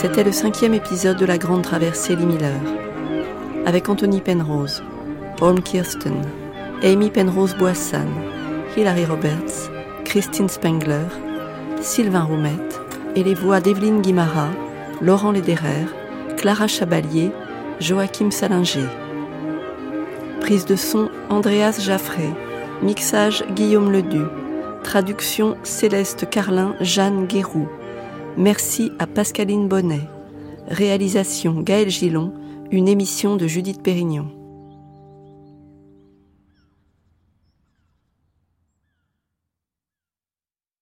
C'était 0.00 0.22
le 0.22 0.30
cinquième 0.30 0.74
épisode 0.74 1.16
de 1.16 1.26
La 1.26 1.38
Grande 1.38 1.62
Traversée 1.62 2.14
Lee 2.14 2.24
Miller, 2.24 2.60
avec 3.66 3.88
Anthony 3.88 4.20
Penrose, 4.20 4.80
Holm 5.40 5.60
Kirsten, 5.60 6.22
Amy 6.84 7.10
Penrose-Boissan, 7.10 8.06
Hilary 8.76 9.06
Roberts, 9.06 9.68
Christine 10.04 10.48
Spengler, 10.48 11.02
Sylvain 11.80 12.22
Roumette 12.22 12.80
et 13.16 13.24
les 13.24 13.34
voix 13.34 13.58
d'Evelyne 13.58 14.00
Guimara, 14.00 14.50
Laurent 15.00 15.32
Lederer, 15.32 15.86
Clara 16.36 16.68
Chabalier, 16.68 17.32
Joachim 17.80 18.30
Salinger. 18.30 18.86
Prise 20.40 20.64
de 20.64 20.76
son 20.76 21.10
Andreas 21.28 21.80
Jaffré, 21.80 22.30
mixage 22.82 23.44
Guillaume 23.56 23.90
Ledu, 23.90 24.22
traduction 24.84 25.56
Céleste 25.64 26.30
Carlin, 26.30 26.76
Jeanne 26.78 27.26
Guéroux. 27.26 27.68
Merci 28.38 28.92
à 29.00 29.08
Pascaline 29.08 29.66
Bonnet. 29.66 30.08
Réalisation 30.68 31.60
Gaël 31.60 31.90
Gillon, 31.90 32.32
une 32.70 32.86
émission 32.86 33.34
de 33.34 33.48
Judith 33.48 33.82
Pérignon. 33.82 34.37